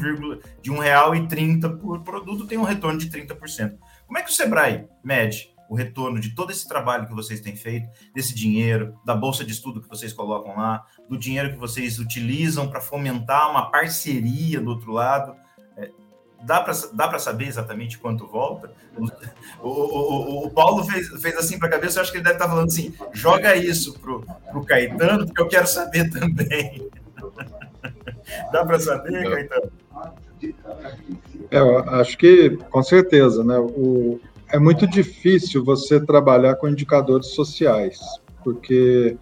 de 0.61 0.71
um 0.71 0.79
real 0.79 1.15
e 1.15 1.27
30 1.27 1.71
por 1.71 2.01
produto, 2.01 2.47
tem 2.47 2.59
um 2.59 2.63
retorno 2.63 2.99
de 2.99 3.09
30%. 3.09 3.75
Como 4.09 4.19
é 4.19 4.23
que 4.23 4.31
o 4.31 4.35
Sebrae 4.35 4.89
mede 5.05 5.55
o 5.69 5.75
retorno 5.75 6.19
de 6.19 6.35
todo 6.35 6.51
esse 6.51 6.67
trabalho 6.67 7.07
que 7.07 7.15
vocês 7.15 7.41
têm 7.41 7.55
feito, 7.55 7.87
desse 8.15 8.35
dinheiro, 8.35 8.99
da 9.05 9.15
bolsa 9.15 9.45
de 9.45 9.53
estudo 9.53 9.83
que 9.83 9.89
vocês 9.89 10.15
colocam 10.15 10.57
lá, 10.57 10.87
do 11.09 11.19
dinheiro 11.19 11.53
que 11.53 11.59
vocês 11.59 11.99
utilizam 11.99 12.69
para 12.71 12.81
fomentar 12.81 13.51
uma 13.51 13.71
parceria 13.71 14.61
do 14.61 14.71
outro 14.71 14.93
lado. 14.93 15.37
É, 15.77 15.91
dá 16.43 16.63
para 16.63 16.73
dá 16.95 17.19
saber 17.19 17.49
exatamente 17.49 17.99
quanto 17.99 18.27
volta? 18.27 18.73
O, 19.61 19.69
o, 19.69 19.73
o, 19.73 20.47
o 20.47 20.51
Paulo 20.51 20.85
fez, 20.85 21.09
fez 21.21 21.37
assim 21.37 21.59
para 21.59 21.69
a 21.69 21.73
cabeça, 21.73 21.99
eu 21.99 22.03
acho 22.03 22.11
que 22.11 22.17
ele 22.17 22.25
deve 22.25 22.37
estar 22.37 22.47
tá 22.47 22.51
falando 22.51 22.69
assim: 22.69 22.95
joga 23.13 23.55
isso 23.55 23.93
para 24.01 24.59
o 24.59 24.65
Caetano, 24.65 25.27
porque 25.27 25.43
eu 25.43 25.49
quero 25.49 25.67
saber 25.67 26.09
também. 26.09 26.89
dá 28.51 28.65
para 28.65 28.81
saber, 28.81 29.31
Caetano? 29.31 29.71
É, 31.51 31.59
eu 31.59 31.79
acho 31.79 32.17
que, 32.19 32.57
com 32.71 32.83
certeza, 32.83 33.43
né? 33.45 33.59
O, 33.59 34.21
é 34.51 34.59
muito 34.59 34.87
difícil 34.87 35.65
você 35.65 36.01
trabalhar 36.01 36.57
com 36.57 36.69
indicadores 36.69 37.29
sociais, 37.29 37.99
porque 38.43 39.17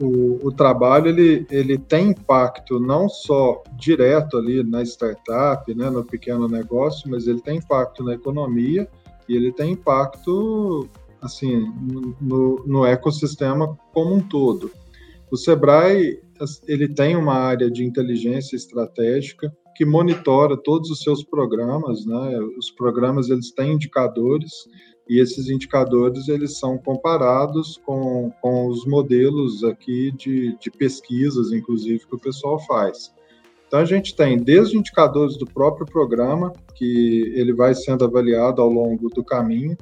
o, 0.00 0.46
o, 0.46 0.52
trabalho 0.52 1.08
ele, 1.08 1.46
ele 1.50 1.78
tem 1.78 2.08
impacto 2.08 2.80
não 2.80 3.08
só 3.08 3.62
direto 3.76 4.38
ali 4.38 4.62
na 4.62 4.82
startup, 4.82 5.72
né, 5.74 5.90
no 5.90 6.04
pequeno 6.04 6.48
negócio, 6.48 7.10
mas 7.10 7.26
ele 7.26 7.40
tem 7.40 7.58
impacto 7.58 8.02
na 8.02 8.14
economia 8.14 8.88
e 9.28 9.36
ele 9.36 9.52
tem 9.52 9.72
impacto 9.72 10.88
assim 11.20 11.72
no, 12.20 12.64
no 12.66 12.86
ecossistema 12.86 13.78
como 13.92 14.14
um 14.14 14.20
todo. 14.20 14.70
O 15.30 15.36
Sebrae 15.36 16.20
ele 16.66 16.88
tem 16.88 17.16
uma 17.16 17.34
área 17.34 17.70
de 17.70 17.84
inteligência 17.84 18.56
estratégica 18.56 19.54
que 19.74 19.84
monitora 19.84 20.56
todos 20.56 20.90
os 20.90 21.00
seus 21.00 21.22
programas, 21.24 22.04
né? 22.06 22.38
Os 22.58 22.70
programas 22.70 23.28
eles 23.30 23.50
têm 23.52 23.72
indicadores 23.72 24.68
e 25.08 25.20
esses 25.20 25.48
indicadores 25.48 26.28
eles 26.28 26.58
são 26.58 26.78
comparados 26.78 27.80
com, 27.84 28.32
com 28.40 28.68
os 28.68 28.86
modelos 28.86 29.64
aqui 29.64 30.12
de, 30.12 30.56
de 30.58 30.70
pesquisas, 30.70 31.52
inclusive, 31.52 32.06
que 32.06 32.14
o 32.14 32.20
pessoal 32.20 32.58
faz. 32.60 33.12
Então 33.66 33.80
a 33.80 33.84
gente 33.84 34.14
tem 34.14 34.36
desde 34.36 34.76
indicadores 34.76 35.36
do 35.36 35.46
próprio 35.46 35.86
programa, 35.86 36.52
que 36.74 37.32
ele 37.34 37.52
vai 37.52 37.74
sendo 37.74 38.04
avaliado 38.04 38.60
ao 38.60 38.70
longo 38.70 39.08
do 39.08 39.24
caminho. 39.24 39.76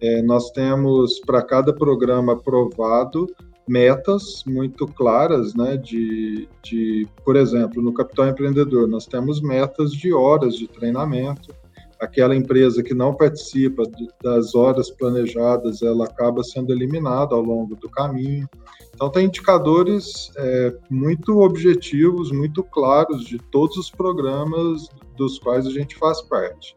É, 0.00 0.22
nós 0.22 0.50
temos 0.50 1.20
para 1.20 1.42
cada 1.42 1.72
programa 1.72 2.34
aprovado 2.34 3.26
metas 3.70 4.42
muito 4.44 4.84
claras, 4.84 5.54
né, 5.54 5.76
de, 5.76 6.48
de, 6.60 7.06
por 7.24 7.36
exemplo, 7.36 7.80
no 7.80 7.94
Capital 7.94 8.26
Empreendedor, 8.26 8.88
nós 8.88 9.06
temos 9.06 9.40
metas 9.40 9.92
de 9.92 10.12
horas 10.12 10.56
de 10.56 10.66
treinamento, 10.66 11.54
aquela 12.00 12.34
empresa 12.34 12.82
que 12.82 12.92
não 12.92 13.14
participa 13.14 13.84
de, 13.84 14.08
das 14.24 14.56
horas 14.56 14.90
planejadas, 14.90 15.82
ela 15.82 16.06
acaba 16.06 16.42
sendo 16.42 16.72
eliminada 16.72 17.36
ao 17.36 17.42
longo 17.42 17.76
do 17.76 17.88
caminho. 17.88 18.48
Então, 18.92 19.08
tem 19.08 19.26
indicadores 19.26 20.32
é, 20.36 20.74
muito 20.90 21.38
objetivos, 21.38 22.32
muito 22.32 22.64
claros 22.64 23.24
de 23.24 23.38
todos 23.52 23.76
os 23.76 23.88
programas 23.88 24.88
dos 25.16 25.38
quais 25.38 25.64
a 25.64 25.70
gente 25.70 25.96
faz 25.96 26.20
parte. 26.22 26.74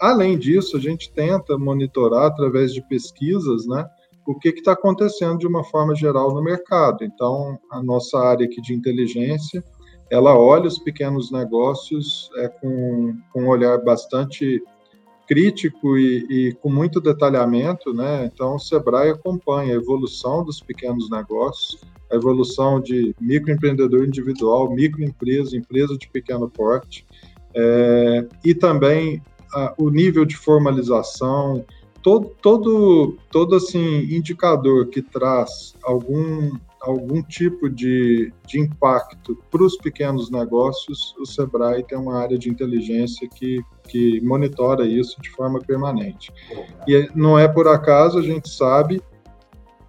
Além 0.00 0.38
disso, 0.38 0.78
a 0.78 0.80
gente 0.80 1.12
tenta 1.12 1.58
monitorar 1.58 2.24
através 2.24 2.72
de 2.72 2.80
pesquisas, 2.88 3.66
né, 3.66 3.86
o 4.26 4.38
que 4.38 4.50
está 4.50 4.72
acontecendo 4.72 5.38
de 5.38 5.46
uma 5.46 5.64
forma 5.64 5.94
geral 5.94 6.32
no 6.34 6.42
mercado. 6.42 7.04
Então, 7.04 7.58
a 7.70 7.82
nossa 7.82 8.18
área 8.18 8.46
aqui 8.46 8.60
de 8.60 8.74
inteligência, 8.74 9.62
ela 10.10 10.38
olha 10.38 10.68
os 10.68 10.78
pequenos 10.78 11.30
negócios 11.30 12.30
é, 12.36 12.48
com, 12.48 13.16
com 13.32 13.42
um 13.42 13.48
olhar 13.48 13.78
bastante 13.78 14.62
crítico 15.26 15.96
e, 15.96 16.26
e, 16.28 16.52
com 16.54 16.68
muito 16.68 17.00
detalhamento, 17.00 17.94
né? 17.94 18.30
Então, 18.32 18.56
o 18.56 18.58
Sebrae 18.58 19.10
acompanha 19.10 19.72
a 19.72 19.76
evolução 19.76 20.44
dos 20.44 20.60
pequenos 20.60 21.08
negócios, 21.08 21.80
a 22.10 22.16
evolução 22.16 22.80
de 22.80 23.14
microempreendedor 23.20 24.04
individual, 24.04 24.70
microempresa, 24.70 25.56
empresa 25.56 25.96
de 25.96 26.08
pequeno 26.08 26.50
porte, 26.50 27.06
é, 27.54 28.26
e 28.44 28.54
também 28.54 29.22
a, 29.54 29.74
o 29.78 29.88
nível 29.90 30.24
de 30.24 30.36
formalização, 30.36 31.64
todo, 32.02 32.34
todo, 32.42 33.16
todo 33.30 33.56
assim, 33.56 34.00
indicador 34.14 34.88
que 34.88 35.00
traz 35.00 35.74
algum, 35.82 36.50
algum 36.80 37.22
tipo 37.22 37.70
de, 37.70 38.32
de 38.46 38.60
impacto 38.60 39.38
para 39.50 39.62
os 39.62 39.76
pequenos 39.76 40.30
negócios, 40.30 41.14
o 41.18 41.24
Sebrae 41.24 41.84
tem 41.84 41.96
uma 41.96 42.18
área 42.20 42.36
de 42.36 42.50
inteligência 42.50 43.28
que, 43.28 43.62
que 43.88 44.20
monitora 44.20 44.86
isso 44.86 45.20
de 45.22 45.30
forma 45.30 45.60
permanente. 45.60 46.32
E 46.86 47.08
não 47.14 47.38
é 47.38 47.46
por 47.46 47.68
acaso, 47.68 48.18
a 48.18 48.22
gente 48.22 48.48
sabe 48.48 49.00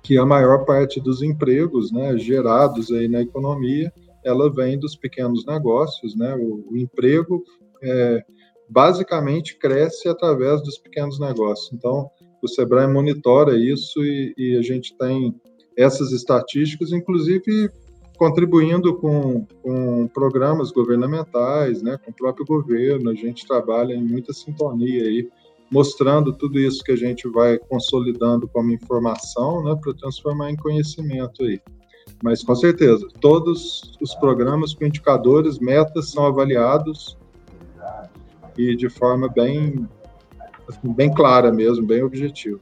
que 0.03 0.17
a 0.17 0.25
maior 0.25 0.65
parte 0.65 0.99
dos 0.99 1.23
empregos 1.23 1.91
né, 1.91 2.17
gerados 2.17 2.91
aí 2.91 3.07
na 3.07 3.21
economia, 3.21 3.91
ela 4.23 4.51
vem 4.53 4.77
dos 4.77 4.95
pequenos 4.95 5.45
negócios, 5.45 6.15
né? 6.15 6.35
O, 6.35 6.71
o 6.71 6.77
emprego 6.77 7.43
é, 7.81 8.23
basicamente 8.69 9.57
cresce 9.57 10.07
através 10.07 10.61
dos 10.61 10.77
pequenos 10.77 11.19
negócios. 11.19 11.71
Então, 11.73 12.09
o 12.41 12.47
Sebrae 12.47 12.87
monitora 12.87 13.57
isso 13.57 14.03
e, 14.03 14.33
e 14.37 14.57
a 14.57 14.61
gente 14.61 14.95
tem 14.97 15.33
essas 15.77 16.11
estatísticas, 16.11 16.91
inclusive 16.91 17.69
contribuindo 18.17 18.95
com, 18.97 19.45
com 19.61 20.07
programas 20.07 20.71
governamentais, 20.71 21.81
né, 21.81 21.97
com 21.97 22.11
o 22.11 22.13
próprio 22.13 22.45
governo, 22.45 23.09
a 23.09 23.15
gente 23.15 23.45
trabalha 23.45 23.93
em 23.93 24.03
muita 24.03 24.31
sintonia 24.31 25.03
aí, 25.03 25.27
mostrando 25.71 26.31
tudo 26.31 26.59
isso 26.59 26.83
que 26.83 26.91
a 26.91 26.95
gente 26.95 27.27
vai 27.27 27.57
consolidando 27.57 28.47
como 28.47 28.71
informação, 28.71 29.63
né, 29.63 29.75
para 29.81 29.93
transformar 29.95 30.51
em 30.51 30.55
conhecimento 30.55 31.43
aí. 31.43 31.59
Mas 32.23 32.43
com 32.43 32.55
certeza, 32.55 33.07
todos 33.19 33.97
os 33.99 34.13
programas 34.15 34.73
com 34.73 34.85
indicadores, 34.85 35.59
metas 35.59 36.11
são 36.11 36.25
avaliados 36.25 37.17
e 38.57 38.75
de 38.75 38.89
forma 38.89 39.27
bem, 39.27 39.87
bem 40.83 41.13
clara 41.13 41.51
mesmo, 41.51 41.85
bem 41.85 42.03
objetiva. 42.03 42.59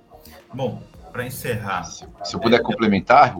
Bom, 0.53 0.81
para 1.11 1.25
encerrar. 1.25 1.83
Se, 1.83 2.05
se, 2.23 2.35
eu 2.35 2.39
puder 2.39 2.59
é, 2.59 2.63
complementar, 2.63 3.35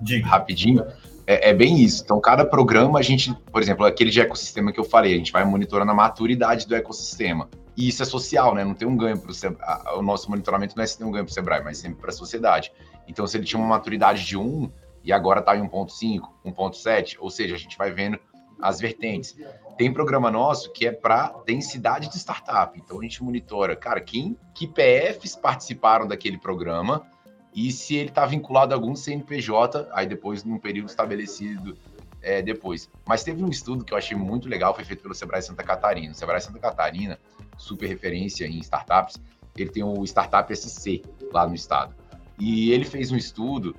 Diga. 0.00 0.26
rapidinho, 0.26 0.84
é, 1.26 1.50
é, 1.50 1.54
bem 1.54 1.80
isso. 1.80 2.02
Então, 2.04 2.20
cada 2.20 2.44
programa, 2.44 2.98
a 2.98 3.02
gente, 3.02 3.34
por 3.50 3.60
exemplo, 3.60 3.84
aquele 3.84 4.10
de 4.10 4.20
ecossistema 4.20 4.72
que 4.72 4.78
eu 4.78 4.84
falei, 4.84 5.14
a 5.14 5.18
gente 5.18 5.32
vai 5.32 5.44
monitorando 5.44 5.90
a 5.90 5.94
maturidade 5.94 6.66
do 6.66 6.74
ecossistema. 6.74 7.48
E 7.76 7.88
isso 7.88 8.02
é 8.02 8.06
social, 8.06 8.54
né? 8.54 8.64
Não 8.64 8.74
tem 8.74 8.86
um 8.86 8.96
ganho 8.96 9.18
para 9.18 9.30
o 9.30 9.98
O 9.98 10.02
nosso 10.02 10.30
monitoramento 10.30 10.76
não 10.76 10.84
é 10.84 10.86
se 10.86 10.96
tem 10.96 11.06
um 11.06 11.10
ganho 11.10 11.24
para 11.24 11.30
o 11.30 11.34
Sebrae, 11.34 11.62
mas 11.62 11.78
sempre 11.78 12.00
para 12.00 12.10
a 12.10 12.12
sociedade. 12.12 12.72
Então, 13.08 13.26
se 13.26 13.36
ele 13.36 13.44
tinha 13.44 13.60
uma 13.60 13.68
maturidade 13.68 14.24
de 14.24 14.36
1 14.36 14.70
e 15.04 15.12
agora 15.12 15.40
está 15.40 15.56
em 15.56 15.62
1,5, 15.62 16.20
1,7, 16.44 17.16
ou 17.18 17.30
seja, 17.30 17.54
a 17.54 17.58
gente 17.58 17.76
vai 17.76 17.92
vendo 17.92 18.18
as 18.60 18.80
vertentes. 18.80 19.36
Tem 19.76 19.92
programa 19.92 20.30
nosso 20.30 20.72
que 20.72 20.86
é 20.86 20.92
para 20.92 21.34
densidade 21.44 22.08
de 22.08 22.16
startup. 22.16 22.78
Então 22.78 22.98
a 22.98 23.02
gente 23.02 23.22
monitora, 23.22 23.76
cara, 23.76 24.00
quem 24.00 24.36
que 24.54 24.66
PFs 24.66 25.36
participaram 25.36 26.06
daquele 26.06 26.38
programa 26.38 27.06
e 27.54 27.70
se 27.70 27.96
ele 27.96 28.08
está 28.08 28.26
vinculado 28.26 28.74
a 28.74 28.76
algum 28.76 28.94
CNPJ, 28.94 29.88
aí 29.92 30.06
depois 30.06 30.44
num 30.44 30.58
período 30.58 30.88
estabelecido 30.88 31.76
é, 32.22 32.42
depois. 32.42 32.90
Mas 33.06 33.22
teve 33.22 33.42
um 33.42 33.48
estudo 33.48 33.84
que 33.84 33.92
eu 33.92 33.98
achei 33.98 34.16
muito 34.16 34.48
legal, 34.48 34.74
foi 34.74 34.84
feito 34.84 35.02
pelo 35.02 35.14
Sebrae 35.14 35.42
Santa 35.42 35.62
Catarina. 35.62 36.12
O 36.12 36.14
Sebrae 36.14 36.40
Santa 36.40 36.58
Catarina, 36.58 37.18
super 37.56 37.86
referência 37.86 38.46
em 38.46 38.58
startups, 38.58 39.16
ele 39.56 39.70
tem 39.70 39.82
o 39.82 40.04
Startup 40.04 40.54
SC 40.54 41.02
lá 41.32 41.46
no 41.46 41.54
estado. 41.54 41.94
E 42.38 42.70
ele 42.72 42.84
fez 42.84 43.10
um 43.10 43.16
estudo, 43.16 43.74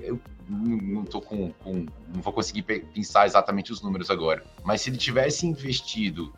eu 0.00 0.20
não 0.48 1.04
tô 1.04 1.20
com, 1.20 1.52
com 1.52 1.86
não 2.14 2.22
vou 2.22 2.32
conseguir 2.32 2.62
pensar 2.62 3.26
exatamente 3.26 3.72
os 3.72 3.82
números 3.82 4.10
agora, 4.10 4.44
mas 4.64 4.80
se 4.80 4.90
ele 4.90 4.96
tivesse 4.96 5.46
investido 5.46 6.32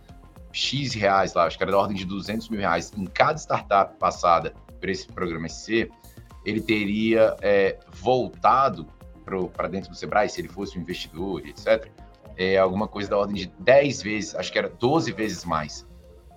X 0.52 0.94
reais 0.94 1.34
lá, 1.34 1.44
acho 1.44 1.56
que 1.56 1.62
era 1.62 1.72
da 1.72 1.78
ordem 1.78 1.96
de 1.96 2.04
200 2.04 2.48
mil 2.48 2.60
reais 2.60 2.92
em 2.96 3.04
cada 3.04 3.38
startup 3.38 3.98
passada 3.98 4.54
por 4.80 4.88
esse 4.88 5.06
programa 5.06 5.48
SC, 5.48 5.90
ele 6.44 6.60
teria 6.60 7.36
é, 7.42 7.78
voltado 7.92 8.86
para 9.54 9.68
dentro 9.68 9.90
do 9.90 9.96
Sebrae, 9.96 10.28
se 10.28 10.40
ele 10.40 10.48
fosse 10.48 10.78
um 10.78 10.80
investidor, 10.80 11.46
etc., 11.46 11.90
é 12.36 12.56
alguma 12.56 12.86
coisa 12.86 13.10
da 13.10 13.18
ordem 13.18 13.34
de 13.34 13.52
10 13.58 14.02
vezes, 14.02 14.34
acho 14.34 14.50
que 14.52 14.58
era 14.58 14.68
12 14.68 15.12
vezes 15.12 15.44
mais. 15.44 15.86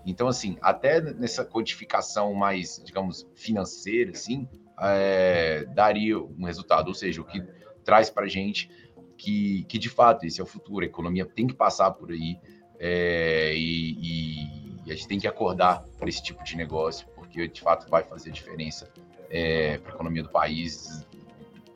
Então, 0.06 0.28
assim, 0.28 0.58
até 0.62 1.00
nessa 1.00 1.46
codificação 1.46 2.34
mais, 2.34 2.82
digamos, 2.84 3.28
financeira, 3.36 4.12
assim, 4.12 4.50
é, 4.82 5.64
daria 5.76 6.20
um 6.20 6.44
resultado. 6.44 6.88
Ou 6.88 6.94
seja, 6.94 7.22
o 7.22 7.24
que 7.24 7.40
traz 7.84 8.10
para 8.10 8.26
a 8.26 8.30
gente 8.30 8.70
que, 9.18 9.64
que, 9.66 9.78
de 9.78 9.90
fato, 9.90 10.26
esse 10.26 10.40
é 10.40 10.44
o 10.44 10.48
futuro. 10.48 10.84
A 10.84 10.88
economia 10.88 11.26
tem 11.26 11.48
que 11.48 11.54
passar 11.54 11.92
por 11.92 12.12
aí 12.12 12.40
é, 12.80 13.54
e, 13.56 14.82
e, 14.86 14.92
a 14.92 14.96
gente 14.96 15.08
tem 15.08 15.20
que 15.20 15.28
acordar 15.28 15.84
para 15.98 16.10
esse 16.10 16.24
tipo 16.24 16.44
de 16.44 16.58
negócio, 16.58 17.08
porque, 17.16 17.48
de 17.48 17.62
fato, 17.62 17.90
vai 17.90 18.04
fazer 18.04 18.32
diferença 18.32 18.92
é, 19.30 19.78
para 19.78 19.92
a 19.92 19.96
economia 19.96 20.24
do 20.24 20.30
país 20.30 21.06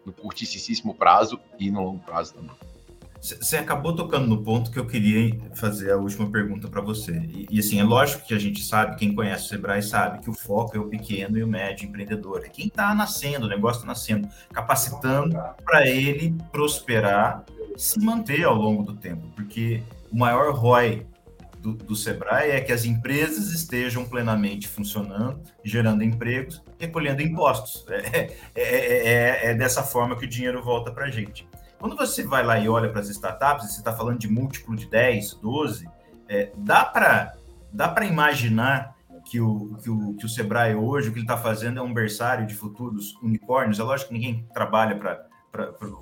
no 0.04 0.12
curtíssimo 0.12 0.94
prazo 0.94 1.40
e 1.60 1.70
no 1.70 1.84
longo 1.84 2.04
prazo 2.04 2.34
também. 2.34 2.56
Você 3.26 3.58
acabou 3.58 3.96
tocando 3.96 4.28
no 4.28 4.44
ponto 4.44 4.70
que 4.70 4.78
eu 4.78 4.86
queria 4.86 5.36
fazer 5.56 5.92
a 5.92 5.98
última 5.98 6.30
pergunta 6.30 6.68
para 6.68 6.80
você. 6.80 7.12
E, 7.28 7.48
e, 7.50 7.60
assim, 7.60 7.80
é 7.80 7.84
lógico 7.84 8.24
que 8.24 8.36
a 8.36 8.40
gente 8.40 8.64
sabe, 8.64 8.98
quem 8.98 9.16
conhece 9.16 9.46
o 9.46 9.48
Sebrae 9.48 9.82
sabe 9.82 10.20
que 10.20 10.30
o 10.30 10.34
foco 10.34 10.78
é 10.78 10.80
o 10.80 10.88
pequeno 10.88 11.36
e 11.36 11.44
o 11.44 11.48
médio 11.48 11.88
empreendedor. 11.88 12.44
É 12.46 12.50
quem 12.50 12.68
está 12.68 12.94
nascendo, 12.94 13.48
o 13.48 13.50
negócio 13.50 13.80
está 13.80 13.88
nascendo, 13.88 14.30
capacitando 14.54 15.36
para 15.64 15.88
ele 15.88 16.36
prosperar, 16.52 17.44
se 17.76 18.00
manter 18.00 18.44
ao 18.44 18.54
longo 18.54 18.84
do 18.84 18.94
tempo. 18.94 19.28
Porque 19.36 19.82
o 20.12 20.18
maior 20.18 20.54
ROI 20.54 21.08
do, 21.58 21.74
do 21.74 21.96
Sebrae 21.96 22.52
é 22.52 22.62
que 22.62 22.72
as 22.72 22.86
empresas 22.86 23.52
estejam 23.52 24.06
plenamente 24.06 24.68
funcionando, 24.68 25.42
gerando 25.64 26.04
empregos, 26.04 26.62
recolhendo 26.78 27.24
impostos. 27.24 27.84
É, 27.90 28.30
é, 28.54 29.48
é, 29.48 29.52
é 29.52 29.54
dessa 29.56 29.82
forma 29.82 30.16
que 30.16 30.26
o 30.26 30.30
dinheiro 30.30 30.62
volta 30.62 30.92
para 30.92 31.06
a 31.06 31.10
gente. 31.10 31.48
Quando 31.80 31.96
você 31.96 32.24
vai 32.24 32.44
lá 32.44 32.60
e 32.60 32.68
olha 32.68 32.90
para 32.90 33.02
as 33.02 33.10
startups, 33.10 33.72
você 33.72 33.80
está 33.80 33.94
falando 33.94 34.20
de 34.20 34.28
múltiplo 34.28 34.76
de 34.76 34.90
10, 34.90 35.36
12, 35.36 35.88
é, 36.28 36.52
dá 36.58 36.84
para 36.86 37.36
dá 37.72 37.94
imaginar 38.06 38.96
que 39.26 39.42
o, 39.42 39.76
que, 39.82 39.90
o, 39.90 40.14
que 40.14 40.26
o 40.26 40.30
Sebrae 40.30 40.76
hoje, 40.76 41.10
o 41.10 41.12
que 41.12 41.18
ele 41.18 41.26
está 41.26 41.38
fazendo 41.38 41.80
é 41.80 41.82
um 41.82 41.94
berçário 41.94 42.46
de 42.46 42.54
futuros 42.54 43.16
unicórnios. 43.22 43.80
É 43.80 43.84
lógico 43.84 44.10
que 44.10 44.14
ninguém 44.14 44.48
trabalha 44.54 44.96
para. 44.96 45.26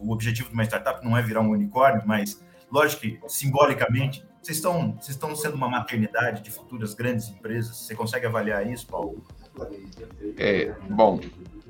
O 0.02 0.12
objetivo 0.12 0.50
de 0.50 0.54
uma 0.54 0.64
startup 0.64 1.04
não 1.06 1.16
é 1.16 1.22
virar 1.22 1.42
um 1.42 1.52
unicórnio, 1.52 2.02
mas 2.06 2.44
lógico 2.72 3.02
que 3.02 3.20
simbolicamente 3.28 4.26
vocês 4.42 4.58
estão, 4.58 4.94
vocês 4.94 5.10
estão 5.10 5.36
sendo 5.36 5.56
uma 5.56 5.70
maternidade 5.70 6.42
de 6.42 6.52
futuras 6.52 6.94
grandes 6.94 7.30
empresas? 7.30 7.78
Você 7.78 7.96
consegue 7.96 8.26
avaliar 8.26 8.68
isso, 8.68 8.88
Paulo? 8.88 9.24
É, 10.38 10.74
bom, 10.90 11.20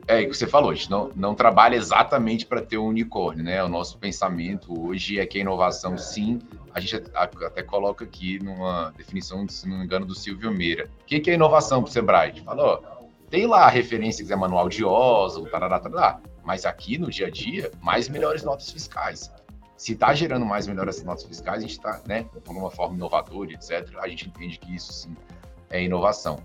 é 0.08 0.22
o 0.22 0.30
que 0.30 0.34
você 0.36 0.47
falou, 0.47 0.72
a 0.72 0.76
gente 0.76 0.89
não, 0.89 1.10
não 1.16 1.36
trabalha 1.36 1.76
exatamente 1.76 2.45
para 2.45 2.62
ter 2.62 2.78
um 2.78 2.88
unicórnio, 2.88 3.43
né? 3.43 3.64
O 3.64 3.70
nosso 3.70 3.97
pensamento 3.97 4.88
hoje 4.88 5.20
é 5.20 5.26
que 5.26 5.38
a 5.38 5.41
inovação, 5.41 5.97
sim, 5.97 6.39
a 6.74 6.80
gente 6.80 7.01
até 7.16 7.64
coloca 7.64 8.04
aqui 8.04 8.39
numa 8.43 8.91
definição, 8.97 9.47
se 9.47 9.68
não 9.68 9.78
me 9.78 9.86
engano, 9.86 10.06
do 10.06 10.16
Silvio 10.16 10.51
Meira. 10.51 10.89
O 11.01 11.06
que 11.06 11.30
é 11.30 11.34
inovação 11.34 11.82
para 11.82 11.89
o 11.89 11.91
Sebrae? 11.91 12.30
A 12.30 12.34
gente 12.34 12.84
tem 13.30 13.45
lá 13.45 13.66
a 13.66 13.70
referência, 13.70 14.24
quiser, 14.24 14.36
manual 14.36 14.70
de 14.70 14.84
Oslo, 14.84 15.49
tarará, 15.49 15.80
tarará, 15.80 16.20
mas 16.43 16.66
aqui 16.66 16.97
no 16.97 17.10
dia 17.10 17.28
a 17.28 17.30
dia, 17.30 17.72
mais 17.82 18.10
melhores 18.10 18.43
notas 18.43 18.70
fiscais 18.70 19.32
se 19.84 19.91
está 19.91 20.14
gerando 20.14 20.45
mais 20.45 20.66
melhores 20.66 21.04
notas 21.04 21.26
fiscais, 21.26 21.58
a 21.58 21.62
gente 21.62 21.72
está, 21.72 22.01
né, 22.08 22.26
de 22.41 22.49
uma 22.49 22.72
forma 22.72 22.95
inovadora, 22.95 23.51
etc., 23.51 23.97
a 23.99 24.08
gente 24.08 24.30
entende 24.30 24.58
que 24.58 24.74
isso 24.74 24.93
sim 24.93 25.14
é 25.70 25.84
inovação. 25.84 26.39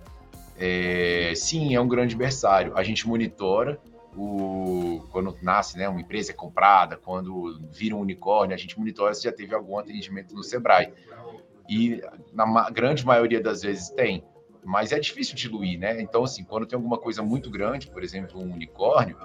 É, 0.58 1.32
sim, 1.36 1.74
é 1.74 1.80
um 1.80 1.88
grande 1.88 2.16
berçário. 2.16 2.76
A 2.76 2.82
gente 2.82 3.06
monitora 3.06 3.80
o, 4.16 5.04
quando 5.10 5.36
nasce, 5.40 5.78
né, 5.78 5.88
uma 5.88 6.00
empresa 6.00 6.32
é 6.32 6.34
comprada, 6.34 6.96
quando 6.96 7.60
vira 7.70 7.94
um 7.94 8.00
unicórnio, 8.00 8.54
a 8.54 8.58
gente 8.58 8.76
monitora 8.78 9.14
se 9.14 9.22
já 9.22 9.32
teve 9.32 9.54
algum 9.54 9.78
atendimento 9.78 10.34
no 10.34 10.42
Sebrae. 10.42 10.92
E 11.68 12.02
na 12.32 12.70
grande 12.70 13.06
maioria 13.06 13.40
das 13.40 13.62
vezes 13.62 13.90
tem, 13.90 14.24
mas 14.64 14.90
é 14.90 14.98
difícil 14.98 15.36
diluir, 15.36 15.78
né? 15.78 16.00
Então, 16.00 16.24
assim, 16.24 16.42
quando 16.42 16.66
tem 16.66 16.76
alguma 16.76 16.98
coisa 16.98 17.22
muito 17.22 17.50
grande, 17.50 17.86
por 17.86 18.02
exemplo, 18.02 18.40
um 18.40 18.52
unicórnio, 18.52 19.16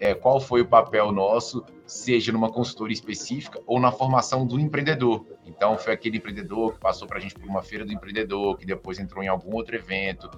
é, 0.00 0.14
qual 0.14 0.40
foi 0.40 0.60
o 0.60 0.66
papel 0.66 1.10
nosso, 1.10 1.64
seja 1.84 2.32
numa 2.32 2.50
consultoria 2.50 2.94
específica 2.94 3.60
ou 3.66 3.80
na 3.80 3.90
formação 3.90 4.46
do 4.46 4.58
empreendedor. 4.58 5.26
Então, 5.44 5.76
foi 5.76 5.92
aquele 5.92 6.18
empreendedor 6.18 6.74
que 6.74 6.78
passou 6.78 7.08
para 7.08 7.18
a 7.18 7.20
gente 7.20 7.34
por 7.34 7.48
uma 7.48 7.62
feira 7.62 7.84
do 7.84 7.92
empreendedor, 7.92 8.56
que 8.56 8.64
depois 8.64 8.98
entrou 8.98 9.22
em 9.22 9.28
algum 9.28 9.54
outro 9.54 9.74
evento. 9.74 10.30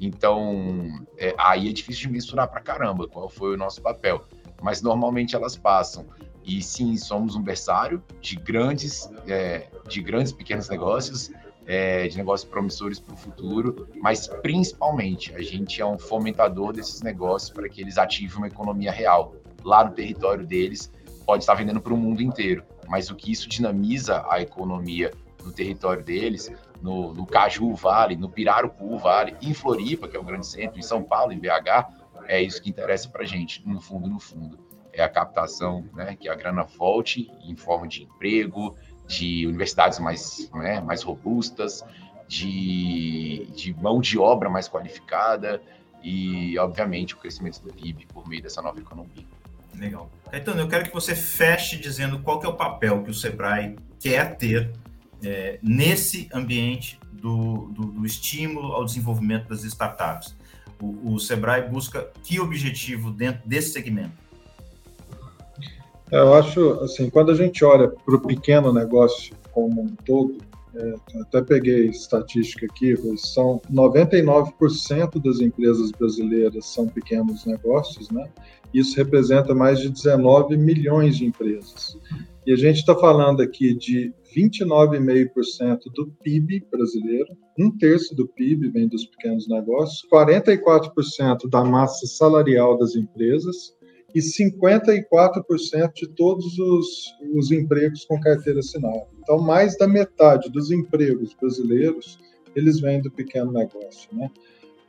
Então, 0.00 0.88
é, 1.18 1.34
aí 1.38 1.68
é 1.68 1.72
difícil 1.72 2.02
de 2.02 2.12
mensurar 2.12 2.48
para 2.48 2.60
caramba 2.60 3.06
qual 3.06 3.28
foi 3.28 3.54
o 3.54 3.56
nosso 3.56 3.82
papel. 3.82 4.24
Mas 4.62 4.82
normalmente 4.82 5.36
elas 5.36 5.56
passam. 5.56 6.06
E 6.44 6.62
sim, 6.62 6.96
somos 6.96 7.36
um 7.36 7.42
berçário 7.42 8.02
de 8.20 8.36
grandes, 8.36 9.10
é, 9.28 9.68
de 9.86 10.02
grandes 10.02 10.32
pequenos 10.32 10.68
negócios 10.68 11.30
é, 11.66 12.08
de 12.08 12.16
negócios 12.16 12.50
promissores 12.50 12.98
para 12.98 13.14
o 13.14 13.16
futuro, 13.16 13.88
mas 14.02 14.26
principalmente 14.26 15.32
a 15.34 15.40
gente 15.40 15.80
é 15.80 15.86
um 15.86 15.96
fomentador 15.96 16.72
desses 16.72 17.00
negócios 17.00 17.50
para 17.50 17.68
que 17.68 17.80
eles 17.80 17.96
ativem 17.96 18.38
uma 18.38 18.48
economia 18.48 18.90
real. 18.90 19.36
Lá 19.64 19.84
no 19.84 19.92
território 19.92 20.44
deles, 20.44 20.90
pode 21.24 21.44
estar 21.44 21.54
vendendo 21.54 21.80
para 21.80 21.94
o 21.94 21.96
mundo 21.96 22.22
inteiro, 22.22 22.64
mas 22.88 23.08
o 23.08 23.14
que 23.14 23.30
isso 23.30 23.48
dinamiza 23.48 24.26
a 24.28 24.40
economia 24.40 25.12
no 25.44 25.52
território 25.52 26.02
deles, 26.02 26.52
no, 26.82 27.12
no 27.12 27.26
Caju 27.26 27.74
Vale, 27.74 28.16
no 28.16 28.28
Pirarucu 28.28 28.98
Vale, 28.98 29.36
em 29.42 29.54
Floripa, 29.54 30.08
que 30.08 30.16
é 30.16 30.20
o 30.20 30.24
grande 30.24 30.46
centro, 30.46 30.78
em 30.78 30.82
São 30.82 31.02
Paulo, 31.02 31.32
em 31.32 31.38
BH, 31.38 32.00
é 32.26 32.40
isso 32.40 32.62
que 32.62 32.70
interessa 32.70 33.08
para 33.08 33.22
a 33.22 33.26
gente, 33.26 33.66
no 33.66 33.80
fundo, 33.80 34.08
no 34.08 34.20
fundo. 34.20 34.58
É 34.92 35.02
a 35.02 35.08
captação, 35.08 35.84
né, 35.94 36.16
que 36.18 36.28
a 36.28 36.34
grana 36.34 36.64
volte 36.64 37.30
em 37.42 37.56
forma 37.56 37.86
de 37.86 38.04
emprego, 38.04 38.76
de 39.06 39.46
universidades 39.46 39.98
mais, 39.98 40.50
né, 40.54 40.80
mais 40.80 41.02
robustas, 41.02 41.84
de, 42.28 43.48
de 43.56 43.74
mão 43.74 44.00
de 44.00 44.18
obra 44.18 44.48
mais 44.48 44.68
qualificada 44.68 45.60
e, 46.02 46.56
obviamente, 46.58 47.14
o 47.14 47.18
crescimento 47.18 47.60
do 47.60 47.72
PIB 47.72 48.06
por 48.06 48.28
meio 48.28 48.42
dessa 48.42 48.62
nova 48.62 48.78
economia. 48.78 49.24
Legal. 49.74 50.10
Caetano, 50.30 50.60
eu 50.60 50.68
quero 50.68 50.84
que 50.84 50.92
você 50.92 51.14
feche 51.14 51.76
dizendo 51.76 52.20
qual 52.20 52.38
que 52.38 52.46
é 52.46 52.48
o 52.48 52.54
papel 52.54 53.02
que 53.02 53.10
o 53.10 53.14
Sebrae 53.14 53.76
quer 53.98 54.36
ter 54.36 54.70
é, 55.24 55.58
nesse 55.62 56.28
ambiente 56.32 56.98
do, 57.12 57.70
do, 57.72 57.86
do, 57.86 58.06
estímulo 58.06 58.72
ao 58.72 58.84
desenvolvimento 58.84 59.48
das 59.48 59.64
startups. 59.64 60.34
O, 60.80 61.14
o 61.14 61.20
Sebrae 61.20 61.68
busca 61.68 62.10
que 62.24 62.40
objetivo 62.40 63.10
dentro 63.10 63.46
desse 63.46 63.72
segmento? 63.72 64.12
Eu 66.10 66.34
acho, 66.34 66.72
assim, 66.80 67.08
quando 67.08 67.30
a 67.30 67.34
gente 67.34 67.64
olha 67.64 67.88
para 67.88 68.14
o 68.14 68.20
pequeno 68.20 68.72
negócio 68.72 69.34
como 69.52 69.82
um 69.82 69.94
todo, 70.04 70.38
é, 70.74 70.94
até 71.20 71.42
peguei 71.42 71.86
estatística 71.86 72.66
aqui, 72.66 72.96
são 73.16 73.60
99% 73.70 75.22
das 75.22 75.40
empresas 75.40 75.90
brasileiras 75.92 76.66
são 76.66 76.86
pequenos 76.88 77.44
negócios, 77.44 78.10
né? 78.10 78.28
Isso 78.72 78.96
representa 78.96 79.54
mais 79.54 79.80
de 79.80 79.88
19 79.88 80.56
milhões 80.56 81.16
de 81.16 81.26
empresas. 81.26 81.98
E 82.46 82.52
a 82.52 82.56
gente 82.56 82.78
está 82.78 82.94
falando 82.94 83.42
aqui 83.42 83.74
de 83.74 84.14
29,5% 84.34 85.78
do 85.94 86.10
PIB 86.22 86.66
brasileiro, 86.70 87.36
um 87.58 87.76
terço 87.76 88.14
do 88.14 88.26
PIB 88.26 88.70
vem 88.70 88.88
dos 88.88 89.04
pequenos 89.06 89.46
negócios, 89.48 90.06
44% 90.10 91.48
da 91.50 91.64
massa 91.64 92.06
salarial 92.06 92.78
das 92.78 92.96
empresas, 92.96 93.74
e 94.14 94.20
54% 94.20 95.92
de 95.94 96.08
todos 96.08 96.58
os, 96.58 97.14
os 97.34 97.50
empregos 97.52 98.04
com 98.04 98.18
carteira 98.20 98.60
assinada. 98.60 99.06
Então, 99.20 99.38
mais 99.38 99.76
da 99.76 99.86
metade 99.86 100.50
dos 100.50 100.70
empregos 100.70 101.34
brasileiros, 101.40 102.18
eles 102.56 102.80
vêm 102.80 103.00
do 103.00 103.10
pequeno 103.10 103.52
negócio, 103.52 104.08
né? 104.12 104.30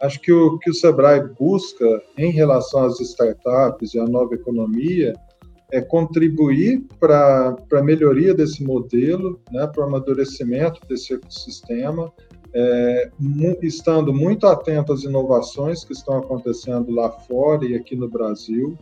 Acho 0.01 0.19
que 0.19 0.31
o 0.31 0.57
que 0.57 0.71
o 0.71 0.73
Sebrae 0.73 1.21
busca 1.39 1.85
em 2.17 2.31
relação 2.31 2.85
às 2.85 2.99
startups 2.99 3.93
e 3.93 3.99
à 3.99 4.05
nova 4.05 4.33
economia 4.33 5.13
é 5.71 5.81
contribuir 5.81 6.85
para 6.99 7.55
a 7.73 7.81
melhoria 7.81 8.33
desse 8.33 8.63
modelo, 8.63 9.39
né, 9.51 9.65
para 9.67 9.83
o 9.83 9.87
amadurecimento 9.87 10.81
desse 10.87 11.13
ecossistema, 11.13 12.11
é, 12.53 13.09
estando 13.61 14.13
muito 14.13 14.45
atento 14.45 14.91
às 14.91 15.03
inovações 15.03 15.83
que 15.85 15.93
estão 15.93 16.17
acontecendo 16.17 16.91
lá 16.91 17.09
fora 17.09 17.65
e 17.65 17.75
aqui 17.75 17.95
no 17.95 18.09
Brasil, 18.09 18.77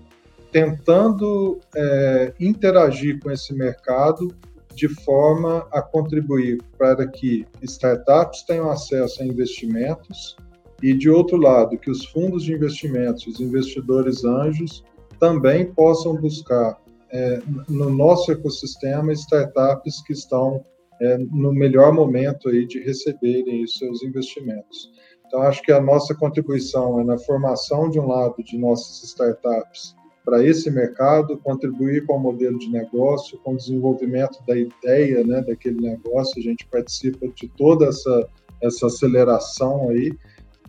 tentando 0.51 1.59
é, 1.75 2.33
interagir 2.39 3.19
com 3.19 3.29
esse 3.29 3.53
mercado 3.53 4.33
de 4.73 4.87
forma 4.87 5.67
a 5.71 5.81
contribuir 5.81 6.57
para 6.77 7.05
que 7.05 7.45
startups 7.61 8.43
tenham 8.43 8.71
acesso 8.71 9.21
a 9.21 9.25
investimentos 9.25 10.35
e, 10.81 10.93
de 10.93 11.09
outro 11.09 11.37
lado, 11.37 11.77
que 11.77 11.91
os 11.91 12.05
fundos 12.05 12.43
de 12.43 12.53
investimentos, 12.53 13.27
os 13.27 13.39
investidores 13.39 14.23
anjos, 14.23 14.83
também 15.19 15.65
possam 15.73 16.15
buscar 16.15 16.79
é, 17.11 17.41
no 17.67 17.89
nosso 17.89 18.31
ecossistema 18.31 19.11
startups 19.13 20.01
que 20.03 20.13
estão 20.13 20.63
é, 21.01 21.17
no 21.17 21.51
melhor 21.53 21.93
momento 21.93 22.49
aí 22.49 22.65
de 22.65 22.79
receberem 22.79 23.63
os 23.63 23.77
seus 23.77 24.03
investimentos. 24.03 24.91
Então, 25.25 25.41
acho 25.43 25.61
que 25.61 25.71
a 25.71 25.79
nossa 25.79 26.15
contribuição 26.15 26.99
é 26.99 27.03
na 27.03 27.17
formação, 27.17 27.89
de 27.89 27.99
um 27.99 28.07
lado, 28.07 28.43
de 28.43 28.57
nossas 28.57 29.03
startups 29.03 29.95
para 30.25 30.45
esse 30.45 30.69
mercado, 30.69 31.37
contribuir 31.37 32.05
com 32.05 32.17
o 32.17 32.19
modelo 32.19 32.57
de 32.59 32.69
negócio, 32.69 33.39
com 33.39 33.53
o 33.53 33.57
desenvolvimento 33.57 34.37
da 34.45 34.55
ideia 34.55 35.23
né, 35.23 35.41
daquele 35.41 35.81
negócio, 35.81 36.39
a 36.39 36.43
gente 36.43 36.67
participa 36.67 37.27
de 37.29 37.47
toda 37.57 37.87
essa, 37.87 38.29
essa 38.61 38.87
aceleração 38.87 39.89
aí, 39.89 40.11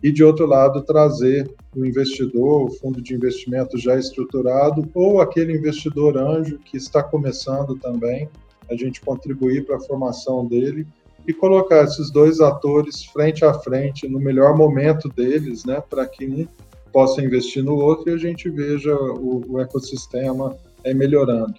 e 0.03 0.11
de 0.11 0.23
outro 0.23 0.45
lado, 0.45 0.81
trazer 0.81 1.49
o 1.75 1.85
investidor, 1.85 2.63
o 2.63 2.71
fundo 2.71 3.01
de 3.01 3.13
investimento 3.13 3.77
já 3.77 3.97
estruturado, 3.97 4.89
ou 4.93 5.21
aquele 5.21 5.53
investidor 5.53 6.17
anjo 6.17 6.57
que 6.59 6.77
está 6.77 7.03
começando 7.03 7.75
também, 7.75 8.27
a 8.69 8.75
gente 8.75 9.01
contribuir 9.01 9.65
para 9.65 9.77
a 9.77 9.81
formação 9.81 10.45
dele 10.45 10.87
e 11.27 11.33
colocar 11.33 11.83
esses 11.83 12.09
dois 12.09 12.39
atores 12.39 13.05
frente 13.05 13.45
a 13.45 13.53
frente 13.53 14.07
no 14.07 14.19
melhor 14.19 14.57
momento 14.57 15.07
deles, 15.09 15.65
né, 15.65 15.81
para 15.87 16.05
que 16.07 16.25
um 16.25 16.47
possa 16.91 17.21
investir 17.21 17.63
no 17.63 17.75
outro 17.75 18.09
e 18.09 18.13
a 18.13 18.17
gente 18.17 18.49
veja 18.49 18.93
o, 18.95 19.41
o 19.47 19.59
ecossistema 19.59 20.55
é, 20.83 20.93
melhorando. 20.93 21.53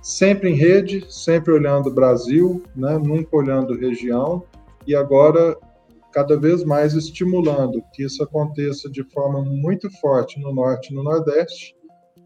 Sempre 0.00 0.50
em 0.50 0.54
rede, 0.54 1.04
sempre 1.08 1.52
olhando 1.52 1.88
o 1.88 1.92
Brasil, 1.92 2.62
né, 2.74 2.98
nunca 2.98 3.36
olhando 3.36 3.78
região, 3.78 4.42
e 4.86 4.94
agora 4.94 5.56
cada 6.12 6.38
vez 6.38 6.64
mais 6.64 6.94
estimulando 6.94 7.82
que 7.92 8.04
isso 8.04 8.22
aconteça 8.22 8.90
de 8.90 9.02
forma 9.04 9.42
muito 9.42 9.90
forte 10.00 10.38
no 10.40 10.52
Norte 10.52 10.92
e 10.92 10.94
no 10.94 11.02
Nordeste, 11.02 11.74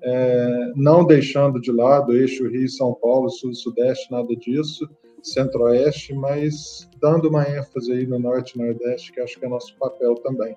é, 0.03 0.72
não 0.74 1.05
deixando 1.05 1.61
de 1.61 1.72
lado 1.72 2.12
eixo 2.16 2.49
Rio-São 2.49 2.95
Paulo, 3.01 3.30
Sul-Sudeste, 3.30 4.11
nada 4.11 4.34
disso, 4.37 4.89
Centro-Oeste, 5.22 6.14
mas 6.14 6.89
dando 7.01 7.28
uma 7.28 7.49
ênfase 7.49 7.93
aí 7.93 8.07
no 8.07 8.18
Norte 8.18 8.53
e 8.55 8.62
Nordeste, 8.62 9.12
que 9.12 9.20
acho 9.20 9.39
que 9.39 9.47
é 9.47 9.49
nosso 9.49 9.76
papel 9.78 10.14
também. 10.16 10.57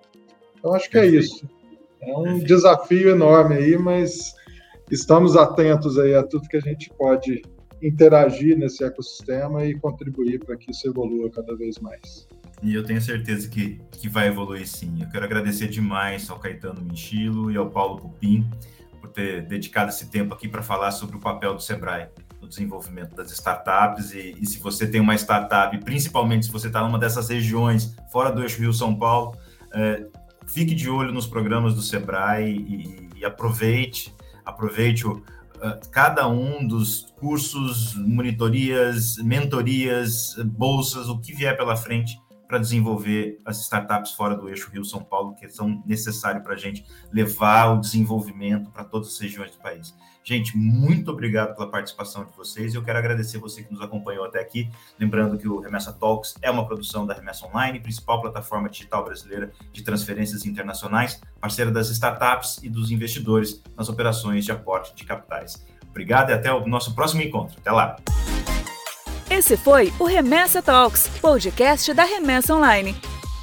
Então, 0.57 0.73
acho 0.73 0.89
que 0.89 0.97
é 0.97 1.05
isso. 1.05 1.47
É 2.01 2.15
um 2.17 2.39
desafio 2.39 3.09
enorme 3.09 3.55
aí, 3.55 3.77
mas 3.77 4.33
estamos 4.91 5.35
atentos 5.35 5.97
aí 5.97 6.13
a 6.13 6.23
tudo 6.23 6.47
que 6.47 6.57
a 6.57 6.61
gente 6.61 6.89
pode 6.97 7.41
interagir 7.81 8.57
nesse 8.57 8.83
ecossistema 8.83 9.65
e 9.65 9.77
contribuir 9.79 10.39
para 10.39 10.57
que 10.57 10.71
isso 10.71 10.87
evolua 10.87 11.29
cada 11.31 11.55
vez 11.55 11.79
mais. 11.79 12.27
E 12.61 12.73
eu 12.73 12.83
tenho 12.83 13.01
certeza 13.01 13.47
que, 13.47 13.81
que 13.91 14.09
vai 14.09 14.27
evoluir 14.27 14.67
sim. 14.67 15.01
Eu 15.01 15.09
quero 15.09 15.23
agradecer 15.23 15.67
demais 15.67 16.29
ao 16.29 16.39
Caetano 16.39 16.81
Minchilo 16.81 17.51
e 17.51 17.57
ao 17.57 17.69
Paulo 17.69 17.99
Cupim 17.99 18.49
por 18.99 19.09
ter 19.09 19.47
dedicado 19.47 19.89
esse 19.89 20.09
tempo 20.09 20.33
aqui 20.33 20.47
para 20.47 20.61
falar 20.61 20.91
sobre 20.91 21.15
o 21.15 21.19
papel 21.19 21.55
do 21.55 21.61
Sebrae 21.61 22.09
no 22.41 22.47
desenvolvimento 22.47 23.15
das 23.15 23.31
startups. 23.31 24.13
E, 24.13 24.35
e 24.39 24.45
se 24.45 24.59
você 24.59 24.85
tem 24.85 24.99
uma 24.99 25.15
startup, 25.15 25.77
principalmente 25.79 26.47
se 26.47 26.51
você 26.51 26.67
está 26.67 26.81
numa 26.83 26.99
dessas 26.99 27.29
regiões 27.29 27.95
fora 28.11 28.29
do 28.29 28.41
eixo 28.41 28.59
Rio-São 28.59 28.93
Paulo, 28.95 29.37
é, 29.73 30.05
fique 30.47 30.75
de 30.75 30.89
olho 30.89 31.13
nos 31.13 31.25
programas 31.25 31.73
do 31.73 31.81
Sebrae 31.81 32.51
e, 32.51 33.09
e 33.19 33.25
aproveite, 33.25 34.13
aproveite 34.43 35.07
o, 35.07 35.13
uh, 35.13 35.89
cada 35.91 36.27
um 36.27 36.65
dos 36.65 37.13
cursos, 37.19 37.95
monitorias, 37.95 39.17
mentorias, 39.17 40.35
bolsas, 40.45 41.07
o 41.07 41.19
que 41.19 41.33
vier 41.33 41.55
pela 41.55 41.75
frente 41.75 42.19
para 42.49 42.57
desenvolver 42.57 43.39
as 43.45 43.61
startups 43.61 44.13
fora 44.13 44.35
do 44.35 44.49
eixo 44.49 44.71
Rio-São 44.71 45.03
Paulo, 45.03 45.35
que 45.35 45.47
são 45.47 45.83
necessários 45.85 46.43
para 46.43 46.55
a 46.55 46.57
gente 46.57 46.83
levar 47.13 47.75
o 47.75 47.79
desenvolvimento 47.79 48.71
para 48.71 48.83
todas 48.83 49.09
as 49.09 49.19
regiões 49.19 49.51
do 49.51 49.59
país. 49.59 49.95
Gente, 50.23 50.57
muito 50.57 51.11
obrigado 51.11 51.55
pela 51.55 51.69
participação 51.69 52.25
de 52.25 52.35
vocês. 52.35 52.73
Eu 52.73 52.83
quero 52.83 52.97
agradecer 52.97 53.37
você 53.37 53.61
que 53.61 53.71
nos 53.71 53.81
acompanhou 53.83 54.25
até 54.25 54.39
aqui. 54.39 54.67
Lembrando 54.99 55.37
que 55.37 55.47
o 55.47 55.59
Remessa 55.59 55.93
Talks 55.93 56.33
é 56.41 56.49
uma 56.49 56.65
produção 56.65 57.05
da 57.05 57.13
Remessa 57.13 57.45
Online, 57.45 57.79
principal 57.79 58.19
plataforma 58.19 58.67
digital 58.67 59.05
brasileira 59.05 59.51
de 59.71 59.83
transferências 59.83 60.43
internacionais, 60.43 61.21
parceira 61.39 61.69
das 61.69 61.89
startups 61.91 62.59
e 62.63 62.69
dos 62.69 62.89
investidores 62.89 63.61
nas 63.77 63.89
operações 63.89 64.43
de 64.43 64.51
aporte 64.51 64.95
de 64.95 65.03
capitais. 65.03 65.63
Obrigado 65.87 66.31
e 66.31 66.33
até 66.33 66.51
o 66.51 66.65
nosso 66.67 66.95
próximo 66.95 67.21
encontro. 67.21 67.55
Até 67.59 67.71
lá! 67.71 67.95
Esse 69.39 69.55
foi 69.55 69.93
o 69.97 70.03
Remessa 70.03 70.61
Talks, 70.61 71.07
podcast 71.21 71.93
da 71.93 72.03
Remessa 72.03 72.53
Online. 72.53 72.93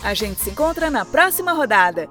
A 0.04 0.12
gente 0.12 0.38
se 0.38 0.50
encontra 0.50 0.90
na 0.90 1.06
próxima 1.06 1.54
rodada. 1.54 2.06